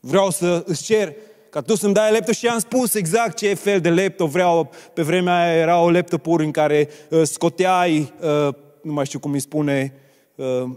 vreau 0.00 0.30
să 0.30 0.62
îți 0.66 0.82
cer 0.82 1.14
ca 1.50 1.60
Tu 1.60 1.74
să-mi 1.74 1.94
dai 1.94 2.12
laptop 2.12 2.34
și 2.34 2.46
am 2.46 2.58
spus 2.58 2.94
exact 2.94 3.36
ce 3.36 3.54
fel 3.54 3.80
de 3.80 3.90
laptop 3.90 4.30
vreau. 4.30 4.70
Pe 4.94 5.02
vremea 5.02 5.42
aia 5.42 5.54
era 5.54 5.80
o 5.80 5.90
laptopuri 5.90 6.44
în 6.44 6.50
care 6.50 6.88
uh, 7.10 7.22
scoteai, 7.22 8.12
uh, 8.20 8.54
nu 8.82 8.92
mai 8.92 9.06
știu 9.06 9.18
cum 9.18 9.32
îi 9.32 9.40
spune, 9.40 9.92
uh, 10.34 10.70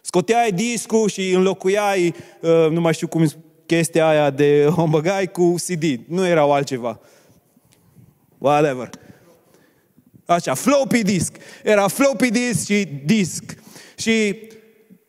Scoteai 0.00 0.52
discul 0.52 1.08
și 1.08 1.30
înlocuiai, 1.30 2.14
uh, 2.40 2.70
nu 2.70 2.80
mai 2.80 2.94
știu 2.94 3.08
cum 3.08 3.26
chestia 3.66 4.08
aia 4.08 4.30
de 4.30 4.66
o 4.76 4.86
băgai 4.86 5.30
cu 5.30 5.54
CD. 5.66 6.00
Nu 6.06 6.26
erau 6.26 6.52
altceva. 6.52 7.00
Whatever. 8.38 8.90
Așa, 10.26 10.54
floppy 10.54 11.02
disk. 11.02 11.36
Era 11.62 11.88
floppy 11.88 12.30
disk 12.30 12.66
și 12.66 12.88
disc. 13.04 13.54
Și 13.96 14.36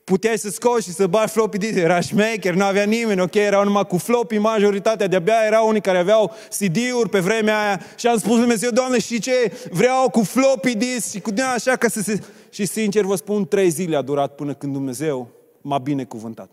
puteai 0.06 0.38
să 0.38 0.50
scoți 0.50 0.88
și 0.88 0.94
să 0.94 1.08
bagi 1.08 1.32
floppy 1.32 1.58
disk, 1.58 1.76
era 1.76 2.00
șmecher, 2.00 2.54
nu 2.54 2.64
avea 2.64 2.84
nimeni, 2.84 3.22
ok, 3.22 3.36
erau 3.36 3.64
numai 3.64 3.86
cu 3.86 3.98
floppy, 3.98 4.38
majoritatea, 4.38 5.08
de-abia 5.08 5.46
erau 5.46 5.68
unii 5.68 5.82
care 5.82 5.98
aveau 5.98 6.32
CD-uri 6.50 7.10
pe 7.10 7.20
vremea 7.20 7.62
aia 7.62 7.82
și 7.98 8.08
am 8.08 8.18
spus 8.18 8.32
lui 8.32 8.40
Dumnezeu, 8.40 8.70
Doamne, 8.70 9.00
și 9.00 9.20
ce, 9.20 9.52
vreau 9.72 10.10
cu 10.10 10.24
floppy 10.24 10.76
disk 10.76 11.10
și 11.10 11.20
cu 11.20 11.32
din 11.32 11.44
așa 11.44 11.76
ca 11.76 11.88
să 11.88 12.02
se... 12.02 12.20
Și 12.50 12.66
sincer 12.66 13.04
vă 13.04 13.16
spun, 13.16 13.48
trei 13.48 13.70
zile 13.70 13.96
a 13.96 14.02
durat 14.02 14.36
până 14.36 14.54
când 14.54 14.74
Dumnezeu 14.74 15.30
m-a 15.62 15.78
binecuvântat. 15.78 16.50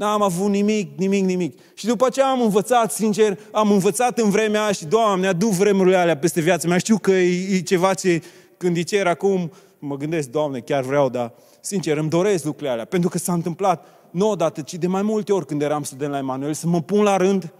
N-am 0.00 0.22
avut 0.22 0.48
nimic, 0.48 0.98
nimic, 0.98 1.24
nimic. 1.24 1.58
Și 1.74 1.86
după 1.86 2.08
ce 2.08 2.22
am 2.22 2.40
învățat, 2.40 2.92
sincer, 2.92 3.38
am 3.52 3.70
învățat 3.70 4.18
în 4.18 4.30
vremea 4.30 4.62
aia 4.62 4.72
și, 4.72 4.84
Doamne, 4.84 5.26
adu 5.26 5.46
vremurile 5.48 5.96
alea 5.96 6.16
peste 6.16 6.40
viața 6.40 6.68
mea. 6.68 6.78
Știu 6.78 6.98
că 6.98 7.10
e, 7.10 7.56
e 7.56 7.60
ceva 7.60 7.94
ce, 7.94 8.22
când 8.56 8.76
e 8.76 8.82
cer 8.82 9.06
acum, 9.06 9.52
mă 9.78 9.96
gândesc, 9.96 10.28
Doamne, 10.28 10.60
chiar 10.60 10.82
vreau, 10.82 11.08
dar, 11.08 11.32
sincer, 11.60 11.96
îmi 11.96 12.08
doresc 12.08 12.44
lucrurile 12.44 12.70
alea. 12.70 12.84
Pentru 12.84 13.08
că 13.08 13.18
s-a 13.18 13.32
întâmplat, 13.32 13.86
nu 14.10 14.30
odată, 14.30 14.60
ci 14.60 14.74
de 14.74 14.86
mai 14.86 15.02
multe 15.02 15.32
ori 15.32 15.46
când 15.46 15.62
eram 15.62 15.82
student 15.82 16.12
la 16.12 16.18
Emanuel, 16.18 16.54
să 16.54 16.66
mă 16.66 16.82
pun 16.82 17.02
la 17.02 17.16
rând, 17.16 17.52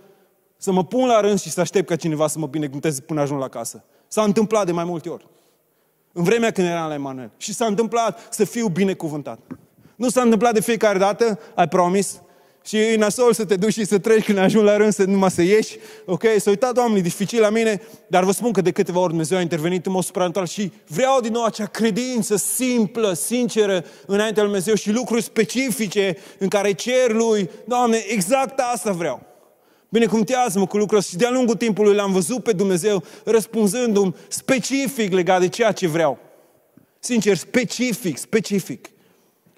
să 0.57 0.73
mă 0.73 0.85
pun 0.85 1.07
la 1.07 1.21
rând 1.21 1.41
și 1.41 1.51
să 1.51 1.61
aștept 1.61 1.89
ca 1.89 1.97
cineva 1.97 2.27
să 2.27 2.39
mă 2.39 2.47
binecuvânteze 2.47 3.01
până 3.01 3.21
ajung 3.21 3.41
la 3.41 3.49
casă. 3.49 3.85
S-a 4.09 4.23
întâmplat 4.23 4.67
de 4.67 4.73
mai 4.73 4.85
multe 4.85 5.09
ori. 5.09 5.27
În 6.13 6.23
vremea 6.23 6.51
când 6.51 6.67
eram 6.67 6.89
la 6.89 6.95
Emanuel. 6.95 7.31
Și 7.37 7.55
s-a 7.55 7.67
întâmplat 7.67 8.29
să 8.31 8.45
fiu 8.45 8.69
binecuvântat. 8.69 9.39
Nu 9.97 10.09
s-a 10.09 10.23
întâmplat 10.23 10.53
de 10.53 10.61
fiecare 10.61 10.99
dată, 10.99 11.39
ai 11.55 11.69
promis, 11.69 12.21
și 12.65 12.77
e 12.77 12.97
nasol 12.97 13.33
să 13.33 13.45
te 13.45 13.57
duci 13.57 13.73
și 13.73 13.85
să 13.85 13.99
treci 13.99 14.25
când 14.25 14.39
ajungi 14.39 14.67
la 14.67 14.77
rând 14.77 14.93
să 14.93 15.05
numai 15.05 15.31
să 15.31 15.43
ieși. 15.43 15.77
Ok, 16.05 16.25
s-a 16.39 16.51
uitat 16.51 16.77
oamenii 16.77 17.03
dificil 17.03 17.41
la 17.41 17.51
mine, 17.51 17.83
dar 18.07 18.25
vă 18.25 18.33
spun 18.33 18.53
că 18.53 18.61
de 18.61 18.71
câteva 18.71 18.99
ori 18.99 19.09
Dumnezeu 19.09 19.39
a 19.39 19.41
intervenit 19.41 19.87
în 19.87 19.93
mod 19.93 20.05
supranatural 20.05 20.47
și 20.47 20.73
vreau 20.87 21.21
din 21.21 21.33
nou 21.33 21.45
acea 21.45 21.67
credință 21.67 22.37
simplă, 22.37 23.13
sinceră 23.13 23.85
înaintea 24.07 24.43
lui 24.43 24.53
Dumnezeu 24.53 24.75
și 24.75 24.91
lucruri 24.91 25.23
specifice 25.23 26.17
în 26.39 26.49
care 26.49 26.73
cer 26.73 27.13
lui, 27.13 27.51
Doamne, 27.65 28.05
exact 28.09 28.59
asta 28.73 28.93
vreau. 28.93 29.23
Binecuvântează-mă 29.89 30.67
cu 30.67 30.77
lucrul 30.77 30.99
ăsta 30.99 31.11
și 31.11 31.17
de-a 31.17 31.31
lungul 31.31 31.55
timpului 31.55 31.95
l-am 31.95 32.13
văzut 32.13 32.43
pe 32.43 32.53
Dumnezeu 32.53 33.05
răspunzându-mi 33.25 34.15
specific 34.29 35.13
legat 35.13 35.41
de 35.41 35.49
ceea 35.49 35.73
ce 35.73 35.87
vreau. 35.87 36.19
Sincer, 36.99 37.37
specific, 37.37 38.19
specific. 38.19 38.91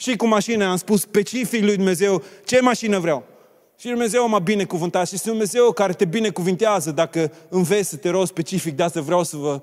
Și 0.03 0.17
cu 0.17 0.27
mașina 0.27 0.71
am 0.71 0.77
spus 0.77 1.01
specific 1.01 1.63
lui 1.63 1.77
Dumnezeu 1.77 2.23
ce 2.45 2.61
mașină 2.61 2.99
vreau. 2.99 3.25
Și 3.79 3.89
Dumnezeu 3.89 4.29
m-a 4.29 4.39
binecuvântat 4.39 5.09
și 5.09 5.15
este 5.15 5.29
Dumnezeu 5.29 5.73
care 5.73 5.93
te 5.93 6.05
binecuvintează 6.05 6.91
dacă 6.91 7.33
înveți 7.49 7.89
să 7.89 7.97
te 7.97 8.09
rogi 8.09 8.27
specific. 8.27 8.77
De 8.77 8.83
asta 8.83 9.01
vreau 9.01 9.23
să 9.23 9.37
vă 9.37 9.61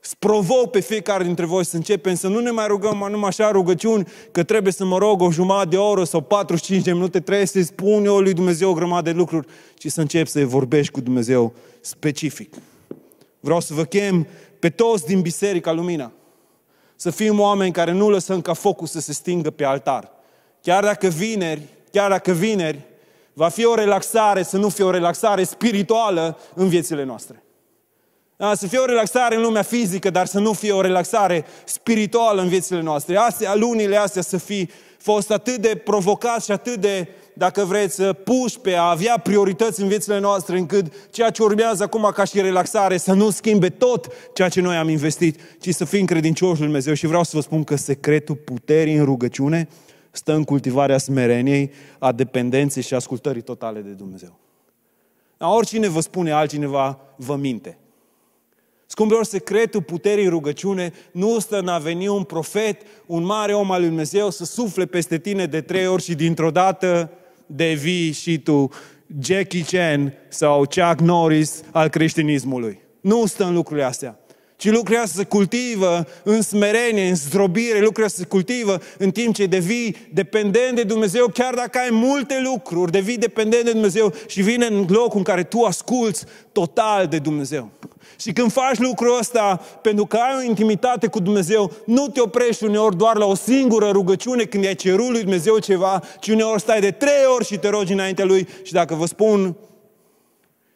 sprovoc 0.00 0.70
pe 0.70 0.80
fiecare 0.80 1.24
dintre 1.24 1.44
voi 1.44 1.64
să 1.64 1.76
începem 1.76 2.14
să 2.14 2.28
nu 2.28 2.40
ne 2.40 2.50
mai 2.50 2.66
rugăm 2.66 3.06
numai 3.10 3.28
așa 3.28 3.50
rugăciuni 3.50 4.06
că 4.30 4.42
trebuie 4.42 4.72
să 4.72 4.84
mă 4.84 4.98
rog 4.98 5.20
o 5.20 5.30
jumătate 5.30 5.68
de 5.68 5.76
oră 5.76 6.04
sau 6.04 6.20
45 6.20 6.82
de 6.82 6.92
minute, 6.92 7.20
trebuie 7.20 7.46
să-i 7.46 7.64
spun 7.64 8.04
eu 8.04 8.18
lui 8.18 8.32
Dumnezeu 8.32 8.70
o 8.70 8.74
grămadă 8.74 9.10
de 9.10 9.16
lucruri, 9.16 9.46
ci 9.74 9.86
să 9.86 10.00
încep 10.00 10.26
să-i 10.26 10.44
vorbești 10.44 10.92
cu 10.92 11.00
Dumnezeu 11.00 11.52
specific. 11.80 12.54
Vreau 13.40 13.60
să 13.60 13.74
vă 13.74 13.84
chem 13.84 14.26
pe 14.58 14.68
toți 14.68 15.06
din 15.06 15.20
Biserica 15.20 15.72
Lumina 15.72 16.12
să 17.02 17.10
fim 17.10 17.40
oameni 17.40 17.72
care 17.72 17.92
nu 17.92 18.10
lăsăm 18.10 18.40
ca 18.40 18.52
focul 18.52 18.86
să 18.86 19.00
se 19.00 19.12
stingă 19.12 19.50
pe 19.50 19.64
altar. 19.64 20.10
Chiar 20.60 20.84
dacă 20.84 21.06
vineri, 21.06 21.62
chiar 21.92 22.10
dacă 22.10 22.32
vineri, 22.32 22.78
va 23.32 23.48
fi 23.48 23.64
o 23.64 23.74
relaxare, 23.74 24.42
să 24.42 24.56
nu 24.56 24.68
fie 24.68 24.84
o 24.84 24.90
relaxare 24.90 25.44
spirituală 25.44 26.38
în 26.54 26.68
viețile 26.68 27.04
noastre. 27.04 27.42
Da, 28.36 28.54
să 28.54 28.66
fie 28.66 28.78
o 28.78 28.84
relaxare 28.84 29.34
în 29.34 29.42
lumea 29.42 29.62
fizică, 29.62 30.10
dar 30.10 30.26
să 30.26 30.38
nu 30.38 30.52
fie 30.52 30.72
o 30.72 30.80
relaxare 30.80 31.44
spirituală 31.64 32.42
în 32.42 32.48
viețile 32.48 32.80
noastre. 32.80 33.16
Astea, 33.16 33.54
lunile 33.54 33.96
astea 33.96 34.22
să 34.22 34.36
fi 34.36 34.68
fost 34.98 35.30
atât 35.30 35.56
de 35.56 35.76
provocați 35.84 36.44
și 36.44 36.52
atât 36.52 36.76
de 36.76 37.08
dacă 37.34 37.64
vreți, 37.64 38.02
puși 38.02 38.60
pe 38.60 38.74
a 38.74 38.90
avea 38.90 39.18
priorități 39.18 39.80
în 39.80 39.88
viețile 39.88 40.18
noastre, 40.18 40.58
încât 40.58 41.10
ceea 41.10 41.30
ce 41.30 41.42
urmează 41.42 41.82
acum 41.82 42.10
ca 42.14 42.24
și 42.24 42.40
relaxare 42.40 42.96
să 42.96 43.12
nu 43.12 43.30
schimbe 43.30 43.68
tot 43.68 44.06
ceea 44.32 44.48
ce 44.48 44.60
noi 44.60 44.76
am 44.76 44.88
investit, 44.88 45.40
ci 45.60 45.74
să 45.74 45.84
fim 45.84 46.04
credincioși 46.04 46.56
lui 46.56 46.64
Dumnezeu. 46.64 46.94
Și 46.94 47.06
vreau 47.06 47.22
să 47.22 47.30
vă 47.34 47.40
spun 47.40 47.64
că 47.64 47.76
secretul 47.76 48.34
puterii 48.34 48.94
în 48.94 49.04
rugăciune 49.04 49.68
stă 50.10 50.32
în 50.32 50.44
cultivarea 50.44 50.98
smereniei, 50.98 51.70
a 51.98 52.12
dependenței 52.12 52.82
și 52.82 52.94
ascultării 52.94 53.42
totale 53.42 53.80
de 53.80 53.90
Dumnezeu. 53.90 54.38
Dar 55.36 55.50
oricine 55.54 55.88
vă 55.88 56.00
spune 56.00 56.30
altcineva, 56.30 57.00
vă 57.16 57.36
minte. 57.36 57.76
Scumpilor, 58.86 59.24
secretul 59.24 59.82
puterii 59.82 60.28
rugăciune 60.28 60.92
nu 61.12 61.38
stă 61.38 61.58
în 61.58 61.68
a 61.68 61.78
veni 61.78 62.08
un 62.08 62.22
profet, 62.22 62.82
un 63.06 63.24
mare 63.24 63.54
om 63.54 63.70
al 63.70 63.78
lui 63.78 63.88
Dumnezeu 63.88 64.30
să 64.30 64.44
sufle 64.44 64.86
peste 64.86 65.18
tine 65.18 65.46
de 65.46 65.60
trei 65.60 65.86
ori 65.86 66.02
și 66.02 66.14
dintr-o 66.14 66.50
dată 66.50 67.10
devii 67.54 68.12
și 68.12 68.38
tu 68.38 68.70
Jackie 69.20 69.64
Chan 69.64 70.12
sau 70.28 70.58
Chuck 70.58 71.00
Norris 71.00 71.62
al 71.72 71.88
creștinismului. 71.88 72.80
Nu 73.00 73.26
stă 73.26 73.44
în 73.44 73.54
lucrurile 73.54 73.86
astea. 73.86 74.18
Ci 74.62 74.70
lucrurile 74.70 74.98
astea 74.98 75.22
se 75.22 75.28
cultivă 75.28 76.06
în 76.22 76.42
smerenie, 76.42 77.08
în 77.08 77.14
zdrobire, 77.14 77.78
lucrurile 77.78 78.04
astea 78.04 78.22
se 78.22 78.28
cultivă 78.28 78.78
în 78.98 79.10
timp 79.10 79.34
ce 79.34 79.46
devii 79.46 79.96
dependent 80.12 80.76
de 80.76 80.82
Dumnezeu, 80.82 81.26
chiar 81.26 81.54
dacă 81.54 81.78
ai 81.78 81.88
multe 81.90 82.40
lucruri, 82.44 82.92
devii 82.92 83.18
dependent 83.18 83.64
de 83.64 83.70
Dumnezeu 83.70 84.12
și 84.26 84.42
vine 84.42 84.66
în 84.66 84.86
locul 84.88 85.18
în 85.18 85.22
care 85.22 85.42
tu 85.42 85.62
asculți 85.62 86.24
total 86.52 87.06
de 87.06 87.18
Dumnezeu. 87.18 87.70
Și 88.16 88.32
când 88.32 88.52
faci 88.52 88.78
lucrul 88.78 89.18
ăsta, 89.18 89.60
pentru 89.82 90.06
că 90.06 90.16
ai 90.16 90.36
o 90.38 90.48
intimitate 90.48 91.06
cu 91.06 91.20
Dumnezeu, 91.20 91.72
nu 91.84 92.08
te 92.08 92.20
oprești 92.20 92.64
uneori 92.64 92.96
doar 92.96 93.16
la 93.16 93.24
o 93.24 93.34
singură 93.34 93.90
rugăciune 93.90 94.44
când 94.44 94.66
ai 94.66 94.74
cerut 94.74 95.10
lui 95.10 95.20
Dumnezeu 95.20 95.58
ceva, 95.58 96.02
ci 96.20 96.28
uneori 96.28 96.60
stai 96.60 96.80
de 96.80 96.90
trei 96.90 97.24
ori 97.34 97.44
și 97.44 97.58
te 97.58 97.68
rogi 97.68 97.92
înaintea 97.92 98.24
lui. 98.24 98.48
Și 98.62 98.72
dacă 98.72 98.94
vă 98.94 99.06
spun, 99.06 99.56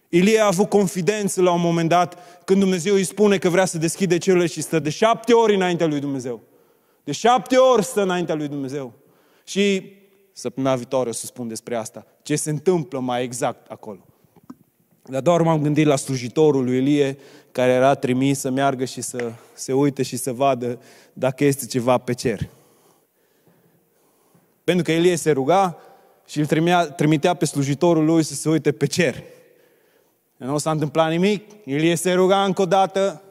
Ilie 0.09 0.41
a 0.41 0.47
avut 0.47 0.69
confidență 0.69 1.43
la 1.43 1.53
un 1.53 1.61
moment 1.61 1.89
dat 1.89 2.43
când 2.45 2.61
Dumnezeu 2.61 2.95
îi 2.95 3.05
spune 3.05 3.39
că 3.39 3.49
vrea 3.49 3.65
să 3.65 3.79
deschide 3.79 4.19
cerurile 4.19 4.49
și 4.49 4.63
stă 4.63 4.79
de 4.79 4.91
șapte 4.91 5.33
ori 5.33 5.55
înaintea 5.55 5.87
lui 5.87 6.01
Dumnezeu. 6.01 6.41
De 7.05 7.13
șapte 7.13 7.57
ori 7.57 7.85
stă 7.85 8.03
înaintea 8.03 8.35
lui 8.35 8.49
Dumnezeu. 8.49 8.93
Și 9.45 9.93
săptămâna 10.33 10.77
viitoare 10.77 11.09
o 11.09 11.13
să 11.13 11.27
spun 11.27 11.49
despre 11.49 11.77
asta. 11.77 12.07
Ce 12.23 12.37
se 12.37 12.51
întâmplă 12.51 12.99
mai 12.99 13.23
exact 13.23 13.71
acolo. 13.71 14.07
Dar 15.03 15.23
doar 15.23 15.41
m-am 15.41 15.63
gândit 15.63 15.87
la 15.87 15.97
slujitorul 15.97 16.65
lui 16.65 16.77
Ilie, 16.77 17.19
care 17.53 17.73
era 17.73 17.95
trimis 17.95 18.39
să 18.39 18.51
meargă 18.51 18.85
și 18.85 19.01
să 19.01 19.33
se 19.55 19.73
uite 19.73 20.03
și 20.03 20.17
să 20.17 20.33
vadă 20.33 20.79
dacă 21.13 21.45
este 21.45 21.67
ceva 21.67 21.99
pe 21.99 22.13
cer. 22.13 22.49
Pentru 24.65 24.85
că 24.85 24.93
Ilie 24.93 25.17
se 25.17 25.31
ruga 25.31 25.79
și 26.27 26.39
îl 26.39 26.47
trimitea 26.97 27.35
pe 27.35 27.45
slujitorul 27.45 28.05
lui 28.05 28.23
să 28.23 28.35
se 28.35 28.49
uite 28.49 28.73
pe 28.73 28.87
cer. 28.87 29.23
Nu 30.37 30.59
s-a 30.59 30.71
întâmplat 30.71 31.11
nimic, 31.11 31.51
Ilie 31.65 31.95
se 31.95 32.13
ruga 32.13 32.45
încă 32.45 32.63
o 32.63 32.67
dată, 32.67 33.23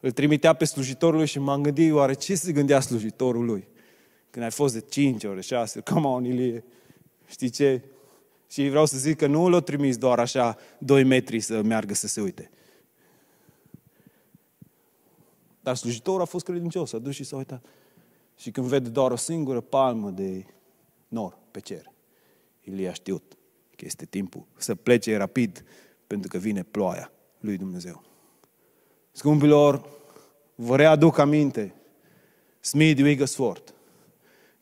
îl 0.00 0.10
trimitea 0.10 0.52
pe 0.52 0.64
slujitorul 0.64 1.16
lui 1.16 1.26
și 1.26 1.38
m-am 1.38 1.62
gândit, 1.62 1.92
oare 1.92 2.12
ce 2.12 2.34
se 2.34 2.52
gândea 2.52 2.80
slujitorul 2.80 3.44
lui? 3.44 3.68
Când 4.30 4.44
ai 4.44 4.50
fost 4.50 4.74
de 4.74 4.80
5 4.80 5.24
ore, 5.24 5.40
6, 5.40 5.80
come 5.80 6.06
on, 6.06 6.24
Ilie, 6.24 6.64
știi 7.26 7.50
ce? 7.50 7.82
Și 8.50 8.68
vreau 8.68 8.86
să 8.86 8.98
zic 8.98 9.16
că 9.16 9.26
nu 9.26 9.48
l-a 9.48 9.60
trimis 9.60 9.96
doar 9.96 10.18
așa 10.18 10.56
2 10.78 11.04
metri 11.04 11.40
să 11.40 11.62
meargă 11.62 11.94
să 11.94 12.06
se 12.06 12.20
uite. 12.20 12.50
Dar 15.60 15.76
slujitorul 15.76 16.20
a 16.20 16.24
fost 16.24 16.44
credincios, 16.44 16.92
a 16.92 16.98
dus 16.98 17.14
și 17.14 17.24
s-a 17.24 17.36
uitat. 17.36 17.66
Și 18.36 18.50
când 18.50 18.66
vede 18.66 18.88
doar 18.88 19.10
o 19.10 19.16
singură 19.16 19.60
palmă 19.60 20.10
de 20.10 20.44
nor 21.08 21.38
pe 21.50 21.60
cer, 21.60 21.92
Ilie 22.60 22.88
a 22.88 22.92
știut 22.92 23.36
că 23.76 23.84
este 23.84 24.04
timpul 24.04 24.46
să 24.56 24.74
plece 24.74 25.16
rapid, 25.16 25.64
pentru 26.08 26.28
că 26.30 26.38
vine 26.38 26.62
ploaia 26.62 27.10
lui 27.40 27.56
Dumnezeu. 27.56 28.02
Scumpilor, 29.12 29.88
vă 30.54 30.76
readuc 30.76 31.18
aminte, 31.18 31.74
Smith 32.60 33.02
Wigglesworth, 33.02 33.70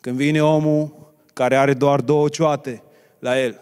când 0.01 0.17
vine 0.17 0.43
omul 0.43 1.13
care 1.33 1.57
are 1.57 1.75
doar 1.75 2.01
două 2.01 2.29
cioate 2.29 2.83
la 3.19 3.43
el, 3.43 3.61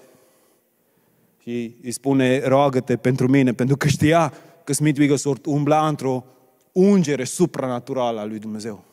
și 1.45 1.77
îi 1.83 1.91
spune, 1.91 2.41
roagă-te 2.45 2.97
pentru 2.97 3.29
mine, 3.29 3.53
pentru 3.53 3.77
că 3.77 3.89
știa 3.89 4.33
că 4.65 4.73
Smith 4.73 4.99
Wigglesworth 4.99 5.47
umbla 5.47 5.89
într-o 5.89 6.25
ungere 6.73 7.25
supranaturală 7.25 8.21
a 8.21 8.25
lui 8.25 8.39
Dumnezeu. 8.39 8.85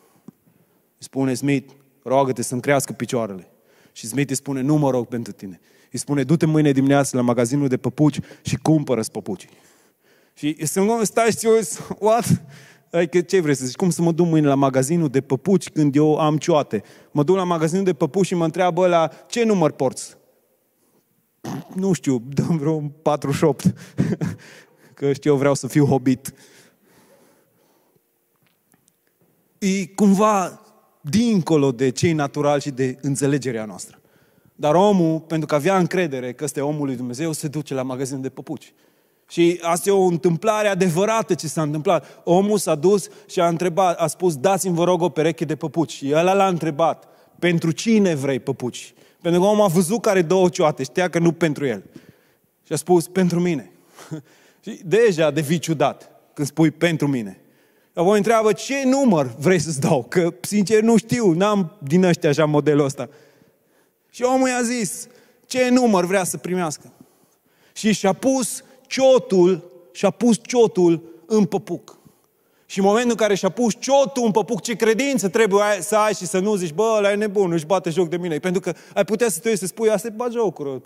Îi 0.97 1.03
spune 1.03 1.33
Smith, 1.33 1.73
roagă-te 2.03 2.41
să-mi 2.41 2.61
crească 2.61 2.93
picioarele. 2.93 3.47
Și 3.91 4.07
Smith 4.07 4.29
îi 4.29 4.35
spune, 4.35 4.61
nu 4.61 4.75
mă 4.75 4.89
rog 4.89 5.07
pentru 5.07 5.31
tine. 5.31 5.59
Îi 5.91 5.99
spune, 5.99 6.23
du-te 6.23 6.45
mâine 6.45 6.71
dimineață 6.71 7.17
la 7.17 7.21
magazinul 7.21 7.67
de 7.67 7.77
păpuci 7.77 8.19
și 8.41 8.55
cumpără 8.55 9.01
păpuci. 9.11 9.47
Și 10.33 10.65
să 10.65 10.99
stai 11.03 11.31
și 11.31 11.45
eu, 11.45 11.59
what? 11.99 12.41
Adică 12.91 13.21
ce 13.21 13.39
vrei 13.39 13.55
să 13.55 13.65
zici? 13.65 13.75
Cum 13.75 13.89
să 13.89 14.01
mă 14.01 14.11
duc 14.11 14.27
mâine 14.27 14.47
la 14.47 14.55
magazinul 14.55 15.07
de 15.07 15.21
păpuci 15.21 15.69
când 15.69 15.95
eu 15.95 16.17
am 16.17 16.37
cioate? 16.37 16.83
Mă 17.11 17.23
duc 17.23 17.35
la 17.35 17.43
magazinul 17.43 17.83
de 17.83 17.93
păpuci 17.93 18.25
și 18.25 18.35
mă 18.35 18.43
întreabă 18.43 18.87
la 18.87 19.09
ce 19.27 19.43
număr 19.43 19.71
porți? 19.71 20.19
nu 21.75 21.93
știu, 21.93 22.23
dăm 22.33 22.57
vreo 22.57 22.79
48. 22.79 23.73
Că 24.93 25.13
știu, 25.13 25.31
eu 25.31 25.37
vreau 25.37 25.53
să 25.53 25.67
fiu 25.67 25.85
hobbit. 25.85 26.33
E 29.57 29.85
cumva 29.85 30.61
dincolo 31.01 31.71
de 31.71 31.89
cei 31.89 32.13
naturali 32.13 32.61
și 32.61 32.71
de 32.71 32.97
înțelegerea 33.01 33.65
noastră. 33.65 34.00
Dar 34.61 34.75
omul, 34.75 35.19
pentru 35.19 35.47
că 35.47 35.55
avea 35.55 35.77
încredere 35.77 36.33
că 36.33 36.43
este 36.43 36.61
omul 36.61 36.85
lui 36.85 36.95
Dumnezeu, 36.95 37.31
se 37.31 37.47
duce 37.47 37.73
la 37.73 37.81
magazin 37.81 38.21
de 38.21 38.29
păpuci. 38.29 38.73
Și 39.29 39.59
asta 39.61 39.89
e 39.89 39.91
o 39.91 40.03
întâmplare 40.03 40.67
adevărată 40.67 41.33
ce 41.33 41.47
s-a 41.47 41.61
întâmplat. 41.61 42.21
Omul 42.23 42.57
s-a 42.57 42.75
dus 42.75 43.07
și 43.27 43.39
a 43.39 43.47
întrebat, 43.47 43.99
a 43.99 44.07
spus, 44.07 44.35
dați-mi 44.35 44.75
vă 44.75 44.83
rog 44.83 45.01
o 45.01 45.09
pereche 45.09 45.45
de 45.45 45.55
păpuci. 45.55 45.91
Și 45.91 46.09
el 46.09 46.25
l-a 46.25 46.47
întrebat, 46.47 47.07
pentru 47.39 47.71
cine 47.71 48.15
vrei 48.15 48.39
păpuci? 48.39 48.93
Pentru 49.21 49.41
că 49.41 49.47
omul 49.47 49.63
a 49.63 49.67
văzut 49.67 50.01
că 50.01 50.09
are 50.09 50.21
două 50.21 50.49
cioate, 50.49 50.83
știa 50.83 51.09
că 51.09 51.19
nu 51.19 51.31
pentru 51.31 51.65
el. 51.65 51.83
Și 52.65 52.73
a 52.73 52.75
spus, 52.75 53.07
pentru 53.07 53.39
mine. 53.39 53.71
și 54.63 54.79
deja 54.85 55.31
devii 55.31 55.59
ciudat 55.59 56.11
când 56.33 56.47
spui 56.47 56.71
pentru 56.71 57.07
mine. 57.07 57.41
Apoi 57.93 58.17
întreabă, 58.17 58.53
ce 58.53 58.75
număr 58.85 59.35
vrei 59.39 59.59
să-ți 59.59 59.79
dau? 59.79 60.05
Că, 60.09 60.33
sincer, 60.41 60.81
nu 60.81 60.97
știu, 60.97 61.31
n-am 61.31 61.77
din 61.83 62.03
ăștia 62.03 62.29
așa 62.29 62.45
modelul 62.45 62.85
ăsta. 62.85 63.09
Și 64.13 64.23
omul 64.23 64.47
i-a 64.47 64.61
zis, 64.61 65.07
ce 65.45 65.69
număr 65.69 66.05
vrea 66.05 66.23
să 66.23 66.37
primească? 66.37 66.91
Și 67.73 67.91
și-a 67.91 68.13
pus 68.13 68.63
ciotul, 68.87 69.71
și-a 69.91 70.09
pus 70.09 70.39
ciotul 70.43 71.23
în 71.25 71.45
păpuc. 71.45 71.99
Și 72.65 72.79
în 72.79 72.85
momentul 72.85 73.11
în 73.11 73.17
care 73.17 73.35
și-a 73.35 73.49
pus 73.49 73.73
ciotul 73.79 74.25
în 74.25 74.31
păpuc, 74.31 74.61
ce 74.61 74.75
credință 74.75 75.29
trebuie 75.29 75.63
să 75.79 75.95
ai 75.95 76.13
și 76.13 76.25
să 76.25 76.39
nu 76.39 76.55
zici, 76.55 76.73
bă, 76.73 76.93
ăla 76.97 77.11
e 77.11 77.15
nebun, 77.15 77.51
își 77.51 77.65
bate 77.65 77.89
joc 77.89 78.09
de 78.09 78.17
mine. 78.17 78.39
Pentru 78.39 78.61
că 78.61 78.73
ai 78.93 79.05
putea 79.05 79.29
să 79.29 79.39
te 79.39 79.55
să 79.55 79.65
spui, 79.65 79.89
asta 79.89 80.07
e 80.07 80.15
jocură. 80.31 80.81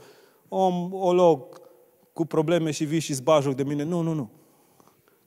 Om, 0.48 0.94
o 0.94 1.14
loc 1.14 1.62
cu 2.14 2.26
probleme 2.26 2.72
și 2.72 2.84
vii 2.84 3.00
și 3.00 3.12
îți 3.12 3.24
joc 3.42 3.56
de 3.56 3.64
mine. 3.64 3.84
Nu, 3.84 4.02
nu, 4.02 4.14
nu. 4.14 4.30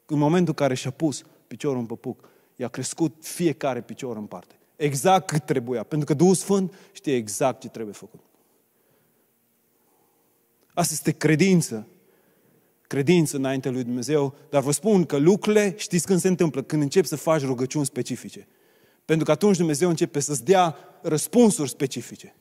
În 0.06 0.18
momentul 0.18 0.48
în 0.48 0.64
care 0.64 0.74
și-a 0.74 0.90
pus 0.90 1.22
piciorul 1.46 1.78
în 1.78 1.86
păpuc, 1.86 2.28
i-a 2.56 2.68
crescut 2.68 3.14
fiecare 3.20 3.80
picior 3.80 4.16
în 4.16 4.26
parte. 4.26 4.57
Exact 4.78 5.26
cât 5.26 5.44
trebuia. 5.44 5.82
Pentru 5.82 6.06
că 6.06 6.14
Duhul 6.14 6.34
Sfânt 6.34 6.74
știe 6.92 7.14
exact 7.14 7.60
ce 7.60 7.68
trebuie 7.68 7.94
făcut. 7.94 8.20
Asta 10.74 10.92
este 10.92 11.10
credință 11.10 11.86
credință 12.88 13.36
înainte 13.36 13.68
lui 13.68 13.82
Dumnezeu, 13.82 14.34
dar 14.50 14.62
vă 14.62 14.72
spun 14.72 15.04
că 15.04 15.16
lucrurile, 15.16 15.74
știți 15.76 16.06
când 16.06 16.20
se 16.20 16.28
întâmplă? 16.28 16.62
Când 16.62 16.82
începi 16.82 17.06
să 17.06 17.16
faci 17.16 17.42
rugăciuni 17.42 17.84
specifice. 17.84 18.46
Pentru 19.04 19.24
că 19.24 19.30
atunci 19.30 19.56
Dumnezeu 19.56 19.88
începe 19.88 20.20
să-ți 20.20 20.44
dea 20.44 20.76
răspunsuri 21.02 21.68
specifice. 21.68 22.34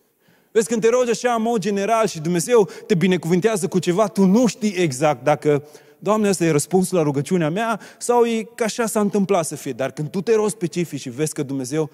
Vezi, 0.51 0.67
când 0.67 0.81
te 0.81 0.89
rogi 0.89 1.09
așa 1.09 1.33
în 1.33 1.41
mod 1.41 1.59
general 1.59 2.07
și 2.07 2.19
Dumnezeu 2.19 2.69
te 2.87 2.95
binecuvintează 2.95 3.67
cu 3.67 3.79
ceva, 3.79 4.07
tu 4.07 4.25
nu 4.25 4.45
știi 4.45 4.73
exact 4.73 5.23
dacă, 5.23 5.63
Doamne, 5.99 6.29
ăsta 6.29 6.43
e 6.43 6.51
răspunsul 6.51 6.97
la 6.97 7.03
rugăciunea 7.03 7.49
mea 7.49 7.79
sau 7.97 8.25
e 8.25 8.47
că 8.55 8.63
așa 8.63 8.85
s-a 8.85 8.99
întâmplat 8.99 9.45
să 9.45 9.55
fie. 9.55 9.71
Dar 9.71 9.91
când 9.91 10.09
tu 10.09 10.21
te 10.21 10.35
rogi 10.35 10.51
specific 10.51 10.99
și 10.99 11.09
vezi 11.09 11.33
că 11.33 11.43
Dumnezeu 11.43 11.83
îți 11.83 11.91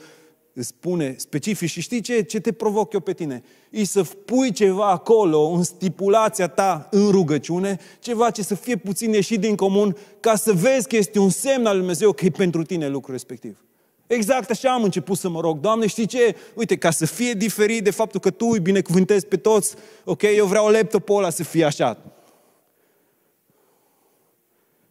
spune 0.62 1.16
specific 1.18 1.70
și 1.70 1.82
știi 1.82 2.01
ce, 2.01 2.22
ce 2.22 2.39
te 2.39 2.51
provoc 2.51 2.93
eu 2.93 2.99
pe 2.99 3.14
tine? 3.14 3.43
E 3.70 3.84
să 3.84 4.04
pui 4.04 4.51
ceva 4.51 4.89
acolo, 4.89 5.41
în 5.47 5.64
stipulația 5.64 6.47
ta, 6.47 6.88
în 6.91 7.10
rugăciune, 7.10 7.80
ceva 7.99 8.32
ce 8.32 8.43
să 8.43 8.56
fie 8.56 8.76
puțin 8.76 9.12
ieșit 9.12 9.39
din 9.39 9.56
comun, 9.56 9.97
ca 10.20 10.36
să 10.36 10.54
vezi 10.54 10.88
că 10.88 10.95
este 10.95 11.20
un 11.20 11.30
semn 11.30 11.66
al 11.66 11.72
Lui 11.72 11.80
Dumnezeu 11.80 12.12
că 12.12 12.26
e 12.26 12.30
pentru 12.30 12.64
tine 12.64 12.88
lucrul 12.88 13.14
respectiv. 13.14 13.64
Exact 14.08 14.49
așa 14.49 14.74
am 14.74 14.84
început 14.84 15.18
să 15.18 15.30
mă 15.30 15.39
rog. 15.39 15.60
Doamne, 15.60 15.88
știi 15.88 16.06
ce? 16.06 16.36
Uite, 16.54 16.78
ca 16.78 16.91
să 16.91 17.06
fie 17.06 17.34
diferit 17.34 17.84
de 17.84 17.91
faptul 17.91 18.20
că 18.20 18.30
Tu 18.30 18.45
îi 18.45 18.60
binecuvântezi 18.60 19.26
pe 19.26 19.38
toți, 19.38 19.76
ok, 20.04 20.22
eu 20.22 20.45
vreau 20.45 20.68
laptopul 20.68 21.18
ăla 21.18 21.30
să 21.30 21.43
fie 21.43 21.66
așa. 21.66 21.97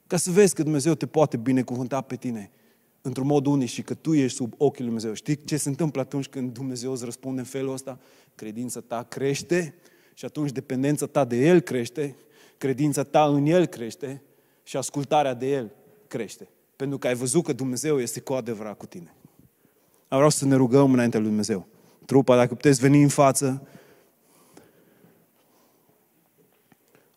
Ca 0.07 0.17
să 0.17 0.31
vezi 0.31 0.55
că 0.55 0.63
Dumnezeu 0.63 0.95
te 0.95 1.07
poate 1.07 1.37
binecuvânta 1.37 2.01
pe 2.01 2.17
tine 2.17 2.51
într-un 3.03 3.27
mod 3.27 3.47
unic 3.47 3.69
și 3.69 3.83
că 3.83 3.95
tu 3.95 4.15
ești 4.15 4.37
sub 4.37 4.53
ochii 4.57 4.85
lui 4.85 4.87
Dumnezeu. 4.87 5.13
Știi 5.15 5.45
ce 5.45 5.57
se 5.57 5.69
întâmplă 5.69 6.01
atunci 6.01 6.27
când 6.27 6.53
Dumnezeu 6.53 6.93
îți 6.93 7.05
răspunde 7.05 7.41
în 7.41 7.47
felul 7.47 7.73
ăsta? 7.73 7.99
Credința 8.35 8.81
ta 8.81 9.03
crește 9.09 9.75
și 10.15 10.25
atunci 10.25 10.51
dependența 10.51 11.07
ta 11.07 11.25
de 11.25 11.37
El 11.37 11.61
crește, 11.61 12.17
credința 12.59 13.03
ta 13.03 13.25
în 13.25 13.47
El 13.47 13.67
crește 13.67 14.23
și 14.63 14.77
ascultarea 14.77 15.35
de 15.35 15.51
El 15.51 15.71
crește. 16.07 16.49
Pentru 16.77 16.99
că 16.99 17.07
ai 17.07 17.15
văzut 17.15 17.45
că 17.45 17.53
Dumnezeu 17.53 18.01
este 18.01 18.21
cu 18.21 18.33
adevărat 18.33 18.77
cu 18.77 18.87
tine. 18.87 19.15
Vreau 20.09 20.31
să 20.31 20.45
ne 20.45 20.55
rugăm 20.55 20.93
înaintea 20.93 21.19
lui 21.19 21.29
Dumnezeu. 21.29 21.67
Trupa, 22.07 22.37
dacă 22.37 22.55
puteți 22.55 22.81
veni 22.81 23.03
în 23.03 23.09
față, 23.09 23.67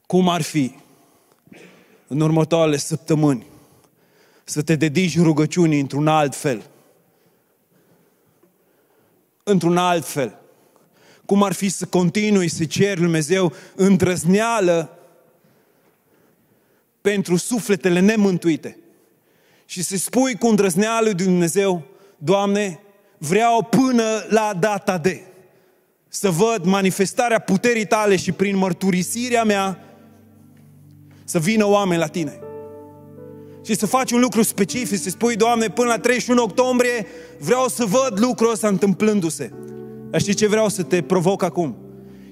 cum 0.06 0.30
ar 0.30 0.42
fi 0.42 0.76
în 2.08 2.20
următoarele 2.20 2.78
săptămâni 2.78 3.46
să 4.48 4.62
te 4.62 4.76
dedici 4.76 5.20
rugăciunii 5.20 5.80
într-un 5.80 6.08
alt 6.08 6.36
fel. 6.36 6.70
Într-un 9.44 9.78
alt 9.78 10.06
fel. 10.06 10.40
Cum 11.26 11.44
ar 11.44 11.54
fi 11.54 11.70
să 11.70 11.86
continui 11.86 12.48
să 12.48 12.66
ceri 12.66 12.96
Lui 12.96 13.04
Dumnezeu 13.04 13.54
îndrăzneală 13.76 15.00
pentru 17.02 17.36
sufletele 17.36 18.00
nemântuite. 18.00 18.78
Și 19.66 19.84
să 19.84 19.98
spui 19.98 20.38
cu 20.38 20.48
îndrăzneală 20.48 21.06
lui 21.06 21.26
Dumnezeu, 21.26 21.84
Doamne, 22.18 22.80
vreau 23.18 23.64
până 23.64 24.26
la 24.30 24.58
data 24.60 24.98
de 24.98 25.22
să 26.08 26.30
văd 26.30 26.66
manifestarea 26.66 27.40
puterii 27.40 27.86
tale 27.86 28.16
și 28.16 28.32
prin 28.32 28.56
mărturisirea 28.56 29.44
mea 29.44 29.80
să 31.24 31.40
vină 31.40 31.66
oameni 31.66 32.00
la 32.00 32.08
tine 32.08 32.40
și 33.66 33.76
să 33.76 33.86
faci 33.86 34.12
un 34.12 34.20
lucru 34.20 34.42
specific, 34.42 35.00
să 35.00 35.10
spui, 35.10 35.36
Doamne, 35.36 35.68
până 35.68 35.88
la 35.88 35.98
31 35.98 36.42
octombrie 36.42 37.06
vreau 37.40 37.68
să 37.68 37.86
văd 37.86 38.20
lucrul 38.20 38.52
ăsta 38.52 38.68
întâmplându-se. 38.68 39.52
Dar 40.10 40.22
știi 40.22 40.34
ce 40.34 40.48
vreau 40.48 40.70
să 40.70 40.84
te 40.84 41.02
provoc 41.02 41.44
acum? 41.44 41.76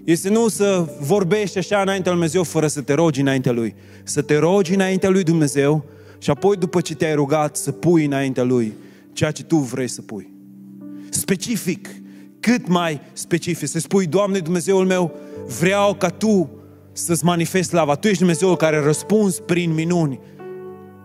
Este 0.03 0.29
nu 0.29 0.47
să 0.47 0.95
vorbești 0.99 1.57
așa 1.57 1.81
înaintea 1.81 2.11
lui 2.11 2.19
Dumnezeu 2.19 2.43
fără 2.43 2.67
să 2.67 2.81
te 2.81 2.93
rogi 2.93 3.21
înaintea 3.21 3.51
Lui. 3.51 3.75
Să 4.03 4.21
te 4.21 4.37
rogi 4.37 4.73
înaintea 4.73 5.09
Lui 5.09 5.23
Dumnezeu 5.23 5.85
și 6.17 6.29
apoi 6.29 6.55
după 6.55 6.81
ce 6.81 6.95
te-ai 6.95 7.15
rugat 7.15 7.55
să 7.55 7.71
pui 7.71 8.05
înaintea 8.05 8.43
Lui 8.43 8.73
ceea 9.13 9.31
ce 9.31 9.43
tu 9.43 9.57
vrei 9.57 9.87
să 9.87 10.01
pui. 10.01 10.33
Specific, 11.09 11.89
cât 12.39 12.67
mai 12.67 13.01
specific. 13.13 13.67
Să 13.67 13.79
spui, 13.79 14.05
Doamne 14.05 14.39
Dumnezeul 14.39 14.85
meu, 14.85 15.15
vreau 15.59 15.93
ca 15.93 16.09
Tu 16.09 16.49
să-ți 16.91 17.25
manifesti 17.25 17.73
lava. 17.73 17.95
Tu 17.95 18.07
ești 18.07 18.19
Dumnezeul 18.19 18.55
care 18.55 18.79
răspunzi 18.79 19.41
prin 19.41 19.73
minuni 19.73 20.19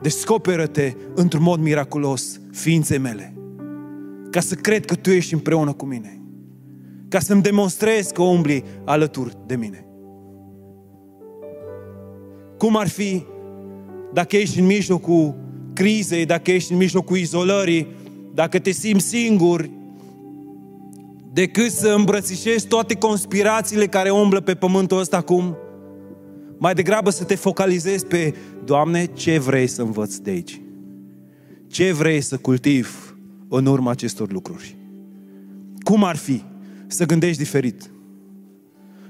Descoperă-te 0.02 0.94
într-un 1.14 1.42
mod 1.42 1.60
miraculos 1.60 2.40
ființe 2.52 2.96
mele. 2.96 3.34
Ca 4.30 4.40
să 4.40 4.54
cred 4.54 4.84
că 4.84 4.94
Tu 4.94 5.10
ești 5.10 5.34
împreună 5.34 5.72
cu 5.72 5.84
mine. 5.84 6.20
Ca 7.08 7.18
să-mi 7.18 7.42
demonstrezi 7.42 8.12
că 8.12 8.22
umbli 8.22 8.64
alături 8.84 9.36
de 9.46 9.56
mine. 9.56 9.86
Cum 12.58 12.76
ar 12.76 12.88
fi 12.88 13.24
dacă 14.12 14.36
ești 14.36 14.58
în 14.58 14.66
mijlocul 14.66 15.34
crizei, 15.72 16.24
dacă 16.24 16.50
ești 16.50 16.72
în 16.72 16.78
mijlocul 16.78 17.16
izolării, 17.16 17.86
dacă 18.34 18.58
te 18.58 18.70
simți 18.70 19.06
singur, 19.06 19.70
decât 21.32 21.70
să 21.70 21.88
îmbrățișezi 21.96 22.66
toate 22.66 22.94
conspirațiile 22.94 23.86
care 23.86 24.10
umblă 24.10 24.40
pe 24.40 24.54
pământul 24.54 24.98
ăsta 24.98 25.16
acum, 25.16 25.56
mai 26.58 26.74
degrabă 26.74 27.10
să 27.10 27.24
te 27.24 27.34
focalizezi 27.34 28.06
pe, 28.06 28.34
Doamne, 28.64 29.06
ce 29.06 29.38
vrei 29.38 29.66
să 29.66 29.82
învăț 29.82 30.16
de 30.16 30.30
aici? 30.30 30.60
Ce 31.66 31.92
vrei 31.92 32.20
să 32.20 32.36
cultiv 32.36 33.16
în 33.48 33.66
urma 33.66 33.90
acestor 33.90 34.32
lucruri? 34.32 34.76
Cum 35.78 36.04
ar 36.04 36.16
fi 36.16 36.42
să 36.86 37.06
gândești 37.06 37.42
diferit? 37.42 37.90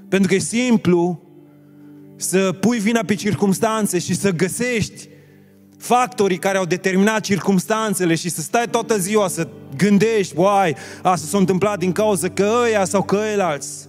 Pentru 0.07 0.29
că 0.29 0.35
e 0.35 0.39
simplu 0.39 1.21
să 2.15 2.51
pui 2.59 2.79
vina 2.79 3.01
pe 3.05 3.15
circumstanțe 3.15 3.99
și 3.99 4.15
să 4.15 4.31
găsești 4.31 5.07
factorii 5.77 6.37
care 6.37 6.57
au 6.57 6.65
determinat 6.65 7.21
circumstanțele 7.21 8.15
și 8.15 8.29
să 8.29 8.41
stai 8.41 8.65
toată 8.71 8.97
ziua 8.97 9.27
să 9.27 9.47
gândești, 9.77 10.33
uai, 10.37 10.75
asta 11.01 11.27
s-a 11.27 11.37
întâmplat 11.37 11.79
din 11.79 11.91
cauza 11.91 12.29
că 12.29 12.49
ăia 12.63 12.85
sau 12.85 13.03
că 13.03 13.19
alți. 13.39 13.87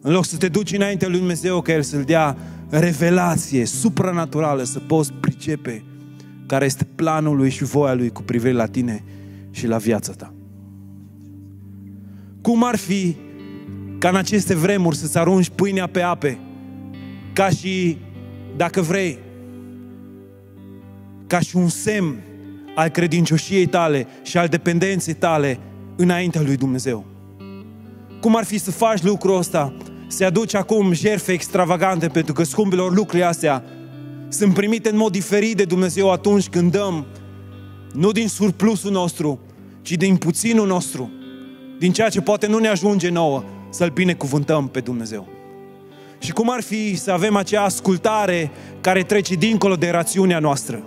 În 0.00 0.12
loc 0.12 0.24
să 0.24 0.36
te 0.36 0.48
duci 0.48 0.72
înainte 0.72 1.06
lui 1.06 1.18
Dumnezeu 1.18 1.60
ca 1.60 1.72
El 1.72 1.82
să-l 1.82 2.02
dea 2.02 2.36
revelație 2.70 3.64
supranaturală 3.64 4.62
să 4.62 4.78
poți 4.78 5.12
pricepe 5.12 5.84
care 6.46 6.64
este 6.64 6.84
planul 6.84 7.36
lui 7.36 7.50
și 7.50 7.64
voia 7.64 7.94
lui 7.94 8.10
cu 8.10 8.22
privire 8.22 8.52
la 8.52 8.66
tine 8.66 9.04
și 9.50 9.66
la 9.66 9.76
viața 9.76 10.12
ta. 10.12 10.34
Cum 12.40 12.64
ar 12.64 12.76
fi 12.76 13.16
ca 13.98 14.08
în 14.08 14.16
aceste 14.16 14.54
vremuri 14.54 14.96
să-ți 14.96 15.18
arunci 15.18 15.48
pâinea 15.48 15.86
pe 15.86 16.02
ape, 16.02 16.38
ca 17.32 17.48
și, 17.48 17.98
dacă 18.56 18.80
vrei, 18.80 19.18
ca 21.26 21.40
și 21.40 21.56
un 21.56 21.68
semn 21.68 22.22
al 22.74 22.88
credincioșiei 22.88 23.66
tale 23.66 24.06
și 24.22 24.38
al 24.38 24.48
dependenței 24.48 25.14
tale 25.14 25.58
înaintea 25.96 26.40
lui 26.40 26.56
Dumnezeu. 26.56 27.04
Cum 28.20 28.36
ar 28.36 28.44
fi 28.44 28.58
să 28.58 28.70
faci 28.70 29.02
lucrul 29.02 29.36
ăsta 29.36 29.74
se 30.08 30.24
aduce 30.24 30.56
acum 30.56 30.92
jerfe 30.92 31.32
extravagante 31.32 32.06
pentru 32.06 32.32
că 32.32 32.42
scumpilor 32.42 32.94
lucrurile 32.94 33.24
astea 33.24 33.64
sunt 34.28 34.54
primite 34.54 34.88
în 34.90 34.96
mod 34.96 35.12
diferit 35.12 35.56
de 35.56 35.64
Dumnezeu 35.64 36.12
atunci 36.12 36.48
când 36.48 36.72
dăm 36.72 37.06
nu 37.92 38.12
din 38.12 38.28
surplusul 38.28 38.90
nostru, 38.90 39.40
ci 39.82 39.92
din 39.92 40.16
puținul 40.16 40.66
nostru, 40.66 41.10
din 41.78 41.92
ceea 41.92 42.08
ce 42.08 42.20
poate 42.20 42.46
nu 42.46 42.58
ne 42.58 42.68
ajunge 42.68 43.08
nouă, 43.08 43.44
să-L 43.70 43.90
binecuvântăm 43.90 44.68
pe 44.68 44.80
Dumnezeu. 44.80 45.28
Și 46.18 46.32
cum 46.32 46.50
ar 46.50 46.62
fi 46.62 46.96
să 46.96 47.10
avem 47.10 47.36
acea 47.36 47.62
ascultare 47.62 48.50
care 48.80 49.02
trece 49.02 49.34
dincolo 49.34 49.74
de 49.74 49.90
rațiunea 49.90 50.38
noastră? 50.38 50.82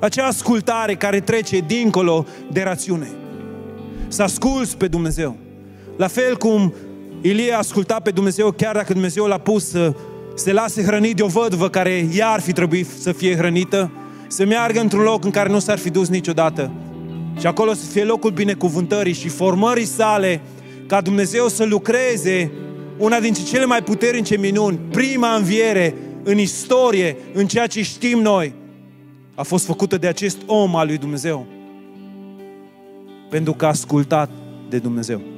Acea 0.00 0.26
ascultare 0.26 0.94
care 0.94 1.20
trece 1.20 1.58
dincolo 1.58 2.26
de 2.52 2.62
rațiune. 2.62 3.08
Să 4.08 4.22
asculți 4.22 4.76
pe 4.76 4.88
Dumnezeu. 4.88 5.36
La 5.96 6.06
fel 6.06 6.36
cum 6.36 6.74
Ilie 7.26 7.52
a 7.52 7.58
ascultat 7.58 8.02
pe 8.02 8.10
Dumnezeu 8.10 8.50
chiar 8.50 8.74
dacă 8.74 8.92
Dumnezeu 8.92 9.24
l-a 9.24 9.38
pus 9.38 9.68
să 9.68 9.94
se 10.34 10.52
lase 10.52 10.82
hrănit 10.82 11.16
de 11.16 11.22
o 11.22 11.26
vădvă 11.26 11.68
care 11.68 12.08
ea 12.12 12.28
ar 12.28 12.40
fi 12.40 12.52
trebuit 12.52 12.86
să 12.98 13.12
fie 13.12 13.36
hrănită, 13.36 13.90
să 14.26 14.44
meargă 14.44 14.80
într-un 14.80 15.02
loc 15.02 15.24
în 15.24 15.30
care 15.30 15.48
nu 15.48 15.58
s-ar 15.58 15.78
fi 15.78 15.90
dus 15.90 16.08
niciodată. 16.08 16.72
Și 17.40 17.46
acolo 17.46 17.72
să 17.72 17.86
fie 17.86 18.04
locul 18.04 18.30
binecuvântării 18.30 19.12
și 19.12 19.28
formării 19.28 19.84
sale, 19.84 20.40
ca 20.86 21.00
Dumnezeu 21.00 21.48
să 21.48 21.64
lucreze 21.64 22.52
una 22.98 23.20
dintre 23.20 23.42
cele 23.42 23.64
mai 23.64 23.82
puternice 23.82 24.36
minuni, 24.36 24.78
prima 24.90 25.34
înviere 25.34 25.94
în 26.22 26.38
istorie, 26.38 27.16
în 27.32 27.46
ceea 27.46 27.66
ce 27.66 27.82
știm 27.82 28.18
noi, 28.18 28.54
a 29.34 29.42
fost 29.42 29.64
făcută 29.64 29.98
de 29.98 30.06
acest 30.06 30.38
om 30.46 30.76
al 30.76 30.86
lui 30.86 30.98
Dumnezeu. 30.98 31.46
Pentru 33.30 33.52
că 33.52 33.64
a 33.64 33.68
ascultat 33.68 34.30
de 34.68 34.78
Dumnezeu. 34.78 35.33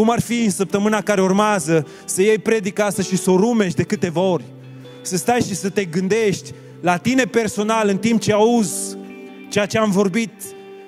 Cum 0.00 0.10
ar 0.10 0.20
fi 0.20 0.44
în 0.44 0.50
săptămâna 0.50 1.00
care 1.00 1.22
urmează 1.22 1.86
să 2.04 2.22
iei 2.22 2.38
predica 2.38 2.84
asta 2.84 3.02
și 3.02 3.16
să 3.16 3.30
o 3.30 3.36
rumești 3.36 3.76
de 3.76 3.82
câteva 3.82 4.20
ori? 4.20 4.44
Să 5.02 5.16
stai 5.16 5.40
și 5.40 5.54
să 5.54 5.68
te 5.68 5.84
gândești 5.84 6.52
la 6.80 6.96
tine 6.96 7.24
personal 7.24 7.88
în 7.88 7.96
timp 7.96 8.20
ce 8.20 8.32
auzi 8.32 8.96
ceea 9.48 9.66
ce 9.66 9.78
am 9.78 9.90
vorbit, 9.90 10.30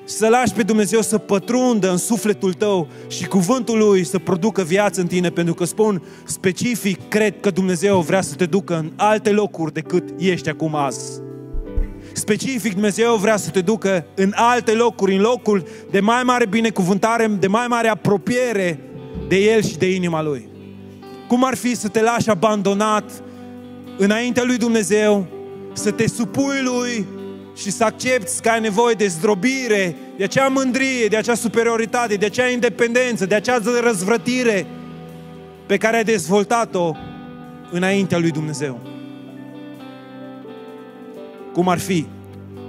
să 0.04 0.28
lași 0.28 0.52
pe 0.52 0.62
Dumnezeu 0.62 1.00
să 1.00 1.18
pătrundă 1.18 1.90
în 1.90 1.96
sufletul 1.96 2.52
tău 2.52 2.88
și 3.08 3.26
cuvântul 3.26 3.78
Lui 3.78 4.04
să 4.04 4.18
producă 4.18 4.62
viață 4.62 5.00
în 5.00 5.06
tine, 5.06 5.30
pentru 5.30 5.54
că 5.54 5.64
spun 5.64 6.02
specific, 6.24 7.08
cred 7.08 7.40
că 7.40 7.50
Dumnezeu 7.50 8.00
vrea 8.00 8.20
să 8.20 8.34
te 8.34 8.46
ducă 8.46 8.76
în 8.76 8.92
alte 8.96 9.30
locuri 9.30 9.72
decât 9.72 10.08
ești 10.18 10.48
acum 10.48 10.74
azi. 10.74 11.20
Specific, 12.12 12.72
Dumnezeu 12.72 13.16
vrea 13.16 13.36
să 13.36 13.50
te 13.50 13.60
ducă 13.60 14.06
în 14.14 14.32
alte 14.34 14.72
locuri, 14.72 15.14
în 15.14 15.20
locul 15.20 15.64
de 15.90 16.00
mai 16.00 16.22
mare 16.22 16.46
binecuvântare, 16.46 17.26
de 17.26 17.46
mai 17.46 17.66
mare 17.68 17.88
apropiere 17.88 18.80
de 19.32 19.38
El 19.38 19.62
și 19.62 19.76
de 19.76 19.94
inima 19.94 20.22
Lui. 20.22 20.48
Cum 21.28 21.44
ar 21.44 21.54
fi 21.54 21.74
să 21.76 21.88
te 21.88 22.02
lași 22.02 22.30
abandonat 22.30 23.22
înaintea 23.98 24.42
Lui 24.46 24.56
Dumnezeu, 24.56 25.26
să 25.72 25.90
te 25.90 26.08
supui 26.08 26.62
Lui 26.62 27.06
și 27.56 27.70
să 27.70 27.84
accepti 27.84 28.40
că 28.40 28.48
ai 28.48 28.60
nevoie 28.60 28.94
de 28.94 29.06
zdrobire, 29.06 29.96
de 30.16 30.24
acea 30.24 30.48
mândrie, 30.48 31.06
de 31.06 31.16
acea 31.16 31.34
superioritate, 31.34 32.14
de 32.14 32.24
acea 32.24 32.48
independență, 32.48 33.26
de 33.26 33.34
acea 33.34 33.58
răzvrătire 33.82 34.66
pe 35.66 35.76
care 35.76 35.96
ai 35.96 36.04
dezvoltat-o 36.04 36.92
înaintea 37.70 38.18
lui 38.18 38.30
Dumnezeu. 38.30 38.80
Cum 41.52 41.68
ar 41.68 41.78
fi 41.78 42.06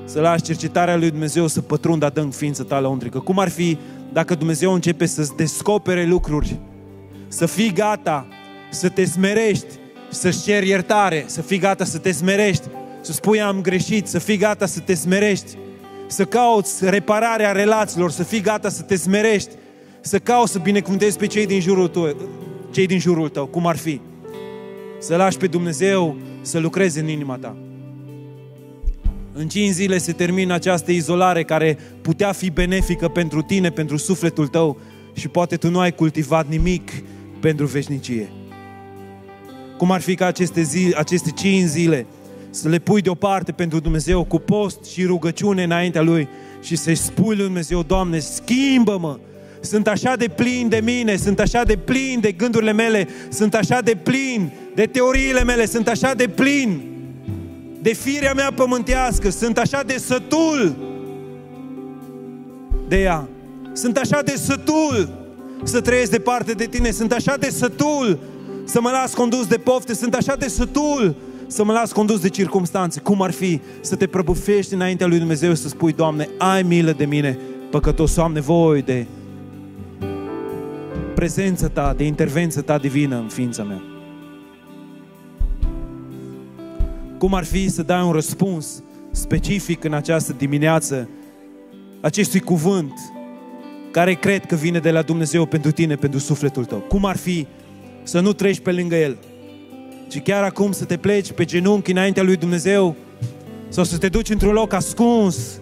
să 0.05 0.19
lași 0.19 0.43
cercetarea 0.43 0.95
lui 0.95 1.09
Dumnezeu 1.09 1.47
să 1.47 1.61
pătrundă 1.61 2.05
adânc 2.05 2.33
ființa 2.33 2.63
ta 2.63 2.79
lăuntrică? 2.79 3.19
Cum 3.19 3.39
ar 3.39 3.49
fi 3.49 3.77
dacă 4.13 4.35
Dumnezeu 4.35 4.73
începe 4.73 5.05
să-ți 5.05 5.35
descopere 5.35 6.05
lucruri, 6.05 6.59
să 7.27 7.45
fii 7.45 7.73
gata, 7.73 8.27
să 8.71 8.89
te 8.89 9.05
smerești, 9.05 9.65
să-și 10.09 10.41
ceri 10.41 10.67
iertare, 10.67 11.23
să 11.27 11.41
fii 11.41 11.57
gata 11.57 11.83
să 11.83 11.97
te 11.97 12.11
smerești, 12.11 12.67
să 13.01 13.11
spui 13.11 13.41
am 13.41 13.61
greșit, 13.61 14.07
să 14.07 14.19
fii 14.19 14.37
gata 14.37 14.65
să 14.65 14.79
te 14.79 14.93
smerești, 14.93 15.57
să 16.07 16.25
cauți 16.25 16.89
repararea 16.89 17.51
relațiilor, 17.51 18.11
să 18.11 18.23
fii 18.23 18.41
gata 18.41 18.69
să 18.69 18.81
te 18.81 18.95
smerești, 18.95 19.49
să 20.01 20.19
cauți 20.19 20.51
să 20.51 20.59
binecuvântezi 20.59 21.17
pe 21.17 21.27
cei 21.27 21.45
din 21.45 21.59
jurul 21.59 21.87
tău, 21.87 22.15
cei 22.71 22.85
din 22.85 22.99
jurul 22.99 23.29
tău, 23.29 23.45
cum 23.45 23.67
ar 23.67 23.77
fi. 23.77 24.01
Să 24.99 25.15
lași 25.15 25.37
pe 25.37 25.47
Dumnezeu 25.47 26.15
să 26.41 26.59
lucreze 26.59 26.99
în 26.99 27.07
inima 27.07 27.37
ta. 27.37 27.57
În 29.35 29.47
cinci 29.47 29.73
zile 29.73 29.97
se 29.97 30.11
termină 30.11 30.53
această 30.53 30.91
izolare 30.91 31.43
care 31.43 31.77
putea 32.01 32.31
fi 32.31 32.49
benefică 32.49 33.07
pentru 33.07 33.41
tine, 33.41 33.69
pentru 33.69 33.97
sufletul 33.97 34.47
tău 34.47 34.79
și 35.13 35.27
poate 35.27 35.55
tu 35.55 35.69
nu 35.69 35.79
ai 35.79 35.91
cultivat 35.91 36.47
nimic 36.47 36.91
pentru 37.39 37.65
veșnicie. 37.65 38.31
Cum 39.77 39.91
ar 39.91 40.01
fi 40.01 40.15
ca 40.15 40.25
aceste, 40.25 40.61
zi, 40.61 40.93
aceste 40.95 41.31
cinci 41.35 41.67
zile 41.67 42.05
să 42.49 42.69
le 42.69 42.79
pui 42.79 43.01
deoparte 43.01 43.51
pentru 43.51 43.79
Dumnezeu 43.79 44.23
cu 44.23 44.39
post 44.39 44.83
și 44.85 45.03
rugăciune 45.03 45.63
înaintea 45.63 46.01
Lui 46.01 46.27
și 46.61 46.75
să-i 46.75 46.95
spui 46.95 47.35
lui 47.35 47.45
Dumnezeu, 47.45 47.83
Doamne, 47.83 48.19
schimbă-mă! 48.19 49.19
Sunt 49.61 49.87
așa 49.87 50.15
de 50.15 50.27
plin 50.27 50.69
de 50.69 50.79
mine, 50.83 51.15
sunt 51.15 51.39
așa 51.39 51.63
de 51.63 51.77
plin 51.77 52.19
de 52.21 52.31
gândurile 52.31 52.73
mele, 52.73 53.07
sunt 53.29 53.53
așa 53.53 53.81
de 53.81 53.95
plin 53.95 54.51
de 54.75 54.85
teoriile 54.85 55.43
mele, 55.43 55.65
sunt 55.65 55.87
așa 55.87 56.13
de 56.13 56.27
plin 56.27 56.92
de 57.83 57.93
firea 57.93 58.33
mea 58.33 58.51
pământească, 58.55 59.29
sunt 59.29 59.57
așa 59.57 59.83
de 59.85 59.97
sătul 59.97 60.75
de 62.87 63.01
ea. 63.01 63.27
Sunt 63.73 63.97
așa 63.97 64.21
de 64.21 64.35
sătul 64.35 65.09
să 65.63 65.81
trăiesc 65.81 66.11
departe 66.11 66.51
de 66.51 66.65
tine, 66.65 66.91
sunt 66.91 67.11
așa 67.11 67.37
de 67.37 67.49
sătul 67.49 68.19
să 68.65 68.81
mă 68.81 68.89
las 68.89 69.13
condus 69.13 69.47
de 69.47 69.57
pofte, 69.57 69.93
sunt 69.93 70.13
așa 70.13 70.35
de 70.35 70.47
sătul 70.47 71.15
să 71.47 71.63
mă 71.63 71.71
las 71.71 71.91
condus 71.91 72.19
de 72.19 72.29
circumstanțe. 72.29 72.99
Cum 72.99 73.21
ar 73.21 73.31
fi 73.31 73.61
să 73.81 73.95
te 73.95 74.07
prăbufești 74.07 74.73
înaintea 74.73 75.07
lui 75.07 75.17
Dumnezeu 75.17 75.49
și 75.49 75.61
să 75.61 75.67
spui, 75.67 75.93
Doamne, 75.93 76.29
ai 76.37 76.61
milă 76.61 76.91
de 76.91 77.05
mine, 77.05 77.37
păcătos, 77.69 78.17
am 78.17 78.31
nevoie 78.33 78.81
de 78.81 79.05
prezența 81.15 81.67
Ta, 81.67 81.93
de 81.97 82.03
intervenția 82.03 82.61
Ta 82.61 82.77
divină 82.77 83.15
în 83.15 83.27
ființa 83.27 83.63
mea. 83.63 83.92
Cum 87.23 87.33
ar 87.33 87.43
fi 87.43 87.69
să 87.69 87.83
dai 87.83 88.03
un 88.03 88.11
răspuns 88.11 88.83
specific 89.11 89.83
în 89.83 89.93
această 89.93 90.35
dimineață 90.37 91.09
acestui 92.01 92.39
cuvânt 92.39 92.93
care 93.91 94.13
cred 94.13 94.45
că 94.45 94.55
vine 94.55 94.79
de 94.79 94.91
la 94.91 95.01
Dumnezeu 95.01 95.45
pentru 95.45 95.71
tine, 95.71 95.95
pentru 95.95 96.19
sufletul 96.19 96.65
tău? 96.65 96.77
Cum 96.77 97.05
ar 97.05 97.17
fi 97.17 97.47
să 98.03 98.19
nu 98.19 98.33
treci 98.33 98.59
pe 98.59 98.71
lângă 98.71 98.95
El, 98.95 99.17
ci 100.07 100.21
chiar 100.21 100.43
acum 100.43 100.71
să 100.71 100.85
te 100.85 100.97
pleci 100.97 101.31
pe 101.31 101.45
genunchi 101.45 101.91
înaintea 101.91 102.23
lui 102.23 102.35
Dumnezeu 102.35 102.95
sau 103.69 103.83
să 103.83 103.97
te 103.97 104.07
duci 104.07 104.29
într-un 104.29 104.53
loc 104.53 104.73
ascuns 104.73 105.61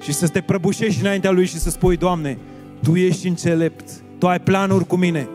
și 0.00 0.12
să 0.12 0.28
te 0.28 0.40
prăbușești 0.40 1.00
înaintea 1.00 1.30
lui 1.30 1.46
și 1.46 1.58
să 1.58 1.70
spui, 1.70 1.96
Doamne, 1.96 2.38
Tu 2.82 2.96
ești 2.96 3.28
înțelept, 3.28 3.90
Tu 4.18 4.28
ai 4.28 4.40
planuri 4.40 4.86
cu 4.86 4.96
mine, 4.96 5.28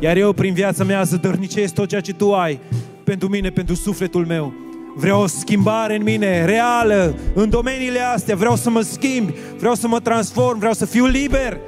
iar 0.00 0.16
eu 0.16 0.32
prin 0.32 0.54
viața 0.54 0.84
mea 0.84 1.04
să 1.04 1.16
dărnicesc 1.16 1.74
tot 1.74 1.88
ceea 1.88 2.00
ce 2.00 2.12
Tu 2.12 2.34
ai 2.34 2.60
pentru 3.04 3.28
mine, 3.28 3.50
pentru 3.50 3.74
sufletul 3.74 4.26
meu. 4.26 4.70
Vreau 4.94 5.22
o 5.22 5.26
schimbare 5.26 5.96
în 5.96 6.02
mine, 6.02 6.44
reală, 6.44 7.14
în 7.34 7.50
domeniile 7.50 8.00
astea. 8.00 8.36
Vreau 8.36 8.56
să 8.56 8.70
mă 8.70 8.80
schimb, 8.80 9.30
vreau 9.58 9.74
să 9.74 9.88
mă 9.88 10.00
transform, 10.00 10.58
vreau 10.58 10.72
să 10.72 10.86
fiu 10.86 11.06
liber. 11.06 11.60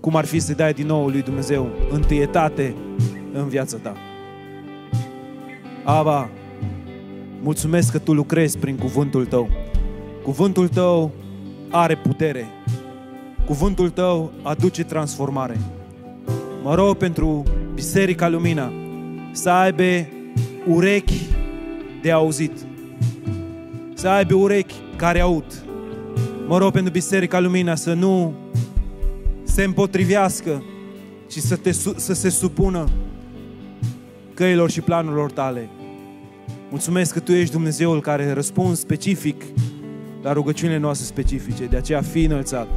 Cum 0.00 0.16
ar 0.16 0.24
fi 0.24 0.38
să 0.38 0.52
dai 0.52 0.72
din 0.72 0.86
nou 0.86 1.08
lui 1.08 1.22
Dumnezeu 1.22 1.68
întâietate 1.90 2.74
în 3.32 3.48
viața 3.48 3.76
ta? 3.76 3.96
Aba, 5.84 6.28
mulțumesc 7.42 7.92
că 7.92 7.98
Tu 7.98 8.12
lucrezi 8.12 8.58
prin 8.58 8.76
cuvântul 8.76 9.26
Tău. 9.26 9.48
Cuvântul 10.22 10.68
Tău 10.68 11.10
are 11.70 11.96
putere. 11.96 12.46
Cuvântul 13.46 13.90
Tău 13.90 14.32
aduce 14.42 14.84
transformare. 14.84 15.56
Mă 16.62 16.74
rog 16.74 16.96
pentru 16.96 17.42
Biserica 17.74 18.28
Lumina 18.28 18.72
să 19.32 19.50
aibă 19.50 20.06
urechi 20.66 21.26
de 22.02 22.10
auzit. 22.10 22.52
Să 23.94 24.08
aibă 24.08 24.34
urechi 24.34 24.74
care 24.96 25.20
aud. 25.20 25.44
Mă 26.46 26.58
rog 26.58 26.72
pentru 26.72 26.92
Biserica 26.92 27.40
Lumina 27.40 27.74
să 27.74 27.92
nu 27.92 28.34
se 29.42 29.64
împotrivească, 29.64 30.62
ci 31.28 31.36
să, 31.38 31.56
te, 31.56 31.72
să 31.72 32.14
se 32.14 32.28
supună 32.28 32.88
căilor 34.34 34.70
și 34.70 34.80
planurilor 34.80 35.30
tale. 35.30 35.68
Mulțumesc 36.70 37.12
că 37.12 37.20
Tu 37.20 37.32
ești 37.32 37.52
Dumnezeul 37.52 38.00
care 38.00 38.32
răspuns 38.32 38.78
specific 38.78 39.42
la 40.22 40.32
rugăciunile 40.32 40.78
noastre 40.78 41.06
specifice. 41.06 41.64
De 41.64 41.76
aceea 41.76 42.02
fi 42.02 42.24
înălțat. 42.24 42.68